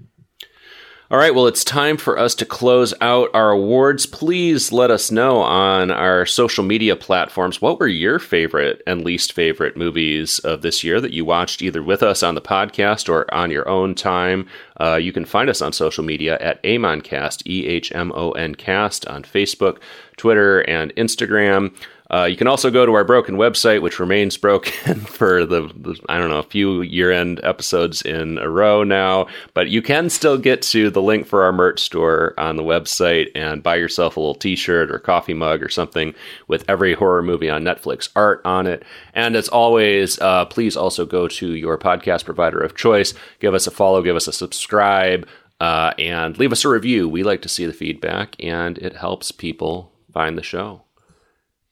All 1.12 1.18
right, 1.18 1.34
well, 1.34 1.48
it's 1.48 1.64
time 1.64 1.98
for 1.98 2.20
us 2.20 2.36
to 2.36 2.46
close 2.46 2.94
out 3.02 3.32
our 3.34 3.50
awards. 3.50 4.06
Please 4.06 4.72
let 4.72 4.92
us 4.92 5.10
know 5.10 5.38
on 5.38 5.90
our 5.90 6.24
social 6.28 6.64
media 6.64 6.96
platforms 6.96 7.60
what 7.60 7.80
were 7.80 7.88
your 7.88 8.20
favorite 8.20 8.84
and 8.86 9.04
least 9.04 9.34
favorite 9.34 9.76
movies 9.76 10.38
of 10.38 10.62
this 10.62 10.84
year 10.84 11.02
that 11.02 11.12
you 11.12 11.26
watched 11.26 11.64
either 11.64 11.82
with 11.82 12.04
us 12.04 12.22
on 12.22 12.36
the 12.36 12.42
podcast 12.42 13.10
or 13.10 13.34
on 13.34 13.50
your 13.50 13.68
own 13.68 13.96
time. 13.96 14.48
Uh, 14.80 14.98
you 14.98 15.12
can 15.12 15.26
find 15.26 15.50
us 15.50 15.64
on 15.64 15.74
social 15.74 16.04
media 16.04 16.38
at 16.42 16.62
Amoncast, 16.62 17.42
E 17.48 17.66
H 17.66 17.92
M 17.92 18.12
O 18.14 18.34
N 18.34 18.54
Cast, 18.54 19.08
on 19.08 19.24
Facebook, 19.24 19.80
Twitter, 20.16 20.60
and 20.70 20.94
Instagram. 20.96 21.74
Uh, 22.12 22.26
you 22.26 22.36
can 22.36 22.48
also 22.48 22.72
go 22.72 22.86
to 22.86 22.94
our 22.94 23.04
broken 23.04 23.36
website, 23.36 23.82
which 23.82 24.00
remains 24.00 24.36
broken 24.36 25.00
for 25.06 25.46
the, 25.46 25.72
the 25.76 26.00
I 26.10 26.18
don't 26.18 26.30
know 26.30 26.40
a 26.40 26.44
few 26.44 26.82
year 26.82 27.12
end 27.12 27.40
episodes 27.44 28.02
in 28.02 28.38
a 28.40 28.50
row 28.50 28.84
now. 28.84 29.28
But 29.54 29.70
you 29.70 29.82
can 29.82 30.10
still 30.10 30.38
get 30.38 30.62
to 30.64 30.90
the 30.90 31.02
link 31.02 31.28
for 31.28 31.44
our 31.44 31.52
merch 31.52 31.80
store 31.82 32.34
on 32.38 32.56
the 32.56 32.64
website 32.64 33.32
and 33.36 33.62
buy 33.62 33.76
yourself 33.76 34.18
a 34.18 34.20
little 34.20 34.36
t 34.36 34.56
shirt 34.56 34.92
or 34.92 35.00
coffee 35.00 35.34
mug 35.34 35.62
or 35.62 35.70
something 35.70 36.16
with 36.48 36.66
every 36.68 36.94
horror 36.94 37.22
movie 37.22 37.50
on 37.50 37.64
Netflix 37.64 38.10
art 38.16 38.42
on 38.44 38.66
it. 38.66 38.84
And 39.14 39.36
as 39.36 39.48
always, 39.48 40.18
uh, 40.20 40.46
please 40.46 40.76
also 40.76 41.06
go 41.06 41.28
to 41.28 41.54
your 41.54 41.78
podcast 41.78 42.26
provider 42.26 42.60
of 42.60 42.76
choice, 42.76 43.14
give 43.40 43.54
us 43.54 43.68
a 43.68 43.72
follow, 43.72 44.02
give 44.02 44.16
us 44.16 44.28
a 44.28 44.34
subscribe, 44.34 45.28
uh, 45.60 45.94
and 46.00 46.38
leave 46.40 46.52
us 46.52 46.66
a 46.66 46.70
review. 46.70 47.08
We 47.08 47.24
like 47.24 47.42
to 47.44 47.50
see 47.50 47.66
the 47.66 47.74
feedback, 47.74 48.36
and 48.40 48.78
it 48.78 48.96
helps 48.96 49.32
people 49.32 49.92
find 50.12 50.38
the 50.38 50.44
show. 50.44 50.82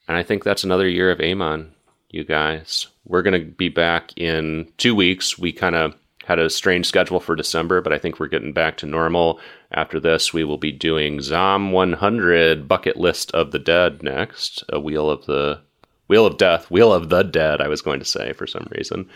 And 0.08 0.18
I 0.18 0.24
think 0.24 0.44
that's 0.44 0.64
another 0.64 0.88
year 0.88 1.12
of 1.12 1.20
EHMON, 1.20 1.70
you 2.10 2.24
guys. 2.24 2.88
We're 3.06 3.24
going 3.24 3.40
to 3.40 3.52
be 3.52 3.70
back 3.70 4.12
in 4.18 4.72
two 4.78 4.96
weeks. 4.96 5.38
We 5.38 5.52
kind 5.52 5.76
of 5.76 5.96
had 6.26 6.40
a 6.40 6.50
strange 6.50 6.86
schedule 6.86 7.20
for 7.20 7.36
December, 7.36 7.82
but 7.82 7.94
I 7.94 8.00
think 8.00 8.20
we're 8.20 8.28
getting 8.28 8.52
back 8.52 8.78
to 8.78 8.86
normal. 8.86 9.40
After 9.72 10.00
this, 10.00 10.34
we 10.34 10.44
will 10.44 10.58
be 10.58 10.74
doing 10.74 11.22
Zom 11.22 11.72
100 11.72 12.68
Bucket 12.68 12.98
List 12.98 13.32
of 13.32 13.52
the 13.52 13.60
Dead 13.60 14.04
next. 14.04 14.64
A 14.70 14.80
Wheel 14.80 15.10
of 15.10 15.26
the 15.26 15.62
Wheel 16.08 16.26
of 16.26 16.38
Death, 16.38 16.70
Wheel 16.72 16.94
of 16.94 17.10
the 17.10 17.24
Dead, 17.24 17.62
I 17.62 17.68
was 17.68 17.82
going 17.82 18.00
to 18.00 18.06
say 18.06 18.34
for 18.34 18.48
some 18.48 18.68
reason. 18.72 19.10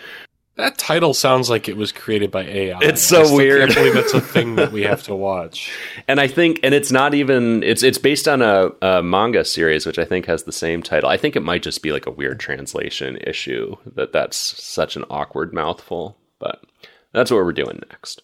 That 0.61 0.77
title 0.77 1.15
sounds 1.15 1.49
like 1.49 1.67
it 1.67 1.75
was 1.75 1.91
created 1.91 2.29
by 2.29 2.43
AI. 2.43 2.77
It's 2.81 3.01
so 3.01 3.23
I 3.23 3.35
weird. 3.35 3.61
Can't 3.71 3.73
believe 3.73 3.95
it's 3.95 4.13
a 4.13 4.21
thing 4.33 4.55
that 4.57 4.71
we 4.71 4.83
have 4.83 5.01
to 5.03 5.15
watch. 5.15 5.71
and 6.07 6.19
I 6.19 6.27
think, 6.27 6.59
and 6.61 6.75
it's 6.75 6.91
not 6.91 7.15
even 7.15 7.63
it's 7.63 7.81
it's 7.81 7.97
based 7.97 8.27
on 8.27 8.43
a, 8.43 8.69
a 8.83 9.01
manga 9.01 9.43
series, 9.43 9.87
which 9.87 9.97
I 9.97 10.05
think 10.05 10.27
has 10.27 10.43
the 10.43 10.51
same 10.51 10.83
title. 10.83 11.09
I 11.09 11.17
think 11.17 11.35
it 11.35 11.41
might 11.41 11.63
just 11.63 11.81
be 11.81 11.91
like 11.91 12.05
a 12.05 12.11
weird 12.11 12.39
translation 12.39 13.17
issue 13.25 13.75
that 13.95 14.13
that's 14.13 14.37
such 14.37 14.95
an 14.95 15.03
awkward 15.09 15.51
mouthful, 15.51 16.15
but 16.37 16.63
that's 17.11 17.31
what 17.31 17.43
we're 17.43 17.53
doing 17.53 17.81
next. 17.89 18.21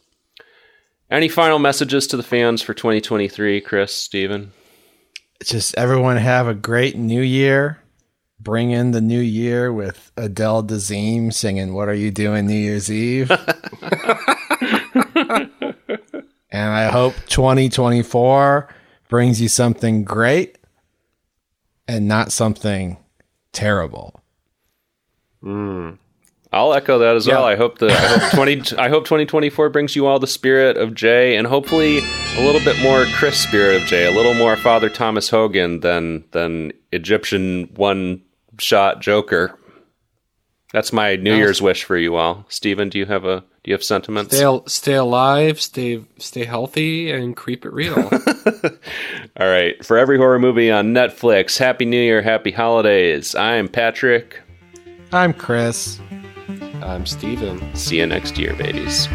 Any 1.09 1.29
final 1.29 1.57
messages 1.57 2.05
to 2.07 2.17
the 2.17 2.23
fans 2.23 2.61
for 2.61 2.75
2023, 2.75 3.61
Chris, 3.61 3.95
Steven? 3.95 4.51
Just 5.43 5.75
everyone 5.75 6.17
have 6.17 6.47
a 6.47 6.53
great 6.53 6.95
new 6.97 7.21
year. 7.21 7.79
Bring 8.39 8.71
in 8.71 8.91
the 8.91 9.01
new 9.01 9.19
year 9.19 9.73
with 9.73 10.11
Adele 10.15 10.63
Dazeem 10.63 11.33
singing 11.33 11.73
"What 11.73 11.89
Are 11.89 11.93
You 11.93 12.11
Doing 12.11 12.47
New 12.47 12.53
Year's 12.53 12.91
Eve." 12.91 13.31
and 16.51 16.71
I 16.71 16.89
hope 16.91 17.15
2024 17.27 18.69
brings 19.09 19.41
you 19.41 19.47
something 19.47 20.03
great 20.03 20.57
and 21.87 22.07
not 22.07 22.31
something 22.31 22.97
terrible. 23.53 24.21
Mm. 25.43 25.97
I'll 26.51 26.73
echo 26.73 26.99
that 26.99 27.15
as 27.15 27.27
well. 27.27 27.43
I 27.43 27.55
hope 27.55 27.79
the 27.79 27.87
I 27.87 28.07
hope 28.17 28.31
twenty 28.31 28.61
I 28.77 28.89
hope 28.89 29.05
twenty 29.05 29.25
twenty 29.25 29.49
four 29.49 29.69
brings 29.69 29.95
you 29.95 30.07
all 30.07 30.17
the 30.17 30.27
spirit 30.27 30.77
of 30.77 30.93
Jai 30.93 31.33
and 31.35 31.45
hopefully 31.45 31.99
a 31.99 32.41
little 32.41 32.61
bit 32.61 32.81
more 32.81 33.05
Chris 33.15 33.37
spirit 33.37 33.81
of 33.81 33.87
Jai, 33.87 34.03
a 34.03 34.11
little 34.11 34.33
more 34.33 34.55
Father 34.55 34.89
Thomas 34.89 35.29
Hogan 35.29 35.81
than 35.81 36.23
than 36.31 36.71
Egyptian 36.91 37.69
one 37.75 38.21
shot 38.59 39.01
Joker. 39.01 39.57
That's 40.73 40.91
my 40.91 41.15
New. 41.15 41.35
Year's 41.35 41.61
wish 41.61 41.83
for 41.83 41.97
you 41.97 42.15
all. 42.15 42.45
Steven, 42.49 42.89
do 42.89 42.99
you 42.99 43.05
have 43.05 43.25
a 43.25 43.39
do 43.39 43.71
you 43.71 43.73
have 43.73 43.83
sentiments? 43.83 44.35
Stay, 44.35 44.59
stay 44.67 44.93
alive, 44.93 45.61
stay 45.61 46.03
stay 46.17 46.45
healthy, 46.45 47.11
and 47.11 47.35
creep 47.35 47.65
it 47.65 47.73
real. 47.73 47.95
all 49.39 49.47
right. 49.47 49.83
For 49.85 49.97
every 49.97 50.17
horror 50.17 50.39
movie 50.39 50.71
on 50.71 50.93
Netflix, 50.93 51.57
Happy 51.57 51.85
New 51.85 52.01
Year, 52.01 52.21
Happy 52.21 52.51
Holidays. 52.51 53.33
I'm 53.35 53.67
Patrick. 53.67 54.41
I'm 55.11 55.33
Chris. 55.33 55.99
I'm 56.81 57.05
Steven. 57.05 57.75
See 57.75 57.97
you 57.97 58.05
next 58.05 58.37
year, 58.37 58.53
babies. 58.53 59.07